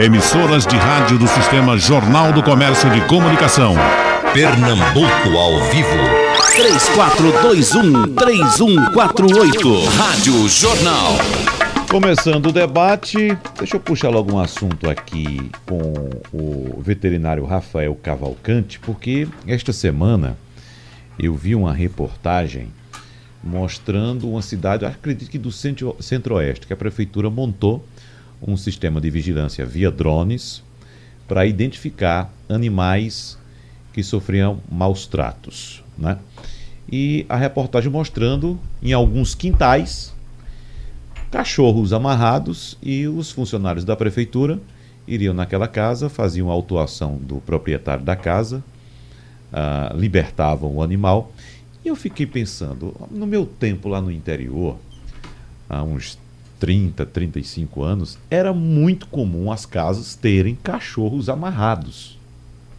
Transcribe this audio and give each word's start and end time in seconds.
Emissoras 0.00 0.66
de 0.66 0.76
rádio 0.76 1.16
do 1.16 1.28
Sistema 1.28 1.78
Jornal 1.78 2.32
do 2.32 2.42
Comércio 2.42 2.90
de 2.90 3.00
Comunicação. 3.02 3.76
Pernambuco 4.32 5.28
ao 5.38 5.60
vivo. 5.70 5.88
3421-3148. 8.16 9.86
Rádio 9.96 10.48
Jornal. 10.48 11.12
Começando 11.88 12.46
o 12.46 12.52
debate, 12.52 13.38
deixa 13.56 13.76
eu 13.76 13.80
puxar 13.80 14.08
logo 14.08 14.32
um 14.34 14.40
assunto 14.40 14.90
aqui 14.90 15.52
com 15.64 16.10
o 16.32 16.80
veterinário 16.80 17.44
Rafael 17.44 17.94
Cavalcante, 17.94 18.80
porque 18.80 19.28
esta 19.46 19.72
semana 19.72 20.36
eu 21.16 21.32
vi 21.34 21.54
uma 21.54 21.72
reportagem 21.72 22.72
mostrando 23.40 24.28
uma 24.28 24.42
cidade, 24.42 24.84
acredito 24.84 25.30
que 25.30 25.38
do 25.38 25.52
centro-oeste, 25.52 26.66
que 26.66 26.72
a 26.72 26.76
prefeitura 26.76 27.30
montou 27.30 27.84
um 28.46 28.56
sistema 28.56 29.00
de 29.00 29.10
vigilância 29.10 29.64
via 29.64 29.90
drones 29.90 30.62
para 31.26 31.46
identificar 31.46 32.32
animais 32.48 33.38
que 33.92 34.02
sofriam 34.02 34.60
maus 34.70 35.06
tratos. 35.06 35.82
Né? 35.96 36.18
E 36.90 37.24
a 37.28 37.36
reportagem 37.36 37.90
mostrando 37.90 38.58
em 38.82 38.92
alguns 38.92 39.34
quintais 39.34 40.12
cachorros 41.30 41.92
amarrados 41.92 42.78
e 42.82 43.08
os 43.08 43.30
funcionários 43.32 43.84
da 43.84 43.96
prefeitura 43.96 44.60
iriam 45.06 45.34
naquela 45.34 45.68
casa, 45.68 46.08
faziam 46.08 46.50
a 46.50 46.52
autuação 46.52 47.16
do 47.16 47.36
proprietário 47.36 48.04
da 48.04 48.16
casa, 48.16 48.62
uh, 49.52 49.96
libertavam 49.96 50.76
o 50.76 50.82
animal. 50.82 51.32
E 51.84 51.88
eu 51.88 51.96
fiquei 51.96 52.26
pensando, 52.26 52.94
no 53.10 53.26
meu 53.26 53.44
tempo 53.44 53.88
lá 53.88 54.00
no 54.00 54.10
interior, 54.10 54.76
há 55.68 55.82
uns 55.82 56.18
30, 56.58 57.06
35 57.06 57.82
anos, 57.82 58.18
era 58.30 58.52
muito 58.52 59.06
comum 59.06 59.50
as 59.50 59.66
casas 59.66 60.14
terem 60.14 60.54
cachorros 60.54 61.28
amarrados. 61.28 62.18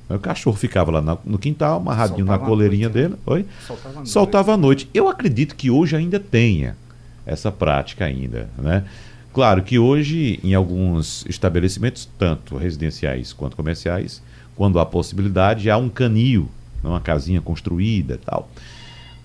O 0.10 0.20
cachorro 0.20 0.56
ficava 0.56 0.92
lá 0.92 1.18
no 1.26 1.40
quintal, 1.40 1.78
amarradinho 1.78 2.20
Soltava 2.26 2.42
na 2.42 2.46
coleirinha 2.48 2.90
noite, 2.90 3.02
né? 3.02 3.08
dele. 3.10 3.22
Oi? 3.26 3.46
Soltava, 3.66 3.96
noite. 3.96 4.10
Soltava 4.10 4.54
à 4.54 4.58
noite. 4.58 4.90
Eu 4.94 5.10
acredito 5.10 5.56
que 5.56 5.72
hoje 5.72 5.96
ainda 5.96 6.20
tenha 6.20 6.78
essa 7.26 7.52
prática 7.52 8.06
ainda, 8.06 8.50
né? 8.58 8.86
Claro 9.34 9.64
que 9.64 9.78
hoje, 9.78 10.40
em 10.44 10.54
alguns 10.54 11.26
estabelecimentos, 11.28 12.08
tanto 12.18 12.56
residenciais 12.56 13.34
quanto 13.34 13.58
comerciais, 13.58 14.22
quando 14.56 14.80
há 14.80 14.86
possibilidade, 14.86 15.70
há 15.70 15.78
um 15.78 15.90
canil, 15.90 16.50
uma 16.82 17.02
casinha 17.02 17.42
construída 17.42 18.18
tal. 18.24 18.50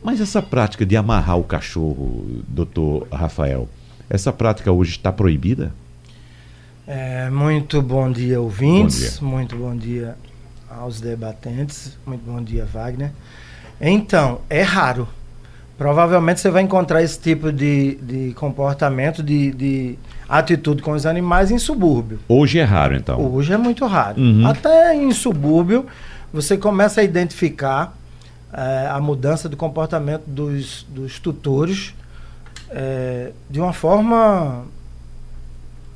Mas 0.02 0.20
essa 0.20 0.40
prática 0.40 0.84
de 0.84 0.96
amarrar 0.96 1.38
o 1.38 1.44
cachorro, 1.44 2.42
doutor 2.48 3.06
Rafael, 3.12 3.68
essa 4.10 4.32
prática 4.32 4.72
hoje 4.72 4.90
está 4.90 5.12
proibida? 5.12 5.72
É, 6.86 7.30
muito 7.30 7.80
bom 7.80 8.10
dia, 8.10 8.40
ouvintes. 8.40 9.18
Bom 9.18 9.28
dia. 9.28 9.36
Muito 9.36 9.56
bom 9.56 9.76
dia 9.76 10.16
aos 10.68 11.00
debatentes. 11.00 11.96
Muito 12.04 12.28
bom 12.28 12.42
dia, 12.42 12.64
Wagner. 12.64 13.12
Então, 13.80 14.40
é 14.50 14.62
raro. 14.62 15.06
Provavelmente 15.78 16.40
você 16.40 16.50
vai 16.50 16.62
encontrar 16.62 17.02
esse 17.02 17.18
tipo 17.18 17.52
de, 17.52 17.94
de 18.02 18.34
comportamento, 18.34 19.22
de, 19.22 19.52
de 19.52 19.98
atitude 20.28 20.82
com 20.82 20.90
os 20.90 21.06
animais 21.06 21.50
em 21.50 21.58
subúrbio. 21.58 22.18
Hoje 22.28 22.58
é 22.58 22.64
raro, 22.64 22.96
então? 22.96 23.18
Hoje 23.32 23.52
é 23.52 23.56
muito 23.56 23.86
raro. 23.86 24.20
Uhum. 24.20 24.46
Até 24.46 24.94
em 24.94 25.10
subúrbio, 25.12 25.86
você 26.32 26.58
começa 26.58 27.00
a 27.00 27.04
identificar 27.04 27.96
é, 28.52 28.88
a 28.90 29.00
mudança 29.00 29.48
de 29.48 29.56
comportamento 29.56 30.24
dos, 30.26 30.84
dos 30.90 31.18
tutores 31.18 31.94
é, 32.70 33.32
de 33.48 33.60
uma 33.60 33.72
forma 33.72 34.64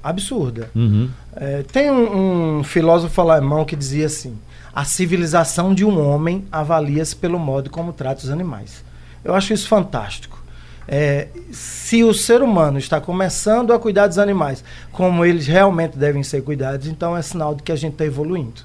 absurda. 0.02 0.70
Uhum. 0.74 1.08
É, 1.34 1.62
tem 1.62 1.90
um, 1.90 2.58
um, 2.58 2.64
filósofo 2.64 3.20
alemão 3.20 3.64
que 3.64 3.74
dizia 3.74 4.06
assim: 4.06 4.36
a 4.74 4.84
civilização 4.84 5.74
de 5.74 5.84
um 5.84 5.98
homem 6.00 6.44
avalia-se 6.52 7.16
pelo 7.16 7.38
modo 7.38 7.70
como 7.70 7.92
trata 7.92 8.24
os 8.24 8.30
animais. 8.30 8.84
Eu 9.24 9.34
acho 9.34 9.52
isso 9.52 9.66
fantástico. 9.66 10.42
É, 10.86 11.28
se 11.50 12.04
o 12.04 12.12
ser 12.12 12.42
humano 12.42 12.76
está 12.76 13.00
começando 13.00 13.72
a 13.72 13.78
cuidar 13.78 14.06
dos 14.06 14.18
animais 14.18 14.62
como 14.92 15.24
eles 15.24 15.46
realmente 15.46 15.96
devem 15.96 16.22
ser 16.22 16.42
cuidados, 16.42 16.86
então 16.86 17.16
é 17.16 17.22
sinal 17.22 17.54
de 17.54 17.62
que 17.62 17.72
a 17.72 17.76
gente 17.76 17.92
está 17.92 18.04
evoluindo. 18.04 18.60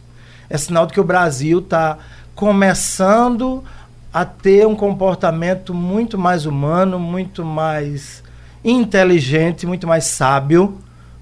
É 0.50 0.58
sinal 0.58 0.86
de 0.86 0.94
que 0.94 1.00
o 1.00 1.04
Brasil 1.04 1.60
está 1.60 1.98
começando 2.36 3.64
a 3.64 3.79
ter 4.26 4.66
um 4.66 4.76
comportamento 4.76 5.74
muito 5.74 6.18
mais 6.18 6.46
humano, 6.46 7.00
muito 7.00 7.46
mais 7.46 8.24
inteligente, 8.64 9.66
muito 9.66 9.88
mais 9.88 10.06
sábio 10.06 10.78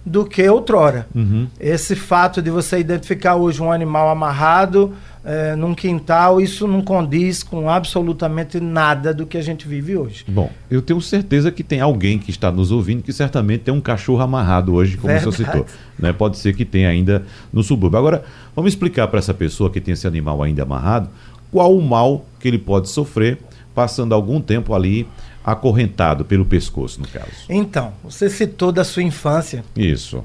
do 0.05 0.23
que 0.25 0.47
outrora. 0.47 1.05
Uhum. 1.13 1.47
Esse 1.59 1.95
fato 1.95 2.41
de 2.41 2.49
você 2.49 2.79
identificar 2.79 3.35
hoje 3.35 3.61
um 3.61 3.71
animal 3.71 4.09
amarrado 4.09 4.93
é, 5.27 5.53
num 5.57 5.75
quintal, 5.75 6.39
isso 6.39 6.65
não 6.65 6.81
condiz 6.81 7.43
com 7.43 7.69
absolutamente 7.69 8.61
nada 8.61 9.13
do 9.13 9.25
que 9.25 9.37
a 9.37 9.41
gente 9.41 9.67
vive 9.67 9.97
hoje. 9.97 10.23
Bom, 10.25 10.49
eu 10.71 10.81
tenho 10.81 11.01
certeza 11.01 11.51
que 11.51 11.61
tem 11.61 11.81
alguém 11.81 12.17
que 12.17 12.31
está 12.31 12.49
nos 12.49 12.71
ouvindo 12.71 13.03
que 13.03 13.11
certamente 13.11 13.63
tem 13.65 13.73
um 13.73 13.81
cachorro 13.81 14.21
amarrado 14.21 14.73
hoje, 14.73 14.95
como 14.95 15.11
Verdade. 15.11 15.27
o 15.27 15.31
senhor 15.33 15.51
citou. 15.51 15.65
Né? 15.99 16.13
Pode 16.13 16.37
ser 16.37 16.55
que 16.55 16.63
tenha 16.63 16.87
ainda 16.87 17.25
no 17.51 17.61
subúrbio. 17.61 17.99
Agora, 17.99 18.23
vamos 18.55 18.71
explicar 18.71 19.09
para 19.09 19.19
essa 19.19 19.33
pessoa 19.33 19.69
que 19.69 19.81
tem 19.81 19.93
esse 19.93 20.07
animal 20.07 20.41
ainda 20.41 20.63
amarrado 20.63 21.09
qual 21.51 21.75
o 21.75 21.81
mal 21.81 22.25
que 22.39 22.47
ele 22.47 22.57
pode 22.57 22.89
sofrer 22.89 23.39
passando 23.73 24.13
algum 24.15 24.41
tempo 24.41 24.73
ali 24.73 25.07
acorrentado 25.45 26.25
pelo 26.25 26.43
pescoço, 26.43 26.99
no 26.99 27.07
caso. 27.07 27.31
Então, 27.47 27.93
você 28.03 28.29
citou 28.29 28.71
da 28.71 28.83
sua 28.83 29.03
infância. 29.03 29.63
Isso. 29.75 30.23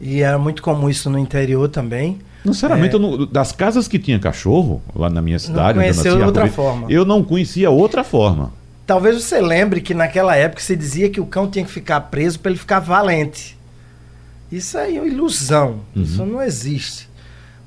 E 0.00 0.22
era 0.22 0.38
muito 0.38 0.62
comum 0.62 0.88
isso 0.88 1.10
no 1.10 1.18
interior 1.18 1.68
também. 1.68 2.18
Sinceramente, 2.44 2.96
é... 2.96 2.98
não, 2.98 3.26
das 3.26 3.52
casas 3.52 3.86
que 3.86 3.98
tinha 3.98 4.18
cachorro, 4.18 4.82
lá 4.94 5.10
na 5.10 5.20
minha 5.20 5.38
cidade, 5.38 5.78
não 5.78 5.84
conhecia 5.84 6.26
outra 6.26 6.48
forma. 6.48 6.86
eu 6.90 7.04
não 7.04 7.22
conhecia 7.22 7.70
outra 7.70 8.02
forma. 8.02 8.52
Talvez 8.86 9.22
você 9.22 9.40
lembre 9.40 9.80
que 9.80 9.94
naquela 9.94 10.34
época 10.36 10.62
se 10.62 10.74
dizia 10.74 11.08
que 11.10 11.20
o 11.20 11.26
cão 11.26 11.48
tinha 11.48 11.64
que 11.64 11.70
ficar 11.70 12.00
preso 12.02 12.40
para 12.40 12.50
ele 12.50 12.58
ficar 12.58 12.80
valente. 12.80 13.56
Isso 14.50 14.76
aí 14.76 14.96
é 14.96 15.00
uma 15.00 15.06
ilusão. 15.06 15.80
Uhum. 15.94 16.02
Isso 16.02 16.26
não 16.26 16.42
existe. 16.42 17.08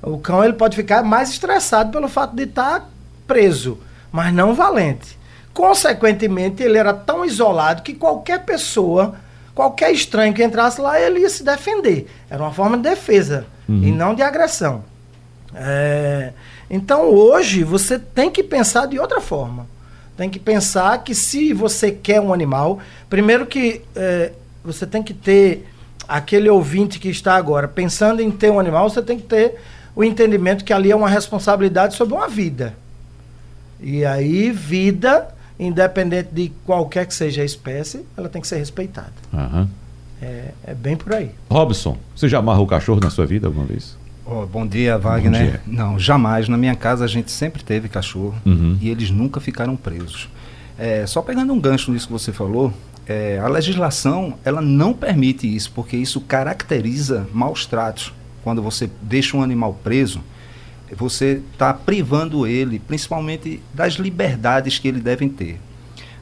O 0.01 0.17
cão 0.17 0.43
ele 0.43 0.53
pode 0.53 0.75
ficar 0.75 1.03
mais 1.03 1.29
estressado 1.29 1.91
pelo 1.91 2.07
fato 2.07 2.35
de 2.35 2.43
estar 2.43 2.79
tá 2.79 2.85
preso, 3.27 3.79
mas 4.11 4.33
não 4.33 4.53
valente. 4.53 5.17
Consequentemente, 5.53 6.61
ele 6.61 6.77
era 6.77 6.93
tão 6.93 7.23
isolado 7.23 7.81
que 7.81 7.93
qualquer 7.93 8.43
pessoa, 8.43 9.15
qualquer 9.53 9.91
estranho 9.91 10.33
que 10.33 10.43
entrasse 10.43 10.81
lá, 10.81 10.99
ele 10.99 11.19
ia 11.19 11.29
se 11.29 11.43
defender. 11.43 12.07
Era 12.29 12.43
uma 12.43 12.51
forma 12.51 12.75
de 12.75 12.83
defesa 12.83 13.45
uhum. 13.67 13.83
e 13.83 13.91
não 13.91 14.13
de 14.13 14.21
agressão. 14.21 14.83
É, 15.53 16.33
então, 16.69 17.05
hoje, 17.05 17.63
você 17.63 17.97
tem 17.97 18.29
que 18.29 18.43
pensar 18.43 18.87
de 18.87 18.99
outra 18.99 19.21
forma. 19.21 19.67
Tem 20.17 20.29
que 20.29 20.39
pensar 20.39 21.03
que 21.03 21.13
se 21.13 21.53
você 21.53 21.91
quer 21.91 22.19
um 22.19 22.33
animal, 22.33 22.79
primeiro 23.09 23.45
que 23.45 23.81
é, 23.95 24.31
você 24.63 24.85
tem 24.85 25.03
que 25.03 25.13
ter 25.13 25.67
aquele 26.07 26.49
ouvinte 26.49 26.99
que 26.99 27.09
está 27.09 27.35
agora 27.35 27.67
pensando 27.67 28.21
em 28.21 28.31
ter 28.31 28.51
um 28.51 28.59
animal, 28.59 28.89
você 28.89 29.01
tem 29.01 29.17
que 29.17 29.25
ter 29.25 29.55
o 29.95 30.03
entendimento 30.03 30.63
que 30.63 30.73
ali 30.73 30.91
é 30.91 30.95
uma 30.95 31.09
responsabilidade 31.09 31.95
sobre 31.95 32.13
uma 32.13 32.27
vida. 32.27 32.75
E 33.79 34.05
aí, 34.05 34.51
vida 34.51 35.27
independente 35.59 36.29
de 36.31 36.51
qualquer 36.65 37.05
que 37.05 37.13
seja 37.13 37.41
a 37.41 37.45
espécie, 37.45 38.05
ela 38.17 38.29
tem 38.29 38.41
que 38.41 38.47
ser 38.47 38.57
respeitada. 38.57 39.13
Uhum. 39.31 39.67
É, 40.21 40.51
é, 40.65 40.73
bem 40.73 40.95
por 40.95 41.13
aí. 41.13 41.31
Robson, 41.49 41.97
você 42.15 42.27
já 42.27 42.39
amarrou 42.39 42.65
o 42.65 42.67
cachorro 42.67 42.99
na 43.01 43.09
sua 43.09 43.25
vida 43.25 43.47
alguma 43.47 43.65
vez? 43.65 43.97
Oh, 44.25 44.45
bom 44.45 44.65
dia, 44.65 44.97
Wagner. 44.97 45.31
Bom 45.31 45.51
dia. 45.51 45.61
Não, 45.67 45.99
jamais. 45.99 46.49
Na 46.49 46.57
minha 46.57 46.75
casa 46.75 47.05
a 47.05 47.07
gente 47.07 47.31
sempre 47.31 47.63
teve 47.63 47.87
cachorro 47.87 48.35
uhum. 48.45 48.77
e 48.81 48.89
eles 48.89 49.11
nunca 49.11 49.39
ficaram 49.39 49.75
presos. 49.75 50.29
É, 50.77 51.05
só 51.05 51.21
pegando 51.21 51.53
um 51.53 51.59
gancho 51.59 51.91
nisso 51.91 52.07
que 52.07 52.13
você 52.13 52.33
falou, 52.33 52.73
é, 53.07 53.39
a 53.39 53.47
legislação 53.47 54.33
ela 54.43 54.61
não 54.61 54.93
permite 54.93 55.53
isso, 55.53 55.71
porque 55.71 55.95
isso 55.95 56.19
caracteriza 56.21 57.27
maus 57.31 57.65
tratos. 57.65 58.11
Quando 58.43 58.61
você 58.61 58.89
deixa 59.01 59.37
um 59.37 59.43
animal 59.43 59.77
preso, 59.83 60.21
você 60.97 61.41
está 61.51 61.73
privando 61.73 62.47
ele, 62.47 62.79
principalmente 62.79 63.61
das 63.73 63.93
liberdades 63.93 64.79
que 64.79 64.87
ele 64.87 64.99
deve 64.99 65.27
ter. 65.29 65.59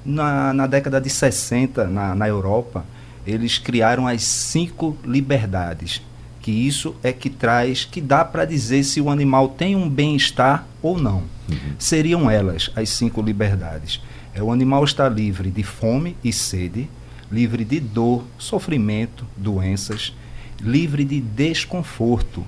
Na, 0.05 0.53
na 0.53 0.67
década 0.67 0.99
de 0.99 1.09
60, 1.09 1.87
na, 1.87 2.13
na 2.13 2.27
Europa, 2.27 2.85
eles 3.25 3.57
criaram 3.57 4.07
as 4.07 4.23
cinco 4.23 4.97
liberdades, 5.05 6.01
que 6.41 6.51
isso 6.51 6.95
é 7.01 7.13
que 7.13 7.29
traz, 7.29 7.85
que 7.85 8.01
dá 8.01 8.25
para 8.25 8.43
dizer 8.43 8.83
se 8.83 8.99
o 8.99 9.09
animal 9.09 9.49
tem 9.49 9.75
um 9.75 9.89
bem-estar 9.89 10.67
ou 10.81 10.99
não. 10.99 11.23
Uhum. 11.49 11.75
Seriam 11.79 12.29
elas 12.29 12.69
as 12.75 12.89
cinco 12.89 13.21
liberdades. 13.21 14.01
É, 14.33 14.43
o 14.43 14.51
animal 14.51 14.83
está 14.83 15.07
livre 15.07 15.49
de 15.51 15.63
fome 15.63 16.17
e 16.23 16.33
sede, 16.33 16.89
livre 17.31 17.63
de 17.63 17.79
dor, 17.79 18.23
sofrimento, 18.37 19.25
doenças, 19.37 20.13
livre 20.59 21.05
de 21.05 21.21
desconforto, 21.21 22.45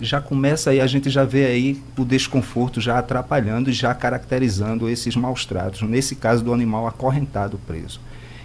já 0.00 0.20
começa 0.20 0.70
aí, 0.70 0.80
a 0.80 0.86
gente 0.86 1.08
já 1.08 1.24
vê 1.24 1.46
aí 1.46 1.82
o 1.96 2.04
desconforto 2.04 2.80
já 2.80 2.98
atrapalhando 2.98 3.70
e 3.70 3.72
já 3.72 3.94
caracterizando 3.94 4.88
esses 4.88 5.16
maus 5.16 5.46
tratos, 5.46 5.82
nesse 5.82 6.14
caso 6.14 6.44
do 6.44 6.52
animal 6.52 6.86
acorrentado 6.86 7.58
preso. 7.66 8.00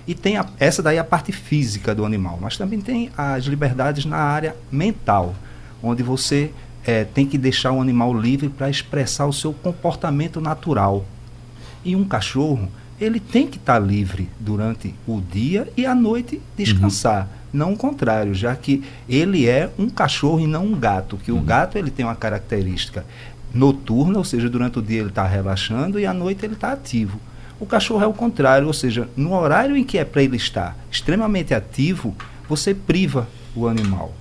E 0.08 0.16
tem 0.16 0.38
a, 0.38 0.46
essa 0.60 0.82
daí 0.82 0.98
é 0.98 1.00
a 1.00 1.04
parte 1.04 1.32
física 1.32 1.94
do 1.94 2.06
animal, 2.06 2.40
mas 2.42 2.58
também 2.58 2.82
tem 2.82 3.12
as 3.18 3.46
liberdades 3.46 4.06
na 4.06 4.18
área 4.18 4.56
mental, 4.72 5.36
onde 5.84 6.02
você 6.02 6.52
é, 6.86 7.04
tem 7.04 7.26
que 7.26 7.38
deixar 7.38 7.72
o 7.72 7.82
animal 7.82 8.14
livre 8.14 8.50
para 8.50 8.70
expressar 8.70 9.26
o 9.26 9.34
seu 9.34 9.54
comportamento 9.54 10.42
natural. 10.42 11.06
E 11.84 11.96
um 11.96 12.04
cachorro, 12.04 12.70
ele 13.02 13.20
tem 13.20 13.48
que 13.48 13.58
estar 13.58 13.74
tá 13.74 13.80
livre 13.80 14.30
durante 14.40 14.94
o 15.08 15.20
dia 15.20 15.68
e 15.76 15.88
à 15.88 15.96
noite 15.96 16.40
descansar. 16.56 17.24
Uhum. 17.24 17.30
Não 17.52 17.74
o 17.74 17.78
contrário, 17.78 18.34
já 18.34 18.56
que 18.56 18.84
ele 19.10 19.48
é 19.48 19.70
um 19.78 19.90
cachorro 19.90 20.40
e 20.40 20.48
não 20.48 20.68
um 20.68 20.80
gato, 20.80 21.18
que 21.18 21.32
uhum. 21.32 21.40
o 21.40 21.42
gato 21.42 21.78
ele 21.78 21.90
tem 21.90 22.06
uma 22.06 22.16
característica 22.16 23.04
noturna, 23.54 24.20
ou 24.20 24.24
seja, 24.24 24.48
durante 24.48 24.80
o 24.80 24.82
dia 24.82 25.00
ele 25.00 25.10
está 25.10 25.26
relaxando 25.26 26.00
e 26.00 26.06
à 26.06 26.14
noite 26.14 26.46
ele 26.46 26.54
está 26.54 26.72
ativo. 26.72 27.20
O 27.60 27.66
cachorro 27.66 28.04
é 28.04 28.08
o 28.08 28.14
contrário, 28.14 28.68
ou 28.68 28.74
seja, 28.74 29.10
no 29.18 29.34
horário 29.34 29.76
em 29.76 29.84
que 29.84 29.98
é 29.98 30.06
para 30.06 30.24
ele 30.24 30.38
estar 30.38 30.78
extremamente 30.92 31.54
ativo, 31.54 32.16
você 32.48 32.74
priva 32.74 33.28
o 33.56 33.68
animal. 33.68 34.14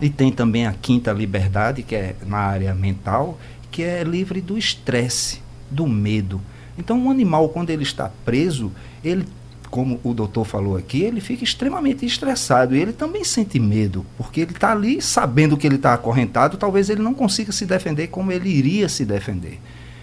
E 0.00 0.08
tem 0.08 0.32
também 0.32 0.66
a 0.66 0.72
quinta 0.72 1.12
liberdade, 1.12 1.82
que 1.82 1.94
é 1.94 2.16
na 2.26 2.38
área 2.38 2.74
mental, 2.74 3.38
que 3.70 3.82
é 3.82 4.02
livre 4.02 4.40
do 4.40 4.56
estresse, 4.56 5.40
do 5.70 5.86
medo. 5.86 6.40
Então, 6.78 6.98
um 6.98 7.10
animal, 7.10 7.48
quando 7.48 7.70
ele 7.70 7.82
está 7.82 8.10
preso, 8.24 8.72
ele, 9.04 9.24
como 9.70 10.00
o 10.02 10.14
doutor 10.14 10.44
falou 10.44 10.76
aqui, 10.76 11.02
ele 11.02 11.20
fica 11.20 11.44
extremamente 11.44 12.04
estressado. 12.04 12.74
E 12.74 12.80
ele 12.80 12.92
também 12.92 13.24
sente 13.24 13.58
medo, 13.58 14.04
porque 14.16 14.40
ele 14.40 14.52
está 14.52 14.72
ali 14.72 15.00
sabendo 15.00 15.56
que 15.56 15.66
ele 15.66 15.76
está 15.76 15.94
acorrentado, 15.94 16.56
talvez 16.56 16.90
ele 16.90 17.02
não 17.02 17.14
consiga 17.14 17.52
se 17.52 17.66
defender 17.66 18.08
como 18.08 18.32
ele 18.32 18.48
iria 18.48 18.88
se 18.88 19.04
defender. 19.04 19.60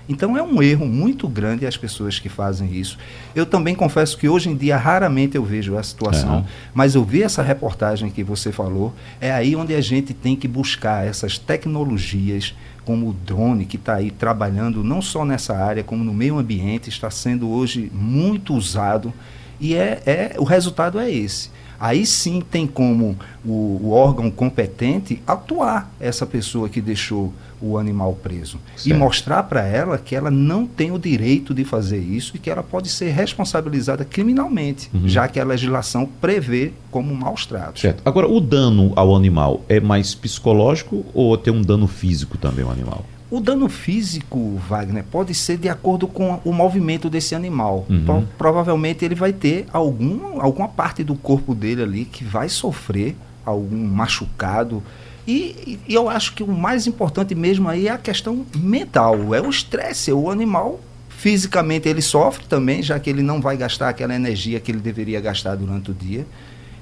Então 0.10 0.38
é 0.38 0.42
um 0.42 0.62
erro 0.64 0.86
muito 0.86 1.28
grande 1.28 1.66
as 1.66 1.75
pessoas 1.75 2.18
que 2.18 2.30
fazem 2.30 2.74
isso. 2.74 2.98
Eu 3.36 3.46
também 3.46 3.75
confesso 3.75 4.18
que 4.18 4.30
hoje 4.30 4.50
em 4.50 4.56
dia 4.56 4.78
raramente 4.78 5.36
eu 5.36 5.44
vejo 5.44 5.78
a 5.78 5.84
situação, 5.84 6.46
mas 6.74 6.96
eu 6.96 7.04
vi 7.04 7.24
essa 7.24 7.44
reportagem 7.44 8.10
que 8.10 8.24
você 8.24 8.52
falou, 8.52 8.94
é 9.19 9.31
aí 9.31 9.56
onde 9.56 9.75
a 9.75 9.81
gente 9.81 10.14
tem 10.14 10.36
que 10.36 10.48
buscar 10.48 11.06
essas 11.06 11.38
tecnologias 11.38 12.56
como 12.88 13.10
o 13.10 13.13
drone 13.13 13.66
que 13.66 13.75
está 13.75 13.95
aí 13.95 14.10
trabalhando 14.10 14.81
não 14.81 15.01
só 15.01 15.25
nessa 15.25 15.54
área 15.57 15.84
como 15.84 16.06
no 16.06 16.13
meio 16.13 16.38
ambiente 16.38 16.89
está 16.89 17.12
sendo 17.12 17.50
hoje 17.50 17.92
muito 17.94 18.54
usado. 18.56 19.13
E 19.60 19.75
é, 19.75 20.01
é 20.06 20.36
o 20.38 20.45
resultado 20.45 20.98
é 20.98 21.12
esse 21.12 21.50
aí 21.79 22.06
sim 22.06 22.41
tem 22.41 22.65
como 22.65 23.18
o, 23.45 23.79
o, 23.83 23.91
órgão 23.91 24.29
competente 24.29 25.21
atuar 25.25 25.91
essa 26.00 26.25
pessoa 26.25 26.69
que 26.69 26.81
deixou 26.81 27.33
o 27.62 27.77
animal 27.77 28.13
preso 28.21 28.59
certo. 28.75 28.89
e 28.89 28.94
mostrar 28.94 29.44
para 29.44 29.65
ela 29.65 29.97
que 29.97 30.15
ela 30.15 30.29
não 30.29 30.68
tem 30.68 30.91
o 30.91 31.00
direito 31.00 31.53
de 31.53 31.63
fazer 31.63 31.97
isso 31.97 32.33
e 32.35 32.39
que 32.39 32.50
ela 32.50 32.62
pode 32.62 32.89
ser 32.89 33.09
responsabilizada 33.09 34.06
criminalmente, 34.06 34.89
uhum. 34.94 35.07
já 35.07 35.27
que 35.27 35.39
a 35.39 35.45
legislação 35.45 36.07
prevê 36.21 36.71
como 36.91 37.15
maus 37.15 37.45
tratos. 37.45 37.81
Certo. 37.81 38.01
Agora, 38.06 38.27
o 38.27 38.39
dano 38.39 38.94
ao 38.95 39.15
animal 39.15 39.62
é 39.68 39.80
mais 39.80 40.13
psicológico 40.13 41.06
ou 41.13 41.38
tem 41.38 41.53
um 41.53 41.62
dano 41.62 41.88
físico 41.88 42.38
também 42.38 42.63
ao 42.63 42.71
animal? 42.71 43.03
O 43.29 43.41
dano 43.41 43.68
físico, 43.68 44.56
Wagner, 44.69 45.03
pode 45.03 45.33
ser 45.33 45.57
de 45.57 45.68
acordo 45.68 46.07
com 46.07 46.39
o 46.45 46.53
movimento 46.53 47.09
desse 47.09 47.35
animal. 47.35 47.85
Uhum. 47.89 47.97
Então, 47.97 48.27
provavelmente 48.38 49.03
ele 49.03 49.15
vai 49.15 49.33
ter 49.33 49.65
algum, 49.74 50.39
alguma 50.39 50.69
parte 50.69 51.03
do 51.03 51.13
corpo 51.13 51.53
dele 51.53 51.83
ali 51.83 52.06
que 52.06 52.24
vai 52.24 52.47
sofrer 52.47 53.15
algum 53.45 53.85
machucado. 53.85 54.81
E, 55.27 55.77
e, 55.88 55.94
eu 55.94 56.09
acho 56.09 56.33
que 56.35 56.41
o 56.41 56.47
mais 56.47 56.88
importante 56.88 57.35
mesmo 57.35 57.68
aí 57.68 57.89
é 57.89 57.91
a 57.91 57.97
questão 57.97 58.45
mental, 58.56 59.35
é 59.35 59.41
o 59.41 59.50
estresse. 59.50 60.13
O 60.13 60.31
animal, 60.31 60.80
fisicamente, 61.09 61.89
ele 61.89 62.01
sofre 62.01 62.45
também, 62.47 62.81
já 62.81 62.97
que 62.97 63.09
ele 63.09 63.21
não 63.21 63.41
vai 63.41 63.57
gastar 63.57 63.89
aquela 63.89 64.15
energia 64.15 64.57
que 64.62 64.71
ele 64.71 64.80
deveria 64.80 65.19
gastar 65.19 65.56
durante 65.56 65.91
o 65.91 65.94
dia. 65.94 66.25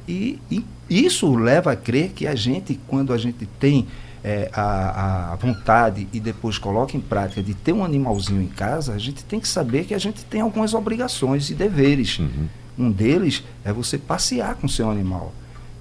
E, 0.08 0.40
e 0.52 0.64
isso 0.88 1.34
leva 1.36 1.72
a 1.72 1.76
crer 1.76 2.10
que 2.10 2.28
a 2.28 2.36
gente, 2.36 2.80
quando 2.88 3.12
a 3.12 3.18
gente 3.18 3.48
tem 3.60 3.88
é, 4.26 4.50
a, 4.52 5.34
a, 5.34 5.36
vontade 5.36 6.08
e 6.12 6.20
depois 6.20 6.58
coloca 6.58 6.98
em 6.98 7.00
prática 7.00 7.44
de 7.44 7.54
ter 7.54 7.72
um 7.74 7.86
animalzinho 7.86 8.42
em 8.42 8.48
casa, 8.48 8.92
a 8.96 8.98
gente 8.98 9.24
tem 9.24 9.40
que 9.40 9.48
saber 9.48 9.86
que 9.86 9.94
a 9.94 10.00
gente 10.00 10.26
tem 10.26 10.42
algumas 10.42 10.74
obrigações 10.74 11.52
e 11.52 11.54
deveres. 11.54 12.18
Uhum. 12.18 12.48
Um 12.76 12.92
deles 12.92 13.44
é 13.64 13.72
você 13.72 14.00
passear 14.00 14.56
com 14.56 14.68
seu 14.68 14.90
animal. 14.90 15.32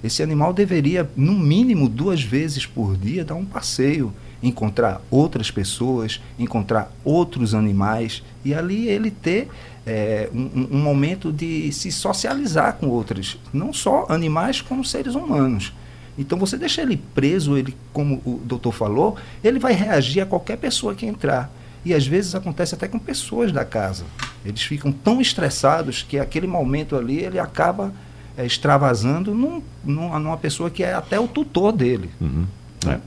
Esse 0.03 0.21
animal 0.21 0.53
deveria, 0.53 1.09
no 1.15 1.33
mínimo 1.33 1.89
duas 1.89 2.21
vezes 2.21 2.67
por 2.67 2.95
dia, 2.95 3.25
dar 3.25 3.33
um 3.33 3.45
passeio, 3.45 4.13
encontrar 4.43 5.01
outras 5.09 5.49
pessoas, 5.49 6.21
encontrar 6.37 6.91
outros 7.03 7.55
animais 7.55 8.21
e 8.43 8.53
ali 8.53 8.87
ele 8.87 9.09
ter 9.09 9.49
é, 9.87 10.29
um, 10.31 10.67
um 10.71 10.77
momento 10.83 11.31
de 11.31 11.71
se 11.71 11.91
socializar 11.91 12.73
com 12.73 12.89
outros, 12.89 13.39
não 13.51 13.73
só 13.73 14.05
animais, 14.07 14.61
como 14.61 14.85
seres 14.85 15.15
humanos. 15.15 15.73
Então 16.17 16.37
você 16.37 16.57
deixa 16.57 16.81
ele 16.81 16.97
preso, 17.13 17.57
ele, 17.57 17.75
como 17.91 18.21
o 18.25 18.41
doutor 18.43 18.71
falou, 18.71 19.17
ele 19.43 19.59
vai 19.59 19.73
reagir 19.73 20.21
a 20.21 20.25
qualquer 20.25 20.57
pessoa 20.57 20.95
que 20.95 21.05
entrar. 21.05 21.51
E 21.83 21.93
às 21.93 22.07
vezes 22.07 22.33
acontece 22.33 22.73
até 22.73 22.87
com 22.87 22.97
pessoas 22.97 23.51
da 23.51 23.63
casa. 23.63 24.05
Eles 24.43 24.61
ficam 24.63 24.91
tão 24.91 25.21
estressados 25.21 26.03
que 26.03 26.17
aquele 26.17 26.47
momento 26.47 26.95
ali 26.95 27.19
ele 27.19 27.37
acaba 27.37 27.93
é, 28.37 28.45
extravasando 28.45 29.33
num, 29.33 29.61
numa, 29.83 30.19
numa, 30.19 30.37
pessoa 30.37 30.69
que 30.69 30.83
é 30.83 30.93
até 30.93 31.19
o 31.19 31.27
tutor 31.27 31.71
dele. 31.71 32.09
Uhum. 32.19 32.45
É. 32.87 32.99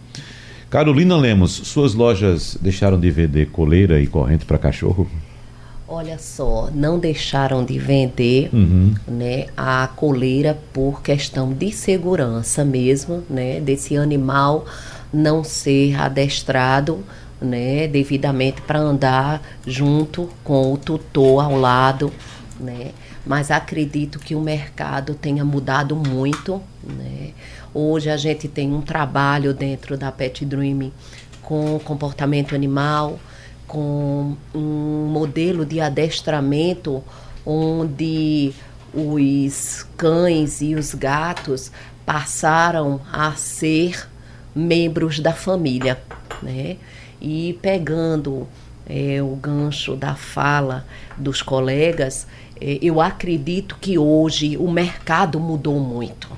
Carolina 0.70 1.16
Lemos, 1.16 1.52
suas 1.52 1.94
lojas 1.94 2.56
deixaram 2.61 3.00
de 3.00 3.11
vender 3.11 3.50
coleira 3.50 4.00
e 4.00 4.06
corrente 4.06 4.44
para 4.44 4.58
cachorro? 4.58 5.11
Olha 5.90 6.19
só, 6.19 6.69
não 6.75 6.99
deixaram 6.99 7.64
de 7.64 7.79
vender 7.79 8.50
uhum. 8.52 8.94
né, 9.06 9.46
a 9.56 9.88
coleira 9.96 10.58
por 10.70 11.00
questão 11.00 11.50
de 11.50 11.73
segurança 11.73 12.62
mesmo, 12.62 13.25
né, 13.29 13.58
desse 13.58 13.96
animal 13.96 14.67
não 15.11 15.43
ser 15.43 15.99
adestrado 15.99 17.02
né, 17.40 17.88
devidamente 17.88 18.61
para 18.61 18.79
andar 18.79 19.40
junto 19.67 20.29
com 20.44 20.73
o 20.73 20.76
tutor 20.76 21.44
ao 21.44 21.56
lado, 21.56 22.12
né? 22.61 22.90
mas 23.25 23.50
acredito 23.50 24.19
que 24.19 24.35
o 24.35 24.40
mercado 24.40 25.14
tenha 25.14 25.44
mudado 25.44 25.94
muito. 25.94 26.62
Né? 26.82 27.32
Hoje 27.75 28.11
a 28.11 28.17
gente 28.17 28.49
tem 28.49 28.73
um 28.73 28.81
trabalho 28.81 29.52
dentro 29.52 29.96
da 29.96 30.11
Pet 30.11 30.44
Dream 30.44 30.90
com 31.43 31.79
comportamento 31.85 32.55
animal, 32.55 33.19
com 33.69 34.35
um 34.55 35.06
modelo 35.12 35.65
de 35.65 35.79
adestramento 35.79 37.05
onde 37.44 38.53
os 38.93 39.87
cães 39.97 40.61
e 40.61 40.75
os 40.75 40.94
gatos 40.94 41.70
passaram 42.05 43.00
a 43.12 43.32
ser 43.32 44.09
membros 44.55 45.20
da 45.20 45.32
família, 45.32 46.00
né? 46.42 46.78
E 47.21 47.59
pegando 47.61 48.49
é, 48.88 49.23
o 49.23 49.37
gancho 49.37 49.95
da 49.95 50.14
fala 50.14 50.87
dos 51.16 51.42
colegas, 51.42 52.26
é, 52.61 52.78
eu 52.81 53.00
acredito 53.00 53.76
que 53.81 53.99
hoje 53.99 54.57
o 54.57 54.71
mercado 54.71 55.38
mudou 55.38 55.78
muito 55.78 56.28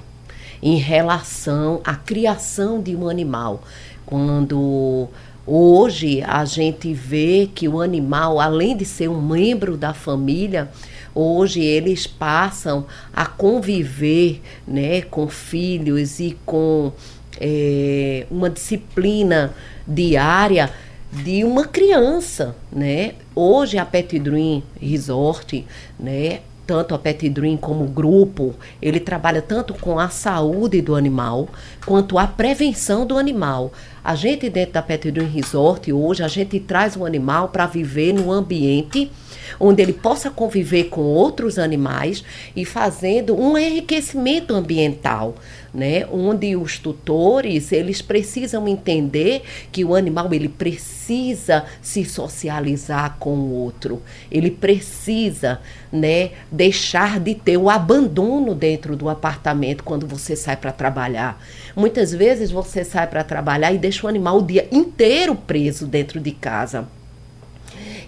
em 0.63 0.77
relação 0.77 1.81
à 1.85 1.95
criação 1.95 2.83
de 2.83 2.95
um 2.95 3.09
animal. 3.09 3.63
Quando 4.05 5.09
hoje 5.51 6.23
a 6.23 6.45
gente 6.45 6.95
vê 6.95 7.49
que 7.53 7.69
o 7.69 7.81
animal, 7.81 8.39
além 8.39 8.77
de 8.77 8.85
ser 8.85 9.09
um 9.09 9.21
membro 9.21 9.77
da 9.77 9.93
família, 9.93 10.71
hoje 11.15 11.61
eles 11.61 12.07
passam 12.07 12.87
a 13.13 13.27
conviver 13.27 14.41
né, 14.67 15.03
com 15.03 15.29
filhos 15.29 16.21
e 16.21 16.39
com 16.47 16.93
é, 17.41 18.27
uma 18.31 18.49
disciplina 18.49 19.53
diária 19.87 20.71
de 21.13 21.43
uma 21.43 21.65
criança, 21.65 22.55
né? 22.71 23.15
Hoje 23.35 23.79
a 23.79 23.85
Pet 23.85 24.17
Dream 24.19 24.63
Resort, 24.81 25.67
né? 25.99 26.41
Tanto 26.67 26.95
a 26.95 26.99
Pet 26.99 27.29
Dream 27.29 27.57
como 27.57 27.85
o 27.85 27.89
grupo, 27.89 28.55
ele 28.81 29.01
trabalha 29.01 29.43
tanto 29.43 29.75
com 29.75 29.99
a 29.99 30.09
saúde 30.09 30.81
do 30.81 30.95
animal 30.95 31.49
quanto 31.85 32.17
a 32.17 32.29
prevenção 32.29 33.05
do 33.05 33.19
animal. 33.19 33.73
A 34.03 34.15
gente 34.15 34.49
dentro 34.49 34.75
da 34.75 34.83
Pet 34.83 35.11
Resort 35.11 35.93
hoje 35.93 36.23
a 36.23 36.29
gente 36.29 36.59
traz 36.59 36.97
o 36.97 37.05
animal 37.05 37.49
para 37.49 37.67
viver 37.67 38.13
no 38.13 38.33
ambiente 38.33 39.11
onde 39.59 39.83
ele 39.83 39.93
possa 39.93 40.31
conviver 40.31 40.85
com 40.85 41.01
outros 41.01 41.59
animais 41.59 42.23
e 42.55 42.65
fazendo 42.65 43.39
um 43.39 43.57
enriquecimento 43.57 44.55
ambiental, 44.55 45.35
né? 45.73 46.07
Onde 46.11 46.55
os 46.57 46.79
tutores, 46.79 47.73
eles 47.73 48.03
precisam 48.03 48.69
entender 48.69 49.43
que 49.73 49.85
o 49.85 49.95
animal 49.95 50.33
ele 50.33 50.49
precisa 50.49 51.65
se 51.81 52.05
socializar 52.05 53.17
com 53.19 53.35
o 53.35 53.53
outro. 53.53 54.03
Ele 54.31 54.51
precisa, 54.51 55.61
né, 55.93 56.31
deixar 56.51 57.19
de 57.19 57.35
ter 57.35 57.57
o 57.57 57.71
abandono 57.71 58.55
dentro 58.55 58.97
do 58.97 59.09
apartamento 59.09 59.85
quando 59.85 60.07
você 60.07 60.37
sai 60.37 60.57
para 60.57 60.73
trabalhar. 60.73 61.41
Muitas 61.77 62.13
vezes 62.13 62.51
você 62.51 62.85
sai 62.85 63.07
para 63.07 63.25
trabalhar 63.25 63.73
e 63.73 63.79
deixa 63.79 64.07
o 64.07 64.09
animal 64.09 64.39
o 64.39 64.47
dia 64.47 64.69
inteiro 64.71 65.35
preso 65.35 65.87
dentro 65.87 66.21
de 66.21 66.33
casa. 66.33 66.89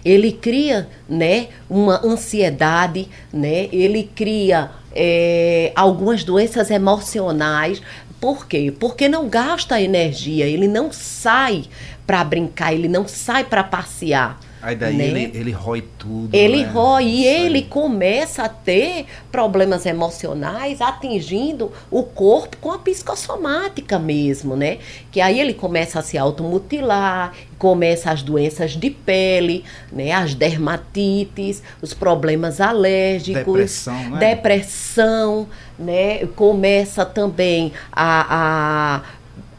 ele 0.03 0.33
cria, 0.33 0.89
né, 1.07 1.47
uma 1.69 2.05
ansiedade, 2.05 3.07
né, 3.31 3.69
ele 3.71 4.03
cria 4.03 4.71
é, 4.93 5.71
algumas 5.75 6.23
doenças 6.23 6.69
emocionais. 6.69 7.81
Por 8.19 8.47
quê? 8.47 8.73
Porque 8.77 9.07
não 9.09 9.27
gasta 9.27 9.81
energia, 9.81 10.45
ele 10.45 10.67
não 10.67 10.91
sai 10.91 11.65
para 12.05 12.23
brincar, 12.23 12.73
ele 12.73 12.87
não 12.87 13.07
sai 13.07 13.43
para 13.43 13.63
passear. 13.63 14.39
Aí 14.63 14.77
daí 14.77 14.95
né? 14.95 15.05
ele, 15.05 15.31
ele 15.33 15.51
rói 15.51 15.83
tudo. 15.99 16.33
Ele 16.33 16.63
né? 16.63 16.71
rói 16.71 17.03
e 17.03 17.25
ele 17.25 17.63
começa 17.63 18.43
a 18.43 18.49
ter 18.49 19.05
problemas 19.29 19.85
emocionais 19.85 20.79
atingindo 20.79 21.69
o 21.91 22.01
corpo 22.01 22.55
com 22.61 22.71
a 22.71 22.79
psicossomática 22.79 23.99
mesmo, 23.99 24.55
né? 24.55 24.77
Que 25.11 25.19
aí 25.19 25.37
ele 25.37 25.53
começa 25.53 25.99
a 25.99 26.01
se 26.01 26.17
automutilar, 26.17 27.33
começa 27.57 28.09
as 28.09 28.23
doenças 28.23 28.71
de 28.71 28.89
pele, 28.89 29.65
né? 29.91 30.13
As 30.13 30.33
dermatites, 30.33 31.61
os 31.81 31.93
problemas 31.93 32.61
alérgicos, 32.61 33.43
depressão, 33.43 34.09
né? 34.11 34.19
depressão 34.19 35.47
né? 35.77 36.25
Começa 36.35 37.05
também 37.05 37.73
a, 37.91 38.97
a 38.97 39.01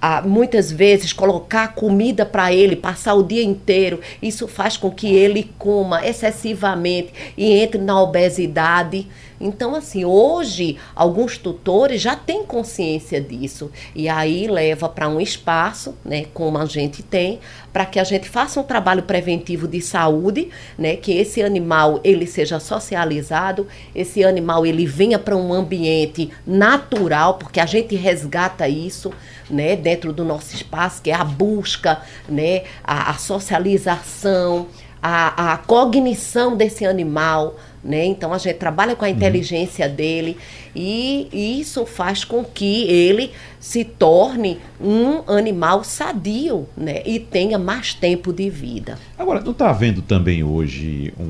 a, 0.06 0.20
muitas 0.20 0.70
vezes 0.70 1.14
colocar 1.14 1.68
comida 1.68 2.26
para 2.26 2.52
ele, 2.52 2.76
passar 2.76 3.14
o 3.14 3.22
dia 3.22 3.42
inteiro, 3.42 4.00
isso 4.20 4.46
faz 4.46 4.76
com 4.76 4.90
que 4.90 5.06
ele 5.06 5.50
coma 5.58 6.06
excessivamente 6.06 7.10
e 7.38 7.50
entre 7.54 7.80
na 7.80 7.98
obesidade. 8.02 9.08
Então, 9.40 9.74
assim, 9.74 10.04
hoje 10.04 10.76
alguns 10.94 11.38
tutores 11.38 12.02
já 12.02 12.14
têm 12.14 12.44
consciência 12.44 13.18
disso 13.18 13.70
e 13.94 14.06
aí 14.06 14.46
leva 14.46 14.90
para 14.90 15.08
um 15.08 15.18
espaço, 15.18 15.94
né, 16.04 16.26
como 16.34 16.58
a 16.58 16.66
gente 16.66 17.02
tem, 17.02 17.40
para 17.72 17.84
que 17.84 17.98
a 17.98 18.04
gente 18.04 18.28
faça 18.28 18.60
um 18.60 18.62
trabalho 18.62 19.02
preventivo 19.02 19.66
de 19.66 19.80
saúde, 19.80 20.50
né, 20.78 20.96
que 20.96 21.12
esse 21.12 21.42
animal 21.42 22.00
ele 22.04 22.26
seja 22.26 22.60
socializado, 22.60 23.66
esse 23.94 24.22
animal 24.22 24.64
ele 24.64 24.86
venha 24.86 25.18
para 25.18 25.36
um 25.36 25.52
ambiente 25.52 26.30
natural, 26.46 27.34
porque 27.34 27.58
a 27.58 27.66
gente 27.66 27.96
resgata 27.96 28.68
isso, 28.68 29.10
né, 29.50 29.76
dentro 29.76 30.12
do 30.12 30.24
nosso 30.24 30.54
espaço, 30.54 31.02
que 31.02 31.10
é 31.10 31.14
a 31.14 31.24
busca, 31.24 32.00
né, 32.28 32.62
a, 32.82 33.10
a 33.10 33.14
socialização, 33.14 34.68
a, 35.06 35.52
a 35.52 35.56
cognição 35.58 36.56
desse 36.56 36.86
animal, 36.86 37.56
né? 37.84 38.06
Então 38.06 38.32
a 38.32 38.38
gente 38.38 38.56
trabalha 38.56 38.96
com 38.96 39.04
a 39.04 39.08
uhum. 39.08 39.14
inteligência 39.14 39.86
uhum. 39.86 39.94
dele 39.94 40.38
e, 40.74 41.28
e 41.30 41.60
isso 41.60 41.84
faz 41.84 42.24
com 42.24 42.42
que 42.42 42.84
ele 42.84 43.30
se 43.60 43.84
torne 43.84 44.58
um 44.80 45.30
animal 45.30 45.84
sadio, 45.84 46.66
né? 46.74 47.02
E 47.04 47.20
tenha 47.20 47.58
mais 47.58 47.92
tempo 47.92 48.32
de 48.32 48.48
vida. 48.48 48.98
Agora, 49.18 49.40
não 49.42 49.52
está 49.52 49.68
havendo 49.68 50.00
também 50.00 50.42
hoje 50.42 51.12
um, 51.20 51.22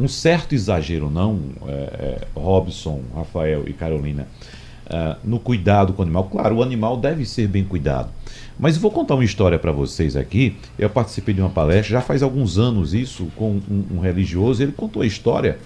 um, 0.00 0.04
um 0.04 0.08
certo 0.08 0.54
exagero, 0.54 1.10
não, 1.10 1.38
é, 1.66 1.72
é, 1.72 2.20
Robson, 2.34 3.02
Rafael 3.14 3.64
e 3.68 3.74
Carolina, 3.74 4.26
uh, 4.90 5.16
no 5.24 5.38
cuidado 5.38 5.92
com 5.92 6.02
o 6.02 6.04
animal? 6.04 6.24
Claro, 6.24 6.56
o 6.56 6.62
animal 6.62 6.96
deve 6.96 7.24
ser 7.24 7.46
bem 7.48 7.64
cuidado. 7.64 8.10
Mas 8.58 8.76
vou 8.76 8.90
contar 8.90 9.14
uma 9.14 9.24
história 9.24 9.58
para 9.58 9.70
vocês 9.70 10.16
aqui. 10.16 10.56
Eu 10.78 10.90
participei 10.90 11.32
de 11.32 11.40
uma 11.40 11.50
palestra, 11.50 11.92
já 11.92 12.00
faz 12.00 12.22
alguns 12.22 12.58
anos 12.58 12.92
isso, 12.92 13.28
com 13.36 13.60
um, 13.70 13.84
um 13.96 14.00
religioso. 14.00 14.62
Ele 14.62 14.72
contou 14.72 15.02
a 15.02 15.06
história 15.06 15.58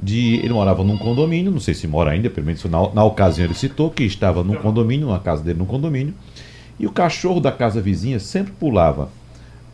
de. 0.00 0.36
Ele 0.36 0.52
morava 0.52 0.84
num 0.84 0.96
condomínio, 0.96 1.50
não 1.50 1.60
sei 1.60 1.74
se 1.74 1.88
mora 1.88 2.10
ainda, 2.10 2.30
pelo 2.30 2.46
menos 2.46 2.64
na, 2.64 2.94
na 2.94 3.04
ocasião 3.04 3.46
ele 3.46 3.54
citou 3.54 3.90
que 3.90 4.04
estava 4.04 4.44
num 4.44 4.54
condomínio, 4.54 5.08
na 5.08 5.18
casa 5.18 5.42
dele 5.42 5.58
num 5.58 5.66
condomínio, 5.66 6.14
e 6.78 6.86
o 6.86 6.92
cachorro 6.92 7.40
da 7.40 7.50
casa 7.50 7.80
vizinha 7.80 8.20
sempre 8.20 8.52
pulava. 8.52 9.08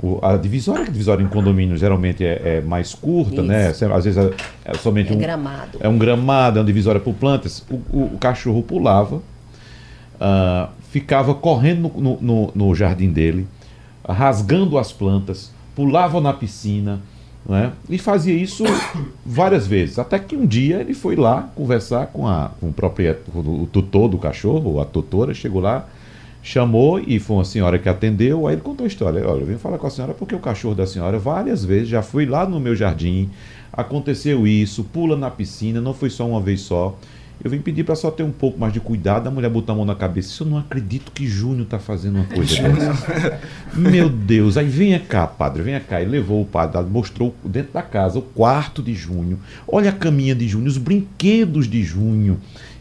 O, 0.02 0.18
a 0.20 0.36
divisória, 0.36 0.82
a 0.84 0.88
divisória 0.88 1.22
em 1.22 1.28
condomínio 1.28 1.76
geralmente 1.76 2.24
é, 2.24 2.56
é 2.56 2.60
mais 2.60 2.94
curta, 2.94 3.42
né? 3.42 3.70
Isso. 3.70 3.86
né? 3.86 3.94
Às 3.94 4.04
vezes 4.04 4.18
é, 4.18 4.30
é 4.64 4.74
somente 4.74 5.12
é 5.12 5.14
um. 5.14 5.18
Gramado. 5.18 5.78
É 5.80 5.88
um 5.88 5.96
gramado, 5.96 6.58
é 6.58 6.60
uma 6.60 6.66
divisória 6.66 7.00
por 7.00 7.14
plantas. 7.14 7.64
O, 7.70 7.74
o, 7.96 8.10
o 8.14 8.18
cachorro 8.18 8.62
pulava, 8.62 9.16
uh, 9.16 10.68
ficava 10.90 11.34
correndo 11.34 11.90
no, 11.96 12.18
no, 12.20 12.52
no 12.54 12.74
jardim 12.74 13.10
dele, 13.10 13.46
rasgando 14.06 14.76
as 14.76 14.90
plantas, 14.92 15.52
pulava 15.74 16.20
na 16.20 16.32
piscina 16.32 17.00
né? 17.44 17.72
E 17.88 17.98
fazia 17.98 18.34
isso 18.34 18.64
várias 19.26 19.66
vezes. 19.66 19.98
Até 19.98 20.18
que 20.18 20.36
um 20.36 20.46
dia 20.46 20.80
ele 20.80 20.94
foi 20.94 21.16
lá 21.16 21.50
conversar 21.54 22.06
com, 22.06 22.26
a, 22.26 22.50
com 22.60 22.68
o, 22.68 22.72
próprio, 22.72 23.16
o 23.34 23.68
tutor 23.70 24.08
do 24.08 24.18
cachorro, 24.18 24.80
a 24.80 24.84
tutora, 24.84 25.34
chegou 25.34 25.60
lá, 25.60 25.86
chamou 26.42 26.98
e 26.98 27.18
foi 27.18 27.36
uma 27.36 27.44
senhora 27.44 27.78
que 27.78 27.88
atendeu. 27.88 28.46
Aí 28.46 28.54
ele 28.54 28.62
contou 28.62 28.84
a 28.84 28.88
história: 28.88 29.26
Olha, 29.26 29.40
eu 29.40 29.46
vim 29.46 29.56
falar 29.56 29.78
com 29.78 29.86
a 29.86 29.90
senhora 29.90 30.12
porque 30.12 30.34
o 30.34 30.40
cachorro 30.40 30.74
da 30.74 30.86
senhora 30.86 31.18
várias 31.18 31.64
vezes 31.64 31.88
já 31.88 32.02
foi 32.02 32.26
lá 32.26 32.46
no 32.46 32.58
meu 32.58 32.74
jardim, 32.74 33.30
aconteceu 33.72 34.46
isso, 34.46 34.84
pula 34.84 35.16
na 35.16 35.30
piscina, 35.30 35.80
não 35.80 35.94
foi 35.94 36.10
só 36.10 36.26
uma 36.26 36.40
vez 36.40 36.60
só. 36.62 36.98
Eu 37.42 37.50
vim 37.50 37.58
pedir 37.58 37.82
para 37.82 37.96
só 37.96 38.10
ter 38.10 38.22
um 38.22 38.30
pouco 38.30 38.58
mais 38.58 38.72
de 38.72 38.78
cuidado. 38.78 39.26
A 39.26 39.30
mulher 39.30 39.50
botou 39.50 39.72
a 39.72 39.76
mão 39.76 39.84
na 39.84 39.96
cabeça. 39.96 40.42
Eu 40.42 40.46
não 40.46 40.58
acredito 40.58 41.10
que 41.10 41.26
Júnior 41.26 41.64
está 41.64 41.78
fazendo 41.78 42.16
uma 42.16 42.24
coisa 42.26 42.62
dessa. 42.62 43.40
Meu 43.74 44.08
Deus. 44.08 44.56
Aí 44.56 44.66
venha 44.66 45.00
cá, 45.00 45.26
padre, 45.26 45.62
venha 45.62 45.80
cá. 45.80 46.00
E 46.00 46.04
levou 46.04 46.40
o 46.40 46.46
padre, 46.46 46.82
mostrou 46.82 47.34
dentro 47.44 47.72
da 47.72 47.82
casa 47.82 48.20
o 48.20 48.22
quarto 48.22 48.80
de 48.80 48.94
Júnior. 48.94 49.40
Olha 49.66 49.90
a 49.90 49.92
caminha 49.92 50.36
de 50.36 50.46
Júnior, 50.46 50.68
os 50.68 50.78
brinquedos 50.78 51.66
de 51.68 51.82
Júnior. 51.82 52.36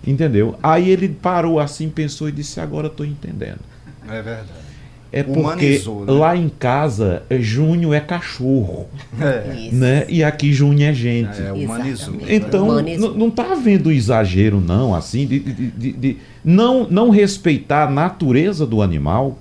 Entendeu? 0.05 0.55
Aí 0.61 0.89
ele 0.89 1.09
parou 1.09 1.59
assim, 1.59 1.89
pensou 1.89 2.29
e 2.29 2.31
disse: 2.31 2.59
Agora 2.59 2.85
estou 2.85 3.05
entendendo. 3.05 3.59
É 4.07 4.21
verdade. 4.21 4.70
É 5.13 5.23
porque 5.23 5.81
né? 5.85 6.05
lá 6.07 6.37
em 6.37 6.47
casa, 6.47 7.23
Júnior 7.29 7.93
é 7.93 7.99
cachorro. 7.99 8.87
É. 9.19 9.69
Né? 9.71 10.05
E 10.07 10.23
aqui 10.23 10.53
Júnior 10.53 10.91
é 10.91 10.93
gente. 10.93 11.41
É, 11.41 11.51
humanizou. 11.51 12.15
Então, 12.29 12.81
não 12.81 13.27
está 13.27 13.51
havendo 13.51 13.91
exagero, 13.91 14.61
não, 14.61 14.95
assim, 14.95 15.27
de, 15.27 15.39
de, 15.39 15.71
de, 15.71 15.91
de, 15.91 16.17
não, 16.43 16.87
não 16.89 17.09
respeitar 17.09 17.87
a 17.87 17.91
natureza 17.91 18.65
do 18.65 18.81
animal. 18.81 19.37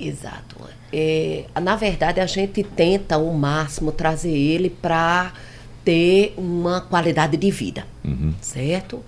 Exato. 0.00 0.48
É, 0.92 1.44
na 1.60 1.76
verdade, 1.76 2.20
a 2.20 2.26
gente 2.26 2.62
tenta 2.62 3.16
ao 3.16 3.32
máximo 3.32 3.92
trazer 3.92 4.32
ele 4.32 4.70
para 4.70 5.32
ter 5.84 6.34
uma 6.36 6.80
qualidade 6.80 7.36
de 7.36 7.50
vida, 7.50 7.86
uhum. 8.04 8.32
certo? 8.40 9.02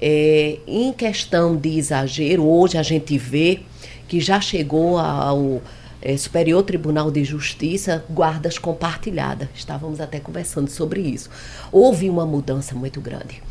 É, 0.00 0.58
em 0.66 0.92
questão 0.92 1.56
de 1.56 1.76
exagero, 1.78 2.46
hoje 2.46 2.78
a 2.78 2.82
gente 2.82 3.18
vê 3.18 3.60
que 4.08 4.20
já 4.20 4.40
chegou 4.40 4.98
ao 4.98 5.60
é, 6.00 6.16
Superior 6.16 6.62
Tribunal 6.62 7.10
de 7.10 7.22
Justiça 7.22 8.04
guardas 8.08 8.58
compartilhadas. 8.58 9.48
Estávamos 9.54 10.00
até 10.00 10.18
conversando 10.18 10.70
sobre 10.70 11.02
isso. 11.02 11.28
Houve 11.70 12.08
uma 12.08 12.26
mudança 12.26 12.74
muito 12.74 13.00
grande. 13.00 13.42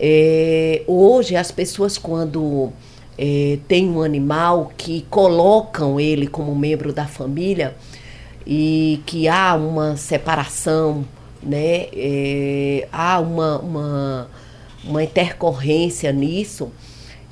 É, 0.00 0.82
hoje, 0.86 1.36
as 1.36 1.50
pessoas, 1.50 1.98
quando 1.98 2.72
é, 3.18 3.58
têm 3.68 3.90
um 3.90 4.00
animal 4.00 4.72
que 4.76 5.04
colocam 5.10 6.00
ele 6.00 6.26
como 6.26 6.54
membro 6.54 6.92
da 6.92 7.06
família 7.06 7.76
e 8.46 9.02
que 9.04 9.28
há 9.28 9.54
uma 9.54 9.96
separação, 9.96 11.04
né, 11.42 11.86
há 12.90 13.20
uma, 13.20 13.58
uma, 13.58 14.30
uma 14.84 15.04
intercorrência 15.04 16.10
nisso 16.12 16.72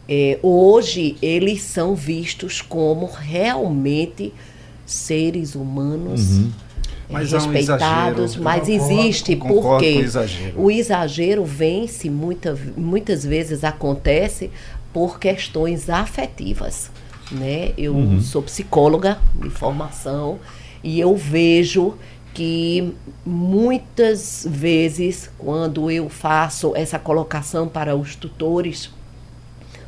é, 0.08 0.38
hoje 0.42 1.16
eles 1.20 1.62
são 1.62 1.94
vistos 1.94 2.60
como 2.60 3.06
realmente 3.06 4.32
seres 4.84 5.54
humanos. 5.54 6.38
Uhum. 6.38 6.52
É, 7.08 7.12
mas 7.12 7.30
respeitados, 7.30 8.36
um 8.36 8.42
mas 8.42 8.68
existe 8.68 9.36
porque 9.36 9.86
exagero. 9.86 10.60
o 10.60 10.70
exagero 10.70 11.44
vence 11.44 12.10
muita, 12.10 12.58
muitas 12.76 13.25
vezes 13.25 13.62
acontece 13.62 14.50
por 14.92 15.20
questões 15.20 15.88
afetivas, 15.88 16.90
né? 17.30 17.72
Eu 17.78 17.94
uhum. 17.94 18.20
sou 18.20 18.42
psicóloga 18.42 19.18
de 19.40 19.50
formação 19.50 20.40
e 20.82 20.98
eu 20.98 21.14
vejo 21.14 21.94
que 22.34 22.92
muitas 23.25 24.46
vezes 24.48 25.30
quando 25.38 25.90
eu 25.90 26.08
faço 26.08 26.75
essa 26.75 26.98
colocação 26.98 27.68
para 27.68 27.94
os 27.94 28.16
tutores 28.16 28.90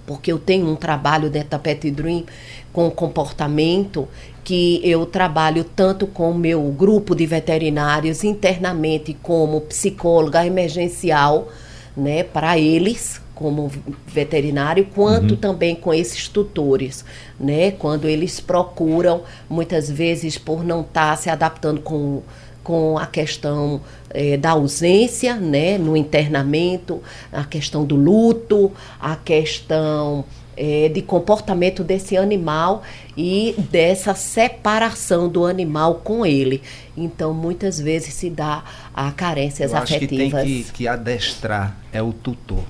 porque 0.08 0.32
eu 0.32 0.38
tenho 0.38 0.66
um 0.66 0.74
trabalho 0.74 1.28
dentro 1.28 1.50
da 1.50 1.58
Pet 1.58 1.90
Dream 1.90 2.24
com 2.72 2.90
comportamento 2.90 4.08
que 4.42 4.80
eu 4.82 5.04
trabalho 5.04 5.62
tanto 5.62 6.06
com 6.06 6.30
o 6.30 6.34
meu 6.34 6.62
grupo 6.70 7.14
de 7.14 7.26
veterinários 7.26 8.24
internamente 8.24 9.14
como 9.22 9.60
psicóloga 9.60 10.46
emergencial, 10.46 11.48
né, 11.94 12.22
para 12.22 12.58
eles 12.58 13.20
como 13.34 13.70
veterinário, 14.06 14.86
quanto 14.94 15.32
uhum. 15.32 15.36
também 15.36 15.76
com 15.76 15.92
esses 15.92 16.26
tutores, 16.26 17.04
né, 17.38 17.72
quando 17.72 18.08
eles 18.08 18.40
procuram 18.40 19.22
muitas 19.48 19.90
vezes 19.90 20.38
por 20.38 20.64
não 20.64 20.80
estar 20.80 21.10
tá 21.10 21.16
se 21.16 21.28
adaptando 21.28 21.82
com 21.82 22.22
com 22.68 22.98
a 22.98 23.06
questão 23.06 23.80
é, 24.10 24.36
da 24.36 24.50
ausência, 24.50 25.36
né, 25.36 25.78
no 25.78 25.96
internamento, 25.96 27.02
a 27.32 27.44
questão 27.44 27.84
do 27.84 27.96
luto, 27.96 28.72
a 29.00 29.16
questão 29.16 30.24
é, 30.56 30.88
de 30.88 31.02
comportamento 31.02 31.84
desse 31.84 32.16
animal 32.16 32.82
e 33.16 33.54
dessa 33.70 34.14
separação 34.14 35.28
do 35.28 35.46
animal 35.46 35.96
com 35.96 36.26
ele. 36.26 36.62
Então, 36.96 37.32
muitas 37.32 37.78
vezes 37.78 38.14
se 38.14 38.28
dá 38.28 38.64
a 38.92 39.12
carências 39.12 39.70
Eu 39.70 39.78
acho 39.78 39.94
afetivas. 39.94 40.42
Que 40.42 40.48
tem 40.48 40.62
que, 40.64 40.72
que 40.72 40.88
adestrar 40.88 41.76
é 41.92 42.02
o 42.02 42.12
tutor. 42.12 42.64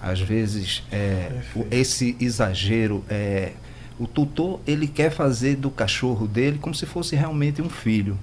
Às 0.00 0.20
vezes, 0.20 0.82
é, 0.92 1.40
esse 1.70 2.16
exagero 2.20 3.04
é 3.08 3.52
o 3.98 4.06
tutor 4.06 4.60
ele 4.64 4.86
quer 4.86 5.10
fazer 5.10 5.56
do 5.56 5.70
cachorro 5.70 6.28
dele 6.28 6.58
como 6.60 6.72
se 6.72 6.86
fosse 6.86 7.16
realmente 7.16 7.60
um 7.60 7.68
filho 7.68 8.16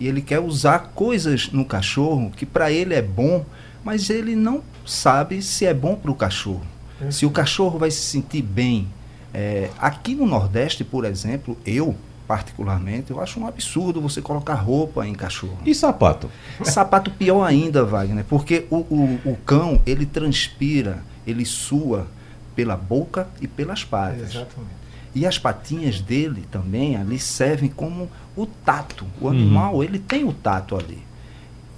e 0.00 0.06
ele 0.06 0.20
quer 0.22 0.40
usar 0.40 0.92
coisas 0.94 1.50
no 1.50 1.64
cachorro 1.64 2.30
que 2.36 2.46
para 2.46 2.70
ele 2.70 2.94
é 2.94 3.02
bom, 3.02 3.44
mas 3.84 4.10
ele 4.10 4.36
não 4.36 4.62
sabe 4.86 5.42
se 5.42 5.66
é 5.66 5.74
bom 5.74 5.94
para 5.94 6.10
o 6.10 6.14
cachorro. 6.14 6.66
Se 7.10 7.24
o 7.24 7.30
cachorro 7.30 7.78
vai 7.78 7.90
se 7.90 8.00
sentir 8.00 8.42
bem. 8.42 8.88
É, 9.32 9.70
aqui 9.78 10.14
no 10.14 10.26
Nordeste, 10.26 10.82
por 10.82 11.04
exemplo, 11.04 11.56
eu, 11.64 11.94
particularmente, 12.26 13.10
eu 13.10 13.20
acho 13.20 13.38
um 13.38 13.46
absurdo 13.46 14.00
você 14.00 14.20
colocar 14.20 14.54
roupa 14.54 15.06
em 15.06 15.14
cachorro. 15.14 15.58
E 15.64 15.74
sapato? 15.74 16.30
Sapato 16.64 17.10
pior 17.10 17.44
ainda, 17.44 17.84
Wagner, 17.84 18.24
porque 18.24 18.66
o, 18.68 18.78
o, 18.78 19.20
o 19.24 19.36
cão, 19.46 19.80
ele 19.86 20.06
transpira, 20.06 21.04
ele 21.26 21.44
sua 21.44 22.08
pela 22.56 22.76
boca 22.76 23.28
e 23.40 23.46
pelas 23.46 23.84
patas. 23.84 24.34
Exatamente. 24.34 24.77
E 25.18 25.26
as 25.26 25.36
patinhas 25.36 26.00
dele 26.00 26.44
também 26.48 26.96
ali 26.96 27.18
servem 27.18 27.68
como 27.68 28.08
o 28.36 28.46
tato. 28.46 29.04
O 29.20 29.28
animal, 29.28 29.74
uhum. 29.74 29.82
ele 29.82 29.98
tem 29.98 30.22
o 30.22 30.32
tato 30.32 30.76
ali. 30.76 31.02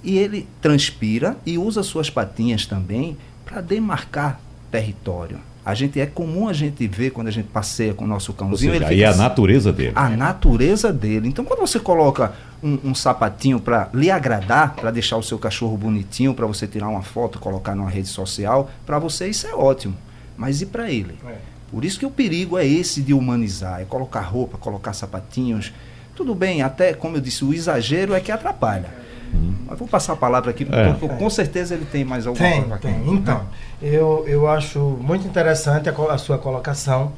E 0.03 0.15
ele 0.15 0.47
transpira 0.61 1.35
e 1.43 1.57
usa 1.57 1.81
suas 1.81 2.07
patinhas 2.07 2.67
também 2.67 3.17
para 3.43 3.59
demarcar 3.59 4.39
território. 4.69 5.39
A 5.65 5.73
gente 5.73 5.99
é 5.99 6.05
comum 6.05 6.47
a 6.47 6.53
gente 6.53 6.85
ver 6.85 7.09
quando 7.09 7.29
a 7.29 7.31
gente 7.31 7.47
passeia 7.47 7.95
com 7.95 8.05
o 8.05 8.07
nosso 8.07 8.31
cãozinho. 8.31 8.73
Seja, 8.73 8.87
aí 8.87 9.01
é 9.01 9.07
a 9.07 9.15
natureza 9.15 9.73
dele. 9.73 9.93
A 9.95 10.07
natureza 10.09 10.93
dele. 10.93 11.27
Então, 11.27 11.43
quando 11.43 11.61
você 11.61 11.79
coloca 11.79 12.33
um, 12.61 12.77
um 12.83 12.95
sapatinho 12.95 13.59
para 13.59 13.89
lhe 13.91 14.11
agradar, 14.11 14.75
para 14.75 14.91
deixar 14.91 15.17
o 15.17 15.23
seu 15.23 15.39
cachorro 15.39 15.75
bonitinho, 15.75 16.35
para 16.35 16.45
você 16.45 16.67
tirar 16.67 16.89
uma 16.89 17.01
foto, 17.01 17.39
colocar 17.39 17.73
numa 17.73 17.89
rede 17.89 18.07
social, 18.07 18.69
para 18.85 18.99
você 18.99 19.27
isso 19.27 19.47
é 19.47 19.55
ótimo. 19.55 19.95
Mas 20.37 20.61
e 20.61 20.67
para 20.67 20.91
ele? 20.91 21.15
É. 21.25 21.37
Por 21.71 21.85
isso 21.85 21.97
que 21.97 22.05
o 22.05 22.11
perigo 22.11 22.57
é 22.57 22.67
esse 22.67 23.01
de 23.01 23.13
humanizar, 23.13 23.81
é 23.81 23.85
colocar 23.85 24.21
roupa, 24.21 24.57
colocar 24.57 24.93
sapatinhos. 24.93 25.71
Tudo 26.15 26.35
bem, 26.35 26.61
até 26.61 26.93
como 26.93 27.15
eu 27.15 27.21
disse, 27.21 27.45
o 27.45 27.53
exagero 27.53 28.13
é 28.13 28.19
que 28.19 28.31
atrapalha. 28.31 28.89
Uhum. 29.33 29.55
Mas 29.65 29.79
vou 29.79 29.87
passar 29.87 30.13
a 30.13 30.17
palavra 30.17 30.51
aqui, 30.51 30.67
é. 30.69 30.91
porque 30.93 31.07
com 31.07 31.29
certeza 31.29 31.73
ele 31.73 31.85
tem 31.85 32.03
mais 32.03 32.27
alguma 32.27 32.45
tem, 32.45 32.59
coisa 32.59 32.75
aqui. 32.75 32.87
Tem. 32.87 33.13
Então, 33.13 33.45
eu, 33.81 34.25
eu 34.27 34.49
acho 34.49 34.79
muito 34.79 35.25
interessante 35.25 35.87
a, 35.89 35.93
a 35.93 36.17
sua 36.17 36.37
colocação. 36.37 37.13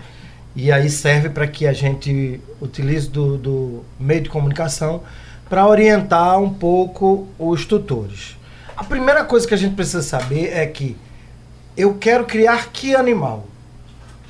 E 0.56 0.72
aí 0.72 0.88
serve 0.88 1.30
para 1.30 1.48
que 1.48 1.66
a 1.66 1.74
gente 1.74 2.40
utilize 2.62 3.10
do, 3.10 3.38
do 3.40 3.84
meio 4.00 4.22
de 4.22 4.30
comunicação 4.30 5.02
para 5.50 5.68
orientar 5.68 6.40
um 6.40 6.54
pouco 6.54 7.28
os 7.40 7.66
tutores. 7.66 8.38
A 8.78 8.84
primeira 8.84 9.24
coisa 9.24 9.48
que 9.48 9.54
a 9.54 9.58
gente 9.58 9.74
precisa 9.76 10.04
saber 10.04 10.52
é 10.54 10.66
que 10.68 10.96
eu 11.76 11.96
quero 11.96 12.26
criar 12.26 12.70
que 12.72 12.96
animal? 12.96 13.48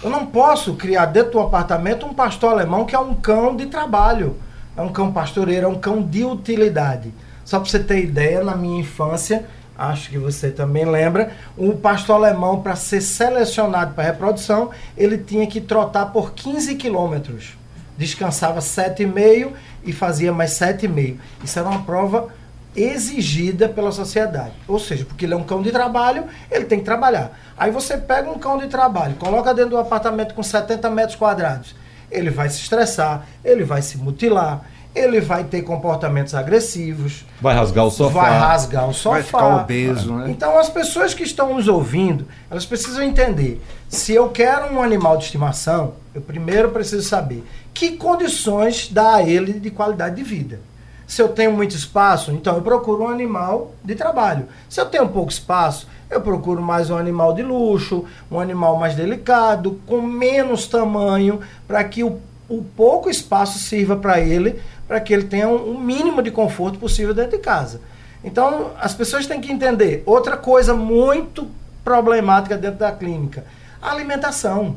Eu 0.03 0.09
não 0.09 0.25
posso 0.25 0.73
criar 0.73 1.05
dentro 1.05 1.31
do 1.31 1.39
apartamento 1.39 2.05
um 2.05 2.13
pastor 2.13 2.51
alemão 2.51 2.85
que 2.85 2.93
é 2.93 2.99
um 2.99 3.15
cão 3.15 3.55
de 3.55 3.67
trabalho. 3.67 4.35
É 4.75 4.81
um 4.81 4.89
cão 4.89 5.13
pastoreiro, 5.13 5.65
é 5.65 5.69
um 5.69 5.79
cão 5.79 6.01
de 6.01 6.25
utilidade. 6.25 7.13
Só 7.45 7.57
para 7.57 7.69
você 7.69 7.79
ter 7.79 8.03
ideia, 8.03 8.43
na 8.43 8.53
minha 8.53 8.81
infância, 8.81 9.45
acho 9.77 10.09
que 10.09 10.17
você 10.17 10.51
também 10.51 10.83
lembra, 10.83 11.31
o 11.55 11.71
pastor 11.73 12.17
alemão, 12.17 12.61
para 12.61 12.75
ser 12.75 12.99
selecionado 12.99 13.93
para 13.93 14.03
reprodução, 14.03 14.71
ele 14.97 15.17
tinha 15.17 15.47
que 15.47 15.61
trotar 15.61 16.11
por 16.11 16.33
15 16.33 16.75
quilômetros. 16.75 17.57
Descansava 17.97 18.59
7,5 18.59 19.51
e 19.85 19.93
fazia 19.93 20.33
mais 20.33 20.51
7,5. 20.51 21.15
Isso 21.41 21.57
era 21.57 21.69
uma 21.69 21.83
prova 21.83 22.27
exigida 22.75 23.69
pela 23.69 23.91
sociedade. 23.91 24.53
Ou 24.67 24.79
seja, 24.79 25.05
porque 25.05 25.25
ele 25.25 25.33
é 25.33 25.37
um 25.37 25.43
cão 25.43 25.61
de 25.61 25.71
trabalho, 25.71 26.25
ele 26.49 26.65
tem 26.65 26.79
que 26.79 26.85
trabalhar. 26.85 27.31
Aí 27.57 27.71
você 27.71 27.97
pega 27.97 28.29
um 28.29 28.37
cão 28.37 28.57
de 28.57 28.67
trabalho, 28.67 29.15
coloca 29.15 29.53
dentro 29.53 29.71
do 29.71 29.77
apartamento 29.77 30.33
com 30.33 30.43
70 30.43 30.89
metros 30.89 31.15
quadrados. 31.15 31.75
Ele 32.11 32.29
vai 32.29 32.49
se 32.49 32.61
estressar, 32.61 33.25
ele 33.43 33.63
vai 33.63 33.81
se 33.81 33.97
mutilar, 33.97 34.63
ele 34.95 35.19
vai 35.19 35.43
ter 35.43 35.63
comportamentos 35.63 36.35
agressivos. 36.35 37.25
Vai 37.41 37.55
rasgar 37.55 37.85
o 37.85 37.91
sofá. 37.91 38.21
Vai 38.21 38.37
rasgar 38.37 38.87
o 38.87 38.93
sofá. 38.93 39.15
Vai 39.15 39.23
ficar 39.23 39.61
obeso, 39.61 40.15
né? 40.15 40.29
Então 40.29 40.57
as 40.57 40.69
pessoas 40.69 41.13
que 41.13 41.23
estão 41.23 41.55
nos 41.55 41.67
ouvindo, 41.67 42.27
elas 42.49 42.65
precisam 42.65 43.01
entender. 43.01 43.61
Se 43.89 44.13
eu 44.13 44.29
quero 44.29 44.73
um 44.73 44.81
animal 44.81 45.17
de 45.17 45.25
estimação, 45.25 45.95
eu 46.13 46.21
primeiro 46.21 46.69
preciso 46.69 47.07
saber 47.07 47.43
que 47.73 47.97
condições 47.97 48.87
dá 48.91 49.15
a 49.15 49.23
ele 49.23 49.53
de 49.53 49.71
qualidade 49.71 50.15
de 50.15 50.23
vida. 50.23 50.59
Se 51.05 51.21
eu 51.21 51.29
tenho 51.29 51.51
muito 51.51 51.75
espaço, 51.75 52.31
então 52.31 52.55
eu 52.55 52.61
procuro 52.61 53.03
um 53.03 53.07
animal 53.07 53.71
de 53.83 53.95
trabalho. 53.95 54.47
Se 54.69 54.79
eu 54.79 54.85
tenho 54.85 55.07
pouco 55.09 55.31
espaço, 55.31 55.87
eu 56.09 56.21
procuro 56.21 56.61
mais 56.61 56.89
um 56.89 56.97
animal 56.97 57.33
de 57.33 57.41
luxo, 57.41 58.05
um 58.31 58.39
animal 58.39 58.77
mais 58.77 58.95
delicado, 58.95 59.79
com 59.85 60.01
menos 60.01 60.67
tamanho, 60.67 61.41
para 61.67 61.83
que 61.83 62.03
o, 62.03 62.19
o 62.47 62.63
pouco 62.63 63.09
espaço 63.09 63.59
sirva 63.59 63.95
para 63.95 64.19
ele 64.19 64.61
para 64.87 64.99
que 64.99 65.13
ele 65.13 65.23
tenha 65.23 65.47
um, 65.47 65.71
um 65.71 65.79
mínimo 65.79 66.21
de 66.21 66.31
conforto 66.31 66.77
possível 66.77 67.13
dentro 67.13 67.31
de 67.31 67.39
casa. 67.39 67.81
Então, 68.23 68.71
as 68.79 68.93
pessoas 68.93 69.25
têm 69.25 69.41
que 69.41 69.51
entender. 69.51 70.03
Outra 70.05 70.37
coisa 70.37 70.73
muito 70.73 71.47
problemática 71.83 72.55
dentro 72.55 72.79
da 72.79 72.91
clínica, 72.91 73.45
a 73.81 73.91
alimentação. 73.91 74.75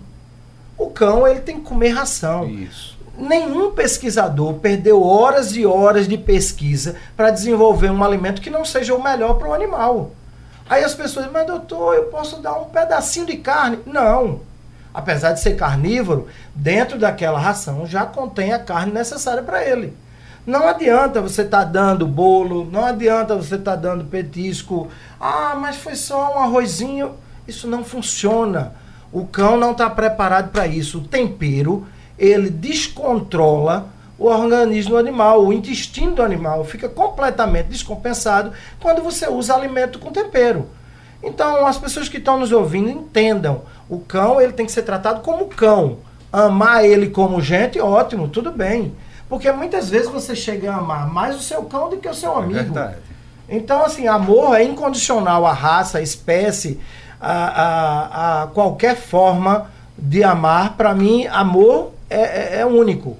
O 0.76 0.90
cão, 0.90 1.26
ele 1.26 1.40
tem 1.40 1.56
que 1.56 1.62
comer 1.62 1.88
ração. 1.90 2.48
Isso. 2.48 2.95
Nenhum 3.18 3.72
pesquisador 3.72 4.55
perdeu 4.55 5.02
horas 5.02 5.57
e 5.57 5.64
horas 5.64 6.07
de 6.07 6.18
pesquisa 6.18 6.96
para 7.16 7.31
desenvolver 7.31 7.90
um 7.90 8.05
alimento 8.05 8.42
que 8.42 8.50
não 8.50 8.64
seja 8.64 8.94
o 8.94 9.02
melhor 9.02 9.35
para 9.35 9.48
o 9.48 9.55
animal. 9.55 10.11
Aí 10.68 10.85
as 10.85 10.94
pessoas, 10.94 11.31
mas 11.33 11.46
doutor, 11.46 11.94
eu 11.94 12.05
posso 12.05 12.40
dar 12.40 12.59
um 12.59 12.64
pedacinho 12.64 13.26
de 13.26 13.37
carne? 13.37 13.79
Não 13.87 14.40
apesar 14.96 15.33
de 15.33 15.40
ser 15.40 15.57
carnívoro, 15.57 16.26
dentro 16.55 16.98
daquela 16.98 17.38
ração 17.38 17.87
já 17.87 18.07
contém 18.07 18.55
a 18.55 18.59
carne 18.59 18.94
necessária 18.94 19.42
para 19.42 19.62
ele. 19.62 19.94
Não 20.46 20.66
adianta 20.66 21.20
você 21.20 21.42
estar 21.42 21.59
tá 21.59 21.70
dando 21.70 22.07
bolo, 22.07 22.64
não 22.72 22.83
adianta 22.83 23.37
você 23.37 23.57
estar 23.57 23.72
tá 23.72 23.76
dando 23.76 24.05
petisco. 24.05 24.88
Ah, 25.20 25.55
mas 25.61 25.76
foi 25.76 25.94
só 25.96 26.35
um 26.35 26.38
arrozinho. 26.38 27.12
Isso 27.46 27.68
não 27.68 27.85
funciona. 27.85 28.72
O 29.12 29.26
cão 29.26 29.59
não 29.59 29.72
está 29.72 29.90
preparado 29.90 30.50
para 30.50 30.66
isso. 30.66 30.98
O 30.98 31.07
tempero, 31.07 31.87
ele 32.18 32.50
descontrola 32.50 33.88
o 34.18 34.26
organismo 34.26 34.96
animal, 34.96 35.44
o 35.44 35.52
intestino 35.52 36.16
do 36.16 36.22
animal 36.22 36.64
fica 36.64 36.88
completamente 36.88 37.66
descompensado 37.66 38.52
quando 38.81 39.02
você 39.02 39.29
usa 39.29 39.55
alimento 39.55 39.98
com 39.98 40.11
tempero. 40.11 40.66
Então, 41.22 41.66
as 41.66 41.76
pessoas 41.76 42.09
que 42.09 42.18
estão 42.18 42.38
nos 42.38 42.52
ouvindo 42.52 42.88
entendam. 42.88 43.62
O 43.88 43.98
cão, 43.98 44.40
ele 44.40 44.52
tem 44.52 44.64
que 44.64 44.72
ser 44.72 44.83
tratado 44.83 45.20
como 45.20 45.46
cão. 45.46 45.98
Amar 46.33 46.85
ele 46.85 47.11
como 47.11 47.40
gente, 47.40 47.81
ótimo, 47.81 48.29
tudo 48.29 48.50
bem. 48.50 48.94
Porque 49.29 49.50
muitas 49.52 49.90
vezes 49.90 50.09
você 50.09 50.35
chega 50.35 50.72
a 50.72 50.76
amar 50.76 51.12
mais 51.12 51.37
o 51.37 51.40
seu 51.40 51.64
cão 51.64 51.90
do 51.90 51.96
que 51.96 52.09
o 52.09 52.14
seu 52.14 52.33
é 52.33 52.37
amigo. 52.37 52.59
É 52.59 52.62
verdade. 52.62 52.96
Então, 53.48 53.85
assim, 53.85 54.07
amor 54.07 54.57
é 54.57 54.62
incondicional 54.62 55.44
à 55.46 55.52
raça, 55.52 55.98
à 55.98 56.02
espécie, 56.02 56.81
a, 57.20 57.33
a, 57.33 58.42
a 58.42 58.46
qualquer 58.48 58.96
forma 58.96 59.70
de 59.96 60.22
amar. 60.24 60.76
Para 60.76 60.94
mim, 60.94 61.26
amor 61.26 61.92
é, 62.08 62.56
é, 62.56 62.60
é 62.60 62.66
único. 62.66 63.16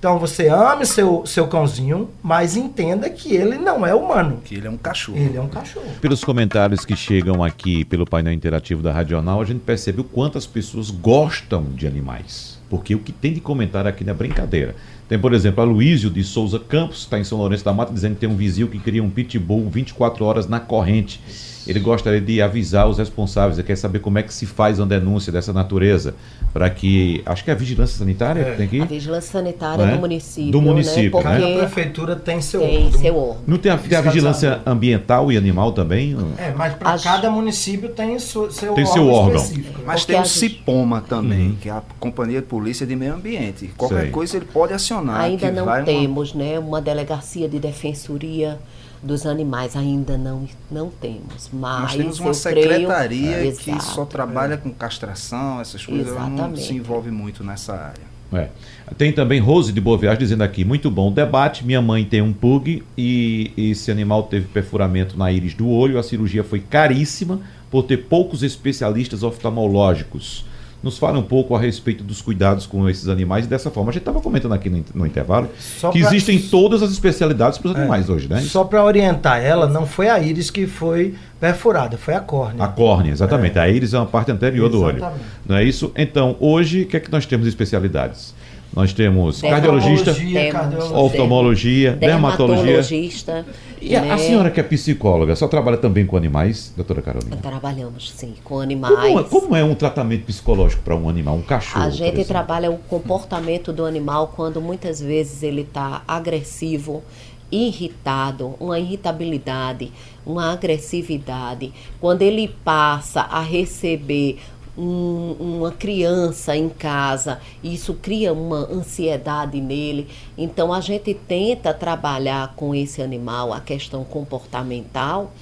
Então 0.00 0.18
você 0.18 0.48
ame 0.48 0.86
seu, 0.86 1.26
seu 1.26 1.46
cãozinho, 1.46 2.08
mas 2.22 2.56
entenda 2.56 3.10
que 3.10 3.34
ele 3.34 3.58
não 3.58 3.86
é 3.86 3.94
humano. 3.94 4.40
Que 4.42 4.54
ele 4.54 4.66
é 4.66 4.70
um 4.70 4.78
cachorro. 4.78 5.18
Ele 5.18 5.36
é 5.36 5.40
um 5.40 5.48
cachorro. 5.48 5.84
Pelos 6.00 6.24
comentários 6.24 6.86
que 6.86 6.96
chegam 6.96 7.44
aqui 7.44 7.84
pelo 7.84 8.06
painel 8.06 8.32
interativo 8.32 8.82
da 8.82 8.92
Radional, 8.92 9.42
a 9.42 9.44
gente 9.44 9.60
percebe 9.60 10.00
o 10.00 10.04
quanto 10.04 10.38
as 10.38 10.46
pessoas 10.46 10.90
gostam 10.90 11.64
de 11.64 11.86
animais. 11.86 12.58
Porque 12.70 12.94
o 12.94 12.98
que 12.98 13.12
tem 13.12 13.34
de 13.34 13.40
comentário 13.40 13.90
aqui 13.90 14.02
não 14.02 14.12
é 14.12 14.16
brincadeira. 14.16 14.74
Tem, 15.06 15.18
por 15.18 15.34
exemplo, 15.34 15.60
a 15.60 15.66
Luísio 15.66 16.08
de 16.08 16.24
Souza 16.24 16.58
Campos, 16.58 17.00
está 17.00 17.18
em 17.18 17.24
São 17.24 17.36
Lourenço 17.36 17.64
da 17.64 17.72
Mata, 17.72 17.92
dizendo 17.92 18.14
que 18.14 18.20
tem 18.20 18.28
um 18.28 18.36
vizinho 18.36 18.68
que 18.68 18.78
cria 18.78 19.02
um 19.02 19.10
pitbull 19.10 19.68
24 19.68 20.24
horas 20.24 20.46
na 20.48 20.60
corrente. 20.60 21.20
Ele 21.66 21.78
gostaria 21.78 22.20
de 22.20 22.40
avisar 22.40 22.88
os 22.88 22.98
responsáveis, 22.98 23.58
ele 23.58 23.66
quer 23.66 23.76
saber 23.76 23.98
como 23.98 24.18
é 24.18 24.22
que 24.22 24.32
se 24.32 24.46
faz 24.46 24.78
uma 24.78 24.86
denúncia 24.86 25.32
dessa 25.32 25.52
natureza, 25.52 26.14
para 26.52 26.68
que. 26.70 27.22
Acho 27.26 27.44
que 27.44 27.50
é 27.50 27.52
a 27.52 27.56
vigilância 27.56 27.98
sanitária 27.98 28.40
é. 28.40 28.50
que 28.50 28.56
tem 28.56 28.68
que. 28.68 28.80
A 28.80 28.84
vigilância 28.84 29.32
sanitária 29.32 29.82
é? 29.82 29.92
do 29.92 30.00
município. 30.00 30.52
Do 30.52 30.62
município, 30.62 31.22
né? 31.22 31.30
Porque 31.30 31.38
né? 31.38 31.54
a 31.54 31.58
prefeitura 31.58 32.16
tem 32.16 32.40
seu 32.40 32.60
tem 32.60 32.86
órgão. 32.86 33.00
Seu 33.00 33.16
órgão. 33.16 33.42
Não 33.46 33.58
tem 33.58 33.72
a, 33.72 33.78
tem 33.78 33.98
a 33.98 34.00
vigilância 34.00 34.60
ambiental 34.64 35.30
e 35.30 35.36
animal 35.36 35.72
também? 35.72 36.16
É, 36.38 36.52
mas 36.56 36.74
para 36.74 36.90
Acho... 36.90 37.04
cada 37.04 37.30
município 37.30 37.90
tem 37.90 38.18
seu, 38.18 38.50
seu 38.50 38.74
tem 38.74 38.84
órgão. 38.84 38.94
Seu 38.94 39.08
órgão. 39.08 39.46
Mas 39.84 40.00
Porque 40.00 40.12
tem 40.12 40.22
o 40.22 40.26
CIPOMA 40.26 41.00
também, 41.02 41.48
uhum. 41.48 41.56
que 41.60 41.68
é 41.68 41.72
a 41.72 41.82
Companhia 41.98 42.40
de 42.40 42.46
Polícia 42.46 42.86
de 42.86 42.96
Meio 42.96 43.14
Ambiente. 43.14 43.70
Qualquer 43.76 44.02
Sei. 44.02 44.10
coisa 44.10 44.36
ele 44.36 44.46
pode 44.46 44.72
acionar. 44.72 45.20
Ainda 45.20 45.50
não 45.50 45.84
temos 45.84 46.32
uma... 46.32 46.44
né, 46.44 46.58
uma 46.58 46.80
delegacia 46.80 47.48
de 47.48 47.58
defensoria 47.58 48.58
dos 49.02 49.24
animais 49.26 49.76
ainda 49.76 50.18
não, 50.18 50.46
não 50.70 50.90
temos. 50.90 51.50
Mas 51.52 51.82
Nós 51.82 51.96
temos 51.96 52.20
uma 52.20 52.34
secretaria 52.34 53.34
creio, 53.34 53.56
que 53.56 53.70
exato, 53.70 53.84
só 53.84 54.04
trabalha 54.04 54.56
com 54.56 54.70
castração, 54.70 55.60
essas 55.60 55.84
coisas, 55.84 56.08
ela 56.08 56.26
não 56.26 56.34
Exatamente. 56.34 56.62
se 56.62 56.74
envolve 56.74 57.10
muito 57.10 57.42
nessa 57.42 57.74
área. 57.74 58.10
É. 58.32 58.48
Tem 58.96 59.12
também 59.12 59.40
Rose 59.40 59.72
de 59.72 59.80
Boa 59.80 59.98
Viagem 59.98 60.20
dizendo 60.20 60.42
aqui, 60.42 60.64
muito 60.64 60.90
bom 60.90 61.08
o 61.08 61.10
debate, 61.10 61.64
minha 61.64 61.82
mãe 61.82 62.04
tem 62.04 62.22
um 62.22 62.32
pug 62.32 62.82
e 62.96 63.52
esse 63.56 63.90
animal 63.90 64.24
teve 64.24 64.46
perfuramento 64.46 65.18
na 65.18 65.32
íris 65.32 65.54
do 65.54 65.68
olho, 65.68 65.98
a 65.98 66.02
cirurgia 66.02 66.44
foi 66.44 66.60
caríssima 66.60 67.40
por 67.70 67.82
ter 67.84 67.96
poucos 67.96 68.42
especialistas 68.42 69.22
oftalmológicos. 69.22 70.44
Nos 70.82 70.96
fala 70.96 71.18
um 71.18 71.22
pouco 71.22 71.54
a 71.54 71.60
respeito 71.60 72.02
dos 72.02 72.22
cuidados 72.22 72.64
com 72.66 72.88
esses 72.88 73.06
animais 73.08 73.46
dessa 73.46 73.70
forma. 73.70 73.90
A 73.90 73.92
gente 73.92 74.00
estava 74.00 74.20
comentando 74.20 74.52
aqui 74.54 74.70
no, 74.70 74.82
no 74.94 75.06
intervalo 75.06 75.48
Só 75.58 75.90
que 75.90 76.00
pra- 76.00 76.08
existem 76.08 76.38
todas 76.38 76.82
as 76.82 76.90
especialidades 76.90 77.58
para 77.58 77.70
os 77.72 77.76
É. 77.76 77.80
animais 77.80 78.08
hoje, 78.08 78.28
né? 78.28 78.40
Só 78.40 78.64
para 78.64 78.82
orientar 78.82 79.40
ela, 79.44 79.66
não 79.66 79.84
foi 79.86 80.08
a 80.08 80.18
íris 80.18 80.50
que 80.50 80.66
foi 80.66 81.14
perfurada, 81.38 81.98
foi 81.98 82.14
a 82.14 82.20
córnea. 82.20 82.64
A 82.64 82.68
córnea, 82.68 83.12
exatamente. 83.12 83.58
A 83.58 83.68
íris 83.68 83.92
é 83.92 83.98
uma 83.98 84.06
parte 84.06 84.30
anterior 84.32 84.68
do 84.70 84.80
olho. 84.82 84.96
Exatamente. 84.98 85.24
Não 85.46 85.56
é 85.56 85.64
isso? 85.64 85.92
Então, 85.96 86.36
hoje, 86.40 86.82
o 86.82 86.86
que 86.86 86.96
é 86.96 87.00
que 87.00 87.12
nós 87.12 87.26
temos 87.26 87.44
de 87.44 87.50
especialidades? 87.50 88.34
Nós 88.72 88.92
temos 88.92 89.40
cardiologista, 89.40 90.14
Temos. 90.14 90.52
cardiologia. 90.52 90.96
oftalmologia, 90.96 91.92
dermatologia. 91.92 92.64
dermatologista. 92.64 93.46
E 93.80 93.96
a, 93.96 94.02
né? 94.02 94.12
a 94.12 94.18
senhora 94.18 94.50
que 94.50 94.60
é 94.60 94.62
psicóloga, 94.62 95.34
só 95.34 95.48
trabalha 95.48 95.76
também 95.76 96.06
com 96.06 96.16
animais, 96.16 96.72
doutora 96.76 97.02
Carolina? 97.02 97.36
Trabalhamos 97.38 98.10
sim 98.10 98.34
com 98.44 98.50
Como 98.50 98.60
animais. 98.62 99.16
é, 99.16 99.22
como 99.24 99.56
é 99.56 99.64
um 99.64 99.74
tratamento 99.74 100.26
psicológico 100.26 100.82
para 100.82 100.94
um 100.94 101.08
animal, 101.08 101.36
um 101.36 101.42
cachorro? 101.42 101.84
A 101.84 101.90
gente 101.90 102.24
trabalha 102.24 102.70
o 102.70 102.78
comportamento 102.78 103.72
do 103.72 103.84
animal 103.84 104.32
quando 104.36 104.60
muitas 104.60 105.00
vezes 105.00 105.42
ele 105.42 105.62
está 105.62 106.02
agressivo, 106.06 107.02
irritado, 107.50 108.54
uma 108.60 108.78
irritabilidade, 108.78 109.90
uma 110.24 110.52
agressividade. 110.52 111.72
Quando 112.00 112.22
ele 112.22 112.48
passa 112.64 113.22
a 113.22 113.40
receber 113.40 114.38
um- 114.80 115.36
uma 115.58 115.70
criança 115.70 116.56
em 116.56 116.68
casa, 116.68 117.40
isso 117.62 117.94
cria 117.94 118.32
uma 118.32 118.58
ansiedade 118.72 119.60
nele. 119.60 120.08
Então 120.38 120.72
a 120.72 120.80
gente 120.80 121.12
tenta 121.12 121.74
trabalhar 121.74 122.54
com 122.56 122.74
esse 122.74 123.02
animal 123.02 123.52
a 123.52 123.60
questão 123.60 124.04
comportamental 124.04 125.32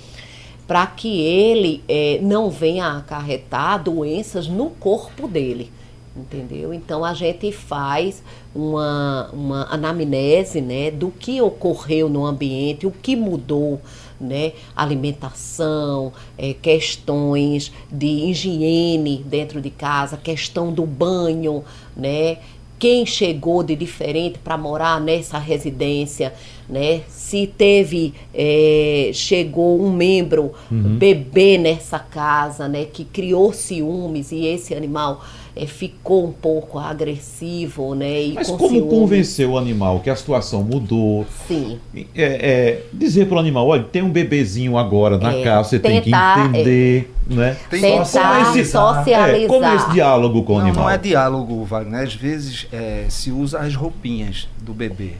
para 0.67 0.87
que 0.87 1.21
ele 1.21 1.83
eh, 1.89 2.19
não 2.23 2.51
venha 2.51 2.89
acarretar 2.99 3.83
doenças 3.83 4.47
no 4.49 4.71
corpo 4.71 5.27
dele. 5.29 5.73
Entendeu? 6.19 6.75
Então 6.75 7.05
a 7.05 7.15
gente 7.15 7.53
faz 7.53 8.23
uma, 8.53 9.31
uma 9.33 9.73
anamnese 9.73 10.61
né, 10.61 10.91
do 10.91 11.13
que 11.13 11.41
ocorreu 11.41 12.09
no 12.09 12.27
ambiente, 12.27 12.87
o 12.87 12.91
que 12.91 13.15
mudou, 13.15 13.81
né? 14.21 14.53
Alimentação, 14.75 16.13
eh, 16.37 16.57
questões 16.61 17.71
de 17.89 18.07
higiene 18.07 19.25
dentro 19.25 19.61
de 19.61 19.71
casa, 19.71 20.17
questão 20.17 20.73
do 20.73 20.85
banho, 20.85 21.63
né? 21.97 22.39
quem 22.79 23.05
chegou 23.05 23.63
de 23.63 23.75
diferente 23.75 24.39
para 24.39 24.57
morar 24.57 25.01
nessa 25.01 25.39
residência, 25.39 26.33
né? 26.69 27.03
Se 27.09 27.47
teve, 27.47 28.15
eh, 28.33 29.11
chegou 29.13 29.83
um 29.83 29.91
membro 29.91 30.53
bebê 30.71 31.59
nessa 31.59 31.99
casa, 31.99 32.69
né? 32.69 32.85
Que 32.85 33.05
criou 33.05 33.53
ciúmes 33.53 34.31
e 34.31 34.47
esse 34.47 34.75
animal 34.75 35.25
eh, 35.59 35.67
ficou 35.67 36.27
um 36.27 36.33
pouco 36.33 36.79
agressivo, 36.79 37.95
né? 37.95 38.23
E 38.23 38.33
Mas 38.35 38.49
com 38.49 38.57
como 38.57 38.71
ciúmes. 38.77 38.91
convencer 38.91 39.49
o 39.49 39.59
animal 39.59 40.01
que 40.01 40.09
a 40.11 40.17
situação 40.17 40.63
mudou? 40.63 41.27
Sim. 41.47 41.79
É, 41.95 42.05
é, 42.15 42.83
dizer 42.93 43.27
para 43.27 43.37
o 43.37 43.39
animal, 43.41 43.67
olha, 43.67 43.83
tem 43.83 44.03
um 44.03 44.11
bebezinho 44.11 44.77
agora 44.79 45.19
na 45.19 45.33
É, 45.33 45.43
casa, 45.43 45.71
você 45.71 45.79
tem 45.79 45.99
que 46.01 46.05
tentar, 46.07 46.47
entender, 46.49 47.15
né? 47.27 47.57
Tem 47.71 47.81
Tentar 47.81 47.89
como 47.91 48.03
esse- 48.03 48.65
socializar. 48.65 49.09
É, 49.09 49.47
como 49.47 49.65
é 49.65 49.77
esse 49.77 49.91
diálogo 49.91 50.43
com 50.45 50.53
o 50.55 50.59
Não, 50.59 50.65
animal? 50.67 50.85
não 50.85 50.91
é 50.91 50.99
diálogo, 50.99 51.65
Wagner. 51.65 52.03
Às 52.03 52.15
vezes 52.15 52.67
é, 52.73 53.07
se 53.09 53.31
usa 53.31 53.59
as 53.61 53.75
roupinhas 53.75 54.49
do 54.63 54.73
bebê. 54.73 55.13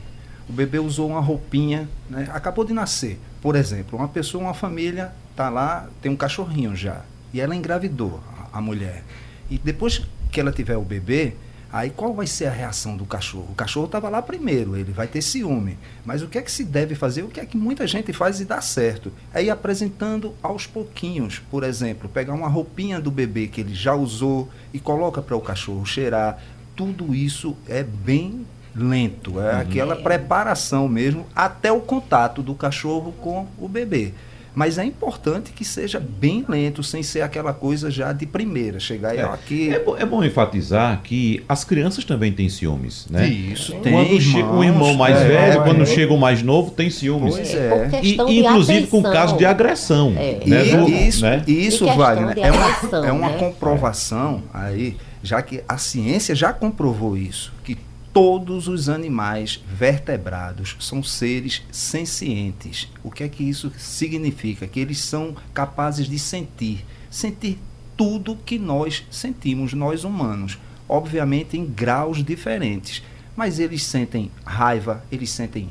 O 0.49 0.53
bebê 0.53 0.79
usou 0.79 1.09
uma 1.09 1.21
roupinha, 1.21 1.89
né? 2.09 2.29
acabou 2.33 2.65
de 2.65 2.73
nascer. 2.73 3.19
Por 3.43 3.55
exemplo, 3.55 3.99
uma 3.99 4.09
pessoa, 4.09 4.43
uma 4.45 4.55
família, 4.55 5.13
tá 5.37 5.51
lá, 5.51 5.89
tem 6.01 6.11
um 6.11 6.17
cachorrinho 6.17 6.75
já. 6.75 7.03
E 7.35 7.41
ela 7.41 7.55
engravidou, 7.55 8.19
a, 8.53 8.59
a 8.59 8.61
mulher. 8.61 9.05
E 9.51 9.59
depois 9.59 10.03
que 10.31 10.41
ela 10.41 10.53
tiver 10.53 10.77
o 10.77 10.83
bebê, 10.83 11.35
aí 11.73 11.91
qual 11.91 12.15
vai 12.15 12.27
ser 12.27 12.47
a 12.47 12.51
reação 12.51 12.97
do 12.97 13.05
cachorro? 13.05 13.49
O 13.51 13.55
cachorro 13.55 13.87
estava 13.87 14.09
lá 14.09 14.23
primeiro, 14.23 14.77
ele 14.77 14.93
vai 14.93 15.07
ter 15.07 15.23
ciúme. 15.23 15.79
Mas 16.05 16.23
o 16.23 16.29
que 16.29 16.39
é 16.39 16.43
que 16.43 16.51
se 16.51 16.65
deve 16.65 16.95
fazer? 16.95 17.23
O 17.23 17.29
que 17.29 17.41
é 17.41 17.47
que 17.47 17.57
muita 17.57 17.87
gente 17.87 18.13
faz 18.13 18.41
e 18.41 18.45
dá 18.45 18.61
certo? 18.61 19.13
É 19.33 19.43
ir 19.43 19.51
apresentando 19.51 20.35
aos 20.43 20.67
pouquinhos. 20.67 21.41
Por 21.51 21.63
exemplo, 21.63 22.09
pegar 22.09 22.35
uma 22.35 22.49
roupinha 22.49 23.01
do 23.01 23.11
bebê 23.11 23.47
que 23.47 23.61
ele 23.61 23.75
já 23.75 23.95
usou 23.95 24.49
e 24.73 24.79
coloca 24.79 25.21
para 25.21 25.37
o 25.37 25.41
cachorro 25.41 25.85
cheirar. 25.85 26.39
Tudo 26.75 27.15
isso 27.15 27.57
é 27.67 27.83
bem 27.83 28.47
lento, 28.75 29.41
é 29.41 29.57
aquela 29.57 29.97
preparação 29.97 30.89
mesmo 30.89 31.27
até 31.35 31.73
o 31.73 31.81
contato 31.81 32.43
do 32.43 32.55
cachorro 32.55 33.13
com 33.21 33.47
o 33.59 33.69
bebê. 33.69 34.15
Mas 34.59 34.77
é 34.77 34.85
importante 34.85 35.53
que 35.53 35.65
seja 35.65 36.01
bem 36.01 36.45
lento, 36.49 36.83
sem 36.83 37.01
ser 37.01 37.21
aquela 37.21 37.53
coisa 37.55 37.93
já 37.93 38.13
de 38.13 38.27
primeira, 38.27 38.81
chegar 38.81 39.15
e 39.15 39.19
É. 39.19 39.23
aqui. 39.23 39.71
É, 39.73 40.03
é 40.03 40.05
bom 40.05 40.25
enfatizar 40.25 41.01
que 41.05 41.45
as 41.49 41.63
crianças 41.63 42.05
também 42.05 42.33
têm 42.33 42.49
ciúmes, 42.49 43.07
né? 43.09 43.29
Isso, 43.29 43.73
tem. 43.77 43.93
Quando 43.93 44.21
chega 44.21 44.49
um 44.51 44.65
irmão 44.65 44.95
mais 44.95 45.17
é, 45.17 45.29
velho, 45.29 45.61
é, 45.61 45.65
quando 45.65 45.83
é. 45.83 45.87
chega 45.87 46.13
o 46.13 46.19
mais 46.19 46.43
novo, 46.43 46.73
tem 46.73 46.91
ciúmes. 46.91 47.37
Pois 47.37 47.55
É, 47.55 47.91
é. 47.93 48.01
E, 48.03 48.41
inclusive 48.41 48.89
com 48.89 48.99
atenção. 48.99 49.13
caso 49.13 49.37
de 49.37 49.45
agressão. 49.45 50.13
É. 50.17 50.41
Né? 50.45 50.67
E 50.67 50.77
Do- 50.77 50.89
isso, 50.91 51.23
né? 51.23 51.45
isso 51.47 51.85
E 51.89 51.97
Wagner, 51.97 52.37
é 52.41 52.51
uma, 52.51 52.65
agressão, 52.67 53.05
é 53.05 53.13
uma 53.13 53.29
né? 53.29 53.39
comprovação 53.39 54.43
aí, 54.53 54.97
já 55.23 55.41
que 55.41 55.63
a 55.69 55.79
ciência 55.79 56.35
já 56.35 56.53
comprovou 56.53 57.17
isso, 57.17 57.53
que 57.63 57.79
todos 58.19 58.67
os 58.67 58.89
animais 58.89 59.63
vertebrados 59.65 60.75
são 60.81 61.05
seres 61.05 61.63
sencientes. 61.71 62.89
O 63.05 63.13
que 63.13 63.23
é 63.23 63.29
que 63.29 63.45
isso 63.45 63.73
significa? 63.79 64.67
Que 64.67 64.81
eles 64.81 64.99
são 64.99 65.37
capazes 65.55 66.09
de 66.09 66.19
sentir, 66.19 66.85
sentir 67.09 67.61
tudo 67.97 68.35
que 68.35 68.59
nós 68.59 69.07
sentimos, 69.09 69.73
nós 69.73 70.03
humanos, 70.03 70.59
obviamente 70.89 71.57
em 71.57 71.65
graus 71.65 72.25
diferentes, 72.25 73.05
mas 73.37 73.61
eles 73.61 73.85
sentem 73.85 74.33
raiva, 74.45 75.05
eles 75.13 75.31
sentem 75.31 75.69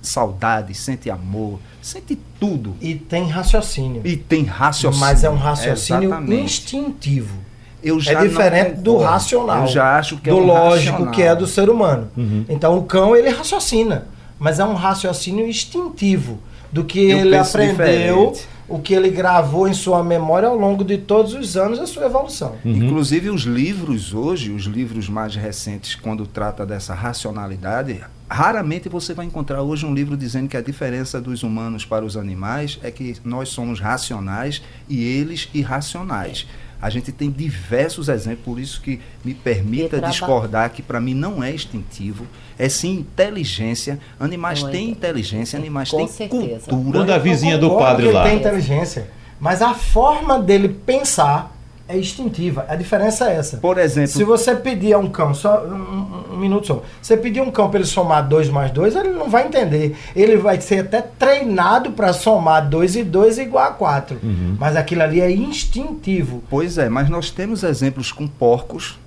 saudade, 0.00 0.74
sentem 0.74 1.10
amor, 1.10 1.58
sentem 1.82 2.16
tudo. 2.38 2.76
E 2.80 2.94
tem 2.94 3.28
raciocínio. 3.28 4.02
E 4.04 4.16
tem 4.16 4.44
raciocínio. 4.44 5.04
Mas 5.04 5.24
é 5.24 5.30
um 5.30 5.36
raciocínio 5.36 6.10
Exatamente. 6.10 6.44
instintivo. 6.44 7.47
Eu 7.82 8.00
já 8.00 8.12
é 8.24 8.26
diferente 8.26 8.80
do 8.80 8.96
racional. 8.98 9.62
Eu 9.62 9.66
já 9.68 9.96
acho 9.98 10.16
que 10.18 10.28
é 10.28 10.32
do 10.32 10.38
um 10.38 10.46
lógico 10.46 10.90
racional. 10.92 11.12
que 11.14 11.22
é 11.22 11.34
do 11.36 11.46
ser 11.46 11.68
humano. 11.70 12.08
Uhum. 12.16 12.44
Então 12.48 12.76
o 12.76 12.82
cão 12.82 13.14
ele 13.14 13.28
raciocina, 13.28 14.06
mas 14.38 14.58
é 14.58 14.64
um 14.64 14.74
raciocínio 14.74 15.46
instintivo 15.46 16.38
do 16.72 16.84
que 16.84 17.10
Eu 17.10 17.18
ele 17.18 17.36
aprendeu, 17.36 18.26
diferente. 18.32 18.48
o 18.68 18.78
que 18.78 18.92
ele 18.92 19.08
gravou 19.10 19.66
em 19.66 19.72
sua 19.72 20.02
memória 20.04 20.48
ao 20.48 20.56
longo 20.56 20.84
de 20.84 20.98
todos 20.98 21.32
os 21.34 21.56
anos 21.56 21.78
da 21.78 21.86
sua 21.86 22.04
evolução. 22.06 22.56
Uhum. 22.64 22.72
Inclusive 22.72 23.30
os 23.30 23.42
livros 23.42 24.12
hoje, 24.12 24.50
os 24.50 24.64
livros 24.64 25.08
mais 25.08 25.34
recentes, 25.34 25.94
quando 25.94 26.26
trata 26.26 26.66
dessa 26.66 26.92
racionalidade, 26.94 28.00
raramente 28.28 28.88
você 28.88 29.14
vai 29.14 29.24
encontrar 29.24 29.62
hoje 29.62 29.86
um 29.86 29.94
livro 29.94 30.16
dizendo 30.16 30.48
que 30.48 30.56
a 30.56 30.60
diferença 30.60 31.20
dos 31.20 31.42
humanos 31.42 31.84
para 31.86 32.04
os 32.04 32.16
animais 32.16 32.78
é 32.82 32.90
que 32.90 33.16
nós 33.24 33.48
somos 33.48 33.80
racionais 33.80 34.60
e 34.88 35.02
eles 35.02 35.48
irracionais. 35.54 36.46
A 36.80 36.88
gente 36.90 37.10
tem 37.10 37.28
diversos 37.30 38.08
exemplos, 38.08 38.44
por 38.44 38.60
isso 38.60 38.80
que 38.80 39.00
me 39.24 39.34
permita 39.34 39.96
traba- 39.98 40.08
discordar 40.12 40.70
que 40.70 40.80
para 40.80 41.00
mim 41.00 41.12
não 41.12 41.42
é 41.42 41.52
instintivo, 41.52 42.24
é 42.56 42.68
sim 42.68 42.92
inteligência. 43.00 43.98
Animais 44.20 44.62
Não 44.62 44.68
é 44.68 44.72
têm 44.72 44.84
inte- 44.90 44.98
inteligência, 44.98 45.58
animais 45.58 45.90
têm 45.90 46.06
certeza. 46.06 46.70
cultura. 46.70 46.98
Quando 47.00 47.10
a 47.10 47.18
vizinha 47.18 47.58
do 47.58 47.76
padre 47.76 48.12
lá. 48.12 48.20
Ele 48.22 48.30
tem 48.30 48.38
inteligência, 48.38 49.10
mas 49.40 49.60
a 49.60 49.74
forma 49.74 50.38
dele 50.38 50.68
pensar 50.68 51.57
é 51.88 51.98
instintiva. 51.98 52.66
A 52.68 52.76
diferença 52.76 53.30
é 53.30 53.36
essa. 53.36 53.56
Por 53.56 53.78
exemplo, 53.78 54.10
Se 54.10 54.22
você 54.24 54.54
pedir 54.54 54.92
a 54.92 54.98
um 54.98 55.08
cão, 55.08 55.32
só 55.32 55.64
um, 55.64 55.74
um- 55.74 56.34
um 56.34 56.38
minuto 56.38 56.66
só. 56.66 56.82
Você 57.00 57.16
pedir 57.16 57.40
um 57.40 57.50
cão 57.50 57.68
para 57.70 57.78
ele 57.80 57.88
somar 57.88 58.28
2 58.28 58.48
mais 58.50 58.70
2, 58.70 58.94
ele 58.94 59.08
não 59.10 59.28
vai 59.30 59.46
entender. 59.46 59.96
Ele 60.14 60.36
vai 60.36 60.60
ser 60.60 60.80
até 60.80 61.00
treinado 61.00 61.92
para 61.92 62.12
somar 62.12 62.68
2 62.68 62.94
e 62.96 63.02
2 63.02 63.38
igual 63.38 63.64
a 63.64 63.70
4. 63.72 64.18
Mas 64.58 64.76
aquilo 64.76 65.02
ali 65.02 65.20
é 65.20 65.30
instintivo. 65.30 66.42
Pois 66.50 66.78
é, 66.78 66.88
mas 66.88 67.08
nós 67.08 67.30
temos 67.30 67.62
exemplos 67.62 68.12
com 68.12 68.26
porcos 68.28 68.98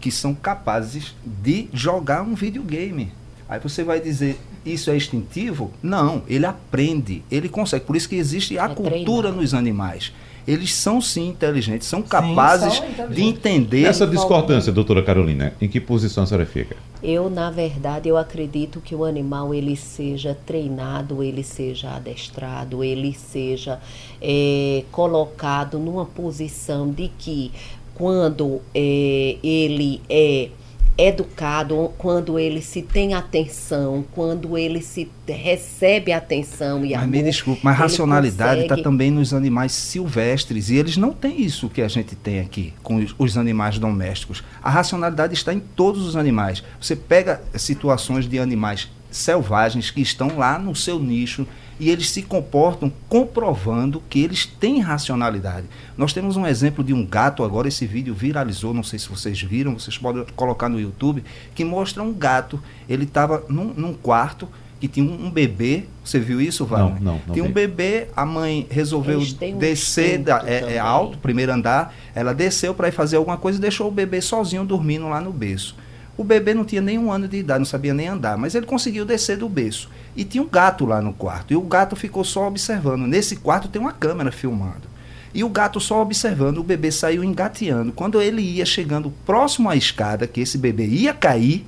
que 0.00 0.10
são 0.10 0.34
capazes 0.34 1.14
de 1.24 1.68
jogar 1.72 2.22
um 2.22 2.34
videogame. 2.34 3.12
Aí 3.48 3.60
você 3.60 3.84
vai 3.84 4.00
dizer, 4.00 4.38
isso 4.64 4.90
é 4.90 4.96
instintivo? 4.96 5.70
Não, 5.82 6.22
ele 6.28 6.44
aprende, 6.46 7.22
ele 7.30 7.48
consegue. 7.48 7.84
Por 7.84 7.94
isso 7.96 8.08
que 8.08 8.16
existe 8.16 8.58
a 8.58 8.64
é 8.64 8.68
cultura 8.68 8.98
treinado. 9.28 9.36
nos 9.40 9.54
animais 9.54 10.12
eles 10.46 10.72
são 10.72 11.00
sim 11.00 11.28
inteligentes, 11.28 11.88
são 11.88 12.02
capazes 12.02 12.74
sim, 12.74 12.78
são 12.78 12.88
inteligentes. 12.88 13.16
de 13.16 13.22
entender. 13.24 13.84
Essa 13.84 14.06
discordância, 14.06 14.72
doutora 14.72 15.02
Carolina, 15.02 15.52
em 15.60 15.68
que 15.68 15.80
posição 15.80 16.24
a 16.24 16.26
senhora 16.26 16.46
fica? 16.46 16.76
Eu, 17.02 17.28
na 17.28 17.50
verdade, 17.50 18.08
eu 18.08 18.16
acredito 18.16 18.80
que 18.80 18.94
o 18.94 19.04
animal 19.04 19.54
ele 19.54 19.76
seja 19.76 20.36
treinado, 20.46 21.22
ele 21.22 21.42
seja 21.42 21.90
adestrado, 21.90 22.82
ele 22.82 23.12
seja 23.14 23.80
é, 24.20 24.84
colocado 24.90 25.78
numa 25.78 26.06
posição 26.06 26.88
de 26.90 27.08
que 27.18 27.52
quando 27.94 28.60
é, 28.74 29.36
ele 29.42 30.00
é 30.08 30.50
educado, 30.98 31.92
quando 31.98 32.38
ele 32.38 32.62
se 32.62 32.80
tem 32.80 33.12
atenção, 33.12 34.04
quando 34.12 34.56
ele 34.56 34.80
se 34.80 35.10
recebe 35.28 36.12
atenção 36.12 36.84
e 36.84 36.90
mas 36.90 37.02
amor. 37.02 37.08
Me 37.08 37.22
desculpe, 37.22 37.60
mas 37.62 37.76
racionalidade 37.76 38.62
está 38.62 38.76
consegue... 38.76 38.82
também 38.82 39.10
nos 39.10 39.34
animais 39.34 39.72
silvestres 39.72 40.70
e 40.70 40.76
eles 40.76 40.96
não 40.96 41.12
têm 41.12 41.42
isso 41.42 41.68
que 41.68 41.82
a 41.82 41.88
gente 41.88 42.16
tem 42.16 42.40
aqui 42.40 42.72
com 42.82 42.96
os, 42.96 43.14
os 43.18 43.36
animais 43.36 43.78
domésticos. 43.78 44.42
A 44.62 44.70
racionalidade 44.70 45.34
está 45.34 45.52
em 45.52 45.60
todos 45.60 46.06
os 46.06 46.16
animais. 46.16 46.62
Você 46.80 46.96
pega 46.96 47.42
situações 47.54 48.26
de 48.26 48.38
animais 48.38 48.88
selvagens 49.10 49.90
que 49.90 50.00
estão 50.00 50.36
lá 50.36 50.58
no 50.58 50.74
seu 50.74 50.98
nicho 50.98 51.46
e 51.78 51.90
eles 51.90 52.10
se 52.10 52.22
comportam 52.22 52.90
comprovando 53.08 54.02
que 54.08 54.20
eles 54.20 54.46
têm 54.46 54.80
racionalidade. 54.80 55.66
Nós 55.96 56.12
temos 56.12 56.36
um 56.36 56.46
exemplo 56.46 56.82
de 56.82 56.92
um 56.92 57.04
gato 57.04 57.44
agora, 57.44 57.68
esse 57.68 57.86
vídeo 57.86 58.14
viralizou, 58.14 58.72
não 58.72 58.82
sei 58.82 58.98
se 58.98 59.08
vocês 59.08 59.40
viram, 59.42 59.78
vocês 59.78 59.98
podem 59.98 60.24
colocar 60.34 60.68
no 60.68 60.80
YouTube, 60.80 61.22
que 61.54 61.64
mostra 61.64 62.02
um 62.02 62.12
gato, 62.12 62.60
ele 62.88 63.04
estava 63.04 63.44
num, 63.48 63.72
num, 63.74 63.92
quarto 63.94 64.48
que 64.80 64.88
tinha 64.88 65.06
um, 65.06 65.26
um, 65.26 65.30
bebê, 65.30 65.84
você 66.04 66.18
viu 66.18 66.40
isso, 66.40 66.64
Wagner? 66.64 67.02
Não, 67.02 67.12
não, 67.12 67.20
não 67.26 67.34
Tinha 67.34 67.44
um 67.44 67.52
bebê, 67.52 68.08
a 68.14 68.26
mãe 68.26 68.66
resolveu 68.70 69.20
um 69.20 69.58
descer, 69.58 70.18
da, 70.18 70.42
é, 70.46 70.74
é 70.74 70.78
alto, 70.78 71.18
primeiro 71.18 71.52
andar, 71.52 71.94
ela 72.14 72.34
desceu 72.34 72.74
para 72.74 72.88
ir 72.88 72.92
fazer 72.92 73.16
alguma 73.16 73.36
coisa 73.36 73.58
e 73.58 73.60
deixou 73.60 73.88
o 73.88 73.90
bebê 73.90 74.20
sozinho 74.20 74.64
dormindo 74.64 75.08
lá 75.08 75.20
no 75.20 75.32
berço. 75.32 75.74
O 76.16 76.24
bebê 76.24 76.54
não 76.54 76.64
tinha 76.64 76.80
nem 76.80 76.98
um 76.98 77.12
ano 77.12 77.28
de 77.28 77.36
idade, 77.36 77.58
não 77.58 77.66
sabia 77.66 77.92
nem 77.92 78.08
andar, 78.08 78.38
mas 78.38 78.54
ele 78.54 78.64
conseguiu 78.64 79.04
descer 79.04 79.36
do 79.36 79.48
berço. 79.48 79.90
E 80.16 80.24
tinha 80.24 80.42
um 80.42 80.48
gato 80.48 80.86
lá 80.86 81.02
no 81.02 81.12
quarto. 81.12 81.52
E 81.52 81.56
o 81.56 81.60
gato 81.60 81.94
ficou 81.94 82.24
só 82.24 82.48
observando. 82.48 83.06
Nesse 83.06 83.36
quarto 83.36 83.68
tem 83.68 83.80
uma 83.80 83.92
câmera 83.92 84.32
filmando. 84.32 84.96
E 85.34 85.44
o 85.44 85.48
gato 85.50 85.78
só 85.78 86.00
observando, 86.00 86.58
o 86.58 86.64
bebê 86.64 86.90
saiu 86.90 87.22
engateando. 87.22 87.92
Quando 87.92 88.22
ele 88.22 88.40
ia 88.40 88.64
chegando 88.64 89.12
próximo 89.26 89.68
à 89.68 89.76
escada, 89.76 90.26
que 90.26 90.40
esse 90.40 90.56
bebê 90.56 90.86
ia 90.86 91.12
cair, 91.12 91.66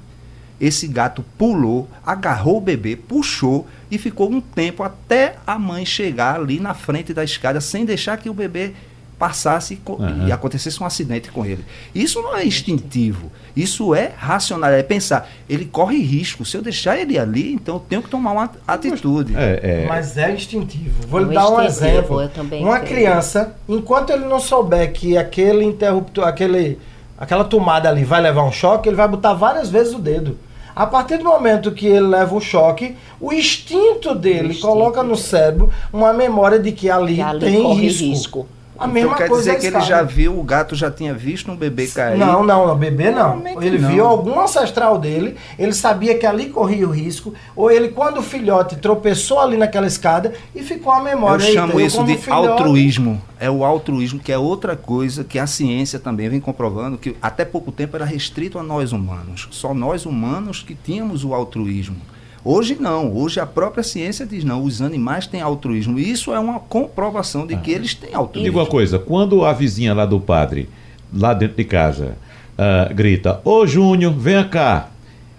esse 0.59 0.89
gato 0.89 1.23
pulou, 1.37 1.87
agarrou 2.05 2.57
o 2.57 2.61
bebê, 2.63 2.97
puxou 2.97 3.69
e 3.91 3.99
ficou 3.99 4.31
um 4.31 4.41
tempo 4.41 4.83
até 4.83 5.37
a 5.47 5.59
mãe 5.59 5.85
chegar 5.85 6.37
ali 6.37 6.59
na 6.59 6.73
frente 6.73 7.13
da 7.13 7.23
escada, 7.23 7.61
sem 7.61 7.85
deixar 7.85 8.17
que 8.17 8.31
o 8.31 8.35
bebê 8.35 8.73
passasse 9.19 9.81
uhum. 9.87 10.29
e 10.29 10.33
acontecesse 10.33 10.81
um 10.83 10.87
acidente 10.87 11.31
com 11.31 11.45
ele. 11.45 11.65
Isso 11.95 12.23
não 12.23 12.37
é 12.37 12.47
instintivo, 12.47 13.33
isso 13.57 13.95
é 13.95 14.13
racional, 14.17 14.71
é 14.71 14.83
pensar, 14.83 15.29
ele 15.49 15.65
corre 15.65 15.99
risco, 15.99 16.45
se 16.45 16.57
eu 16.57 16.63
deixar 16.63 16.99
ele 16.99 17.19
ali, 17.19 17.53
então 17.53 17.77
eu 17.77 17.81
tenho 17.81 18.03
que 18.03 18.09
tomar 18.09 18.33
uma 18.33 18.51
atitude. 18.67 19.35
É, 19.37 19.83
é... 19.83 19.87
Mas 19.89 20.17
é 20.17 20.33
instintivo. 20.33 21.07
Vou 21.09 21.21
lhe 21.21 21.35
dar 21.35 21.49
um 21.49 21.61
exemplo. 21.61 22.21
Uma 22.61 22.81
criança, 22.81 23.55
enquanto 23.69 24.11
ele 24.11 24.25
não 24.27 24.39
souber 24.39 24.93
que 24.93 25.19
aquele 25.19 25.65
interruptor, 25.65 26.27
aquele, 26.27 26.79
aquela 27.19 27.45
tomada 27.45 27.89
ali 27.89 28.05
vai 28.05 28.21
levar 28.21 28.45
um 28.45 28.53
choque, 28.53 28.89
ele 28.89 28.97
vai 28.97 29.09
botar 29.09 29.35
várias 29.35 29.69
vezes 29.69 29.93
o 29.93 29.99
dedo. 29.99 30.39
A 30.77 30.87
partir 30.87 31.19
do 31.19 31.25
momento 31.25 31.73
que 31.73 31.89
ele 31.89 32.07
leva 32.07 32.33
o 32.37 32.41
choque, 32.41 32.95
o 33.21 33.33
instinto 33.33 34.15
dele 34.15 34.49
o 34.49 34.51
instinto 34.51 34.65
coloca 34.69 35.03
no 35.03 35.17
cérebro 35.17 35.73
uma 35.93 36.13
memória 36.13 36.57
de 36.57 36.71
que 36.71 36.89
ali, 36.89 37.17
que 37.17 37.21
ali 37.21 37.41
tem 37.41 37.75
risco. 37.75 38.05
risco. 38.05 38.49
A 38.79 38.85
então 38.85 38.95
mesma 38.95 39.17
quer 39.17 39.29
coisa 39.29 39.57
dizer 39.57 39.71
que 39.71 39.77
ele 39.77 39.85
já 39.85 40.03
viu, 40.03 40.39
o 40.39 40.43
gato 40.45 40.77
já 40.77 40.89
tinha 40.89 41.13
visto 41.13 41.51
um 41.51 41.57
bebê 41.57 41.89
cair? 41.89 42.17
Não, 42.17 42.45
não, 42.45 42.71
o 42.73 42.77
bebê 42.77 43.11
não. 43.11 43.43
Ele 43.61 43.77
não. 43.77 43.91
viu 43.91 44.07
algum 44.07 44.39
ancestral 44.41 44.99
dele, 44.99 45.37
ele 45.59 45.73
sabia 45.73 46.17
que 46.17 46.25
ali 46.25 46.49
corria 46.49 46.87
o 46.87 46.91
risco, 46.93 47.35
ou 47.57 47.73
ele, 47.73 47.89
quando 47.89 48.19
o 48.19 48.23
filhote 48.23 48.77
tropeçou 48.77 49.41
ali 49.41 49.57
naquela 49.57 49.89
escada 49.89 50.33
e 50.55 50.63
ficou 50.63 50.93
a 50.93 51.03
memória. 51.03 51.45
Eu 51.45 51.53
chamo 51.53 51.81
isso 51.81 52.05
de 52.05 52.17
filhote... 52.17 52.49
altruísmo. 52.49 53.21
É 53.41 53.51
o 53.51 53.65
altruísmo, 53.65 54.21
que 54.21 54.31
é 54.31 54.39
outra 54.39 54.77
coisa 54.77 55.25
que 55.25 55.41
a 55.41 55.47
ciência 55.47 55.99
também 55.99 56.29
vem 56.29 56.41
comprovando, 56.41 56.97
que 56.97 57.17
até 57.21 57.45
pouco 57.45 57.73
tempo 57.73 57.97
era 57.97 58.05
restrito 58.05 58.61
a 58.61 58.63
nós 58.63 58.93
humanos. 58.93 59.49
Só 59.51 59.75
nós 59.75 60.07
humanos 60.07 60.63
que 60.63 60.75
tínhamos 60.75 61.25
o 61.25 61.35
altruísmo. 61.35 61.97
Hoje 62.45 62.77
não, 62.79 63.15
hoje 63.15 63.41
a 63.41 63.47
própria 63.47 63.83
ciência 63.83 64.25
diz 64.25 64.45
não, 64.45 64.63
os 64.63 64.81
animais 64.81 65.27
têm 65.27 65.41
altruísmo. 65.41 65.99
E 65.99 66.11
isso 66.11 66.33
é 66.33 66.39
uma 66.39 66.61
comprovação 66.61 67.47
de 67.47 67.57
que 67.57 67.73
ah. 67.73 67.75
eles 67.75 67.95
têm 67.95 68.15
altruísmo. 68.15 68.51
Diga 68.51 68.63
uma 68.63 68.67
coisa, 68.67 68.99
quando 68.99 69.45
a 69.45 69.53
vizinha 69.53 69.93
lá 69.95 70.07
do 70.07 70.21
padre, 70.21 70.69
lá 71.13 71.35
dentro 71.35 71.57
de 71.57 71.65
casa, 71.65 72.17
uh, 72.59 72.95
grita, 72.95 73.41
ô 73.45 73.67
Júnior, 73.67 74.13
venha 74.13 74.45
cá, 74.45 74.89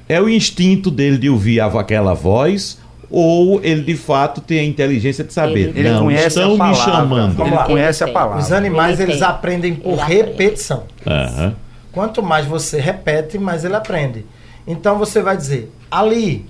é 0.07 0.21
o 0.21 0.27
instinto 0.27 0.91
dele 0.91 1.17
de 1.17 1.29
ouvir 1.29 1.61
aquela 1.61 2.13
voz 2.13 2.79
ou 3.09 3.59
ele 3.63 3.81
de 3.81 3.95
fato 3.95 4.39
tem 4.39 4.59
a 4.59 4.63
inteligência 4.63 5.23
de 5.23 5.33
saber. 5.33 5.71
Ele, 5.75 5.89
não, 5.89 6.03
conhece 6.03 6.27
estão 6.27 6.57
me 6.57 6.75
chamando. 6.75 7.43
Ele 7.43 7.57
conhece 7.57 8.03
a 8.03 8.07
palavra. 8.07 8.39
Os 8.39 8.51
animais 8.51 8.99
ele 8.99 9.11
eles 9.11 9.21
aprendem 9.21 9.73
por 9.73 9.93
ele 9.93 10.01
repetição. 10.01 10.83
Uhum. 11.05 11.53
Quanto 11.91 12.21
mais 12.21 12.45
você 12.45 12.79
repete, 12.79 13.39
mais 13.39 13.65
ele 13.65 13.75
aprende. 13.75 14.25
Então 14.67 14.97
você 14.99 15.21
vai 15.21 15.35
dizer, 15.35 15.71
ali, 15.89 16.45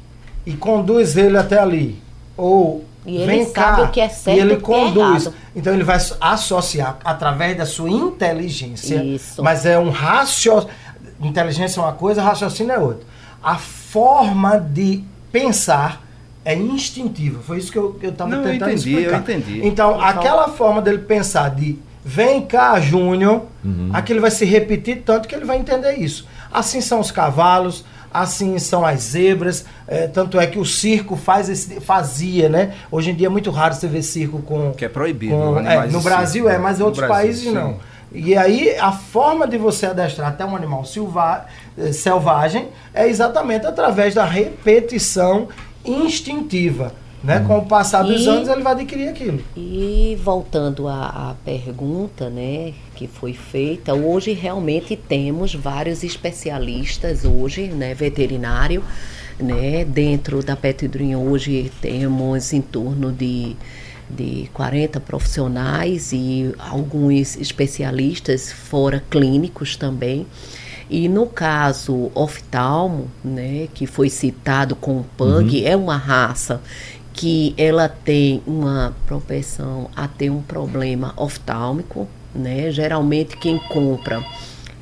e 0.49 0.53
conduz 0.53 1.15
ele 1.15 1.37
até 1.37 1.59
ali. 1.59 2.01
Ou 2.35 2.83
e 3.05 3.17
ele 3.17 3.25
vem 3.25 3.45
sabe 3.45 3.53
cá, 3.53 3.83
o 3.83 3.91
que 3.91 4.01
é 4.01 4.09
certo 4.09 4.35
e 4.35 4.39
ele 4.39 4.57
conduz. 4.57 5.27
É 5.27 5.31
então 5.55 5.71
ele 5.71 5.83
vai 5.83 5.97
associar 6.19 6.97
através 7.05 7.55
da 7.55 7.67
sua 7.67 7.89
inteligência. 7.89 8.95
Isso. 9.03 9.43
Mas 9.43 9.65
é 9.65 9.77
um 9.77 9.91
raciocínio. 9.91 10.73
Inteligência 11.21 11.79
é 11.79 11.83
uma 11.83 11.93
coisa, 11.93 12.23
raciocínio 12.23 12.73
é 12.73 12.79
outra. 12.79 13.05
A 13.43 13.57
forma 13.57 14.57
de 14.57 15.03
pensar 15.31 16.01
é 16.43 16.55
instintiva. 16.55 17.41
Foi 17.43 17.59
isso 17.59 17.71
que 17.71 17.77
eu 17.77 17.95
estava 18.01 18.31
tentando 18.31 18.47
eu 18.47 18.55
entendi, 18.55 18.89
explicar. 18.89 19.11
Eu 19.11 19.19
entendi. 19.19 19.67
Então, 19.67 19.91
então, 19.91 20.01
aquela 20.01 20.47
forma 20.47 20.81
dele 20.81 20.99
pensar 20.99 21.49
de 21.49 21.77
vem 22.03 22.41
cá, 22.41 22.79
Júnior, 22.79 23.43
uhum. 23.63 23.91
aquilo 23.93 24.19
vai 24.19 24.31
se 24.31 24.45
repetir 24.45 25.03
tanto 25.05 25.27
que 25.27 25.35
ele 25.35 25.45
vai 25.45 25.57
entender 25.57 25.93
isso. 25.97 26.25
Assim 26.51 26.81
são 26.81 26.99
os 26.99 27.11
cavalos, 27.11 27.85
assim 28.13 28.57
são 28.59 28.85
as 28.85 29.01
zebras. 29.01 29.65
É, 29.87 30.07
tanto 30.07 30.39
é 30.39 30.47
que 30.47 30.59
o 30.59 30.65
circo 30.65 31.15
faz 31.15 31.49
esse, 31.49 31.79
fazia, 31.79 32.49
né? 32.49 32.73
Hoje 32.91 33.11
em 33.11 33.15
dia 33.15 33.27
é 33.27 33.29
muito 33.29 33.51
raro 33.51 33.73
você 33.73 33.87
ver 33.87 34.03
circo 34.03 34.41
com. 34.41 34.71
Que 34.71 34.85
é 34.85 34.89
proibido. 34.89 35.35
Com, 35.35 35.59
é, 35.59 35.87
no 35.87 36.01
Brasil 36.01 36.45
circo, 36.45 36.49
é, 36.49 36.57
mas 36.57 36.79
em 36.79 36.83
outros 36.83 37.05
Brasil, 37.05 37.23
países 37.23 37.43
sim. 37.43 37.51
não. 37.51 37.77
E 38.11 38.35
aí 38.35 38.75
a 38.79 38.91
forma 38.91 39.47
de 39.47 39.57
você 39.57 39.85
adestrar 39.85 40.29
até 40.29 40.43
um 40.43 40.55
animal 40.55 40.83
silva, 40.83 41.45
eh, 41.77 41.91
selvagem 41.91 42.69
é 42.91 43.07
exatamente 43.07 43.67
através 43.67 44.15
da 44.15 44.25
repetição 44.25 45.47
instintiva. 45.85 46.91
Né? 47.23 47.39
Hum. 47.39 47.45
Com 47.45 47.57
o 47.59 47.65
passar 47.65 48.03
dos 48.03 48.21
e, 48.21 48.29
anos 48.29 48.47
ele 48.47 48.61
vai 48.61 48.73
adquirir 48.73 49.09
aquilo. 49.09 49.41
E 49.55 50.17
voltando 50.23 50.87
à, 50.87 51.31
à, 51.31 51.35
pergunta 51.43 52.29
né, 52.29 52.73
que 52.95 53.07
foi 53.07 53.33
feita, 53.33 53.93
hoje 53.93 54.31
realmente 54.31 54.95
temos 54.95 55.53
vários 55.53 56.03
especialistas 56.03 57.25
hoje, 57.25 57.67
né, 57.67 57.93
veterinário, 57.93 58.83
né, 59.39 59.83
dentro 59.85 60.41
da 60.41 60.55
Petidrinha 60.55 61.17
hoje 61.17 61.71
temos 61.81 62.53
em 62.53 62.61
torno 62.61 63.11
de 63.11 63.55
de 64.09 64.49
40 64.53 64.99
profissionais 64.99 66.11
e 66.11 66.53
alguns 66.57 67.37
especialistas 67.37 68.51
fora 68.51 69.03
clínicos 69.09 69.75
também. 69.75 70.25
E 70.89 71.07
no 71.07 71.27
caso 71.27 72.09
oftalmo, 72.15 73.07
né, 73.23 73.67
que 73.75 73.85
foi 73.85 74.09
citado 74.09 74.75
com 74.75 74.99
o 74.99 75.05
pug, 75.15 75.61
uhum. 75.61 75.67
é 75.67 75.75
uma 75.75 75.95
raça 75.95 76.59
que 77.19 77.53
ela 77.57 77.89
tem 77.89 78.41
uma 78.47 78.95
propensão 79.05 79.89
a 79.93 80.07
ter 80.07 80.29
um 80.29 80.41
problema 80.41 81.13
oftálmico, 81.17 82.07
né? 82.33 82.71
Geralmente 82.71 83.35
quem 83.35 83.57
compra 83.57 84.23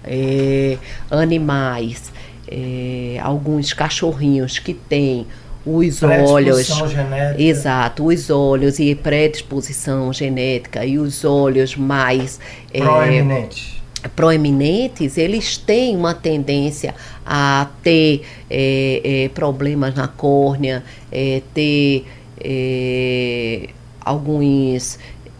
é, 0.04 0.78
animais, 1.10 2.12
é, 2.47 3.17
alguns 3.23 3.73
cachorrinhos 3.73 4.60
que 4.60 4.76
têm 4.76 5.26
os 5.65 6.04
olhos, 6.04 6.67
genética. 6.67 7.41
exato, 7.41 8.06
os 8.06 8.30
olhos 8.30 8.78
e 8.78 8.93
predisposição 8.93 10.13
genética 10.13 10.86
e 10.86 11.00
os 11.00 11.26
olhos 11.26 11.76
mais 11.76 12.39
é, 12.71 12.80
proeminentes. 12.80 13.82
proeminentes, 14.15 15.17
eles 15.17 15.58
têm 15.58 15.97
uma 15.97 16.13
tendência 16.13 16.93
a 17.26 17.67
ter 17.82 18.21
é, 18.47 19.02
é, 19.26 19.30
problemas 19.30 19.95
na 19.95 20.08
córnea, 20.08 20.84
é, 21.12 21.41
ter 21.52 22.06
é, 22.39 23.69
alguns 24.02 24.97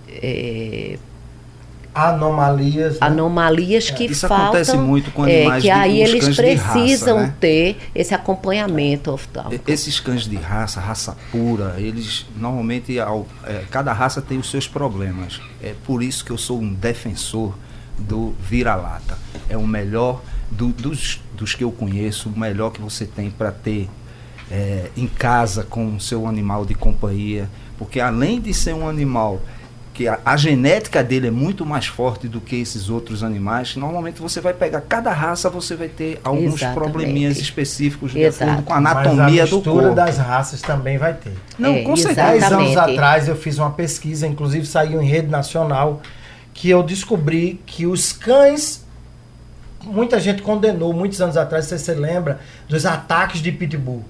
é, 0.10 0.98
anomalias. 1.94 2.94
Né? 2.94 2.98
Anomalias 3.02 3.90
que 3.90 4.06
Isso 4.06 4.28
faltam. 4.28 4.46
acontece 4.48 4.78
muito 4.78 5.12
com 5.12 5.26
é, 5.26 5.42
animais 5.42 5.64
que 5.64 5.68
de- 5.70 5.72
aí 5.72 6.02
eles 6.02 6.36
precisam 6.36 7.18
raça, 7.18 7.28
né? 7.28 7.34
ter 7.40 7.78
esse 7.96 8.14
acompanhamento 8.14 9.12
oftalmo. 9.12 9.52
Esses 9.68 10.00
cães 10.00 10.24
de 10.28 10.36
raça, 10.36 10.80
raça 10.80 11.18
pura, 11.32 11.76
eles 11.78 12.26
normalmente 12.36 13.00
ao- 13.00 13.28
é, 13.46 13.64
cada 13.72 13.92
raça 13.94 14.22
tem 14.22 14.38
os 14.38 14.50
seus 14.50 14.68
problemas. 14.68 15.40
É 15.62 15.74
por 15.86 16.04
isso 16.04 16.24
que 16.24 16.32
eu 16.32 16.38
sou 16.38 16.60
um 16.60 16.72
defensor 16.74 17.56
do 17.98 18.36
vira-lata. 18.40 19.18
É 19.50 19.58
o 19.58 19.66
melhor 19.66 20.22
do- 20.52 20.68
dos, 20.68 21.20
dos 21.34 21.56
que 21.56 21.64
eu 21.64 21.72
conheço, 21.72 22.30
o 22.30 22.40
melhor 22.40 22.72
que 22.72 22.80
você 22.82 23.06
tem 23.06 23.32
para 23.32 23.52
ter 23.52 23.90
é, 24.52 24.90
em 24.96 25.08
casa 25.08 25.64
com 25.64 25.96
o 25.96 26.00
seu 26.00 26.28
animal 26.28 26.66
de 26.66 26.74
companhia, 26.74 27.50
porque 27.78 28.00
além 28.00 28.40
de 28.40 28.54
ser 28.54 28.74
um 28.74 28.88
animal 28.88 29.42
que 29.94 30.08
a, 30.08 30.20
a 30.24 30.38
genética 30.38 31.04
dele 31.04 31.28
é 31.28 31.32
muito 31.32 31.66
mais 31.66 31.88
forte 31.88 32.28
do 32.28 32.40
que 32.40 32.56
esses 32.56 32.88
outros 32.88 33.24
animais, 33.24 33.76
normalmente 33.76 34.22
você 34.22 34.40
vai 34.40 34.54
pegar 34.54 34.82
cada 34.82 35.12
raça, 35.12 35.50
você 35.50 35.76
vai 35.76 35.88
ter 35.88 36.20
alguns 36.24 36.54
Exatamente. 36.62 36.76
probleminhas 36.76 37.38
específicos 37.40 38.12
de 38.12 38.20
Exato. 38.22 38.44
acordo 38.52 38.64
com 38.64 38.74
a 38.74 38.80
Mas 38.82 38.96
anatomia 38.96 39.44
a 39.44 39.46
do 39.48 39.56
mistura 39.56 39.82
corpo. 39.82 39.96
das 39.96 40.18
raças 40.20 40.62
também 40.62 41.00
vai 41.00 41.16
ter. 41.16 41.34
Não, 41.58 41.74
É, 41.74 41.82
com 41.82 41.96
certeza. 41.96 42.28
Dez 42.28 42.44
anos 42.52 42.78
atrás 42.78 43.28
eu 43.28 43.36
fiz 43.36 43.58
uma 43.58 43.72
pesquisa, 43.72 44.28
inclusive 44.28 44.68
saiu 44.68 45.02
em 45.02 45.08
rede 45.08 45.30
nacional, 45.30 46.00
que 46.54 46.70
eu 46.70 46.84
descobri 46.84 47.60
que 47.66 47.88
os 47.88 48.14
cães. 48.14 48.86
Muita 49.84 50.20
gente 50.20 50.42
condenou 50.44 50.94
muitos 50.94 51.22
anos 51.22 51.38
atrás, 51.38 51.66
se 51.66 51.78
você 51.78 51.94
lembra, 51.96 52.40
dos 52.70 52.86
ataques 52.86 53.42
de 53.42 53.52
pitbull. 53.52 54.04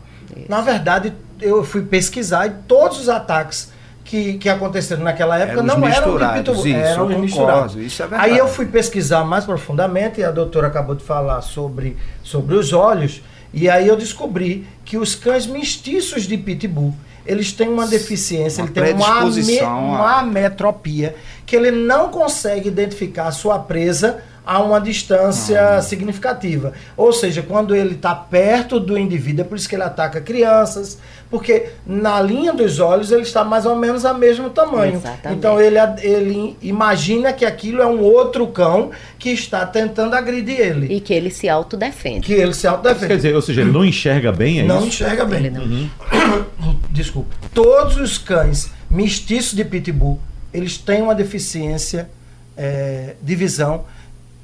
Na 0.47 0.61
verdade, 0.61 1.13
eu 1.41 1.63
fui 1.63 1.81
pesquisar 1.81 2.47
e 2.47 2.51
todos 2.67 2.99
os 2.99 3.09
ataques 3.09 3.71
que, 4.07 4.35
que 4.35 4.47
aconteceram 4.47 5.03
naquela 5.03 5.37
época 5.37 5.59
Eram 5.59 5.63
não 5.63 5.87
eram 5.87 6.17
de 6.17 6.33
pitbull, 6.33 6.67
isso, 6.67 6.77
eram 6.77 7.11
eu 7.11 7.19
misturados. 7.19 7.75
isso 7.75 8.01
é 8.01 8.07
verdade. 8.07 8.31
Aí 8.31 8.37
eu 8.37 8.47
fui 8.47 8.65
pesquisar 8.65 9.23
mais 9.25 9.43
profundamente, 9.43 10.21
e 10.21 10.23
a 10.23 10.31
doutora 10.31 10.67
acabou 10.67 10.95
de 10.95 11.03
falar 11.03 11.41
sobre, 11.41 11.97
sobre 12.23 12.55
os 12.55 12.71
olhos, 12.71 13.21
e 13.53 13.69
aí 13.69 13.87
eu 13.87 13.97
descobri 13.97 14.65
que 14.85 14.97
os 14.97 15.13
cães 15.13 15.45
mestiços 15.45 16.23
de 16.23 16.37
pitbull, 16.37 16.93
eles 17.25 17.51
têm 17.51 17.67
uma 17.67 17.85
deficiência, 17.85 18.63
Uma 18.63 18.69
ele 18.69 18.81
tem 18.81 18.93
uma, 18.93 19.21
ame, 19.21 19.59
uma 19.61 20.19
ametropia, 20.19 21.15
que 21.45 21.55
ele 21.55 21.71
não 21.71 22.09
consegue 22.09 22.69
identificar 22.69 23.27
a 23.27 23.31
sua 23.31 23.59
presa 23.59 24.23
a 24.47 24.61
uma 24.61 24.79
distância 24.79 25.81
significativa. 25.81 26.71
Ou 26.95 27.11
seja, 27.11 27.41
quando 27.41 27.75
ele 27.75 27.95
está 27.95 28.15
perto 28.15 28.79
do 28.79 28.97
indivíduo, 28.97 29.41
é 29.41 29.43
por 29.43 29.57
isso 29.57 29.67
que 29.67 29.75
ele 29.75 29.83
ataca 29.83 30.21
crianças, 30.21 30.97
porque 31.29 31.71
na 31.85 32.21
linha 32.21 32.53
dos 32.53 32.79
olhos 32.79 33.11
ele 33.11 33.23
está 33.23 33.43
mais 33.43 33.65
ou 33.65 33.75
menos 33.75 34.05
ao 34.05 34.17
mesmo 34.17 34.49
tamanho. 34.49 34.95
Exatamente. 34.95 35.37
Então 35.37 35.59
ele, 35.59 35.77
ele 36.01 36.57
imagina 36.61 37.33
que 37.33 37.43
aquilo 37.43 37.81
é 37.81 37.85
um 37.85 37.99
outro 37.99 38.47
cão 38.47 38.91
que 39.19 39.31
está 39.31 39.65
tentando 39.65 40.15
agredir 40.15 40.61
ele. 40.61 40.95
E 40.95 41.01
que 41.01 41.13
ele 41.13 41.29
se 41.29 41.49
autodefende. 41.49 42.21
Que 42.21 42.31
ele 42.33 42.53
se 42.53 42.61
Quer 42.61 42.67
autodefende. 42.69 43.15
dizer, 43.17 43.35
ou 43.35 43.41
seja, 43.41 43.59
ele 43.59 43.71
não 43.71 43.83
enxerga 43.83 44.31
bem, 44.31 44.61
é 44.61 44.63
não 44.63 44.77
isso? 44.77 44.87
enxerga 44.87 45.25
bem. 45.25 45.39
Ele 45.39 45.49
não. 45.49 45.89
Desculpa. 46.89 47.35
Todos 47.53 47.97
os 47.97 48.17
cães 48.17 48.71
mestiços 48.89 49.53
de 49.53 49.65
pitbull, 49.65 50.21
eles 50.53 50.77
têm 50.77 51.01
uma 51.01 51.13
deficiência 51.13 52.09
é, 52.55 53.15
de 53.21 53.35
visão 53.35 53.83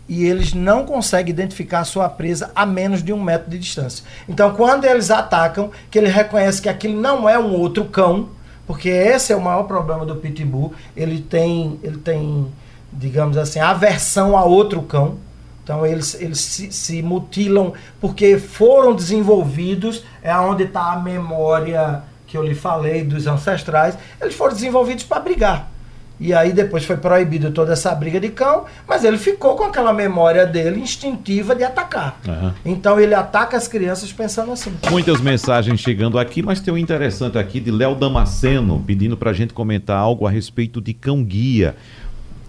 e 0.08 0.26
eles 0.26 0.54
não 0.54 0.86
conseguem 0.86 1.32
identificar 1.32 1.80
a 1.80 1.86
sua 1.86 2.10
presa 2.10 2.52
a 2.54 2.66
menos 2.66 3.02
de 3.02 3.14
um 3.14 3.22
metro 3.22 3.50
de 3.50 3.58
distância. 3.58 4.04
Então, 4.28 4.54
quando 4.54 4.86
eles 4.86 5.10
atacam, 5.10 5.72
que 5.90 5.98
ele 5.98 6.10
reconhece 6.10 6.62
que 6.62 6.70
aquilo 6.70 7.00
não 7.00 7.28
é 7.28 7.40
um 7.40 7.54
outro 7.54 7.86
cão, 7.86 8.30
porque 8.68 8.90
esse 8.90 9.32
é 9.32 9.36
o 9.36 9.42
maior 9.42 9.64
problema 9.64 10.06
do 10.06 10.16
pitbull, 10.16 10.74
ele 10.96 11.22
tem, 11.22 11.80
ele 11.84 11.98
tem, 11.98 12.48
digamos 12.92 13.38
assim, 13.38 13.60
aversão 13.60 14.38
a 14.38 14.44
outro 14.44 14.82
cão. 14.82 15.18
Então 15.64 15.86
eles, 15.86 16.20
eles 16.20 16.40
se, 16.40 16.72
se 16.74 17.02
mutilam 17.02 17.72
porque 18.02 18.38
foram 18.38 18.94
desenvolvidos, 18.94 20.04
é 20.22 20.36
onde 20.36 20.64
está 20.64 20.92
a 20.92 21.00
memória 21.00 22.04
que 22.28 22.38
eu 22.38 22.44
lhe 22.44 22.56
falei 22.56 23.04
dos 23.04 23.28
ancestrais, 23.28 23.98
eles 24.20 24.36
foram 24.36 24.54
desenvolvidos 24.54 25.06
para 25.06 25.22
brigar. 25.22 25.73
E 26.20 26.34
aí 26.34 26.54
depois 26.54 26.86
foi 26.86 26.96
proibido 26.96 27.52
toda 27.52 27.74
essa 27.74 27.94
briga 27.94 28.20
de 28.20 28.30
cão, 28.30 28.66
mas 28.88 29.04
ele 29.04 29.18
ficou 29.18 29.56
com 29.56 29.64
aquela 29.64 29.92
memória 29.92 30.46
dele 30.46 30.80
instintiva 30.80 31.56
de 31.56 31.64
atacar. 31.64 32.20
Aham. 32.28 32.54
Então 32.64 33.00
ele 33.00 33.14
ataca 33.14 33.58
as 33.58 33.68
crianças 33.68 34.14
pensando 34.14 34.52
assim. 34.52 34.72
Muitas 34.90 35.20
mensagens 35.20 35.80
chegando 35.80 36.20
aqui, 36.20 36.42
mas 36.42 36.62
tem 36.62 36.74
um 36.74 36.78
interessante 36.78 37.38
aqui 37.38 37.60
de 37.60 37.72
Léo 37.72 37.96
Damasceno 37.96 38.82
pedindo 38.86 39.18
pra 39.18 39.34
gente 39.34 39.54
comentar 39.54 39.98
algo 39.98 40.28
a 40.28 40.30
respeito 40.30 40.80
de 40.80 40.94
cão 40.94 41.24
guia. 41.24 41.76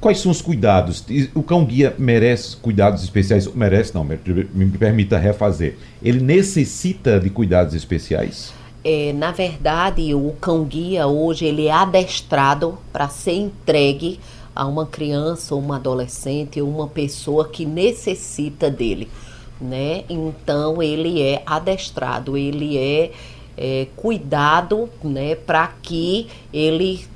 Quais 0.00 0.18
são 0.18 0.30
os 0.30 0.42
cuidados? 0.42 1.02
O 1.34 1.42
cão 1.42 1.64
guia 1.64 1.94
merece 1.98 2.56
cuidados 2.58 3.02
especiais? 3.02 3.46
Merece, 3.54 3.94
não, 3.94 4.04
me 4.04 4.66
permita 4.78 5.16
refazer. 5.16 5.78
Ele 6.02 6.20
necessita 6.20 7.18
de 7.18 7.30
cuidados 7.30 7.74
especiais? 7.74 8.52
É, 8.84 9.14
na 9.14 9.32
verdade, 9.32 10.14
o 10.14 10.36
cão-guia 10.38 11.06
hoje 11.06 11.46
ele 11.46 11.68
é 11.68 11.72
adestrado 11.72 12.76
para 12.92 13.08
ser 13.08 13.32
entregue 13.32 14.20
a 14.54 14.66
uma 14.66 14.84
criança, 14.84 15.54
ou 15.54 15.60
uma 15.62 15.76
adolescente, 15.76 16.60
ou 16.60 16.68
uma 16.68 16.86
pessoa 16.86 17.48
que 17.48 17.64
necessita 17.64 18.70
dele, 18.70 19.10
né? 19.58 20.04
Então 20.08 20.82
ele 20.82 21.22
é 21.22 21.42
adestrado, 21.46 22.36
ele 22.36 22.76
é, 22.76 23.10
é 23.56 23.86
cuidado, 23.96 24.90
né, 25.02 25.34
para 25.34 25.68
que 25.82 26.28
ele 26.52 27.06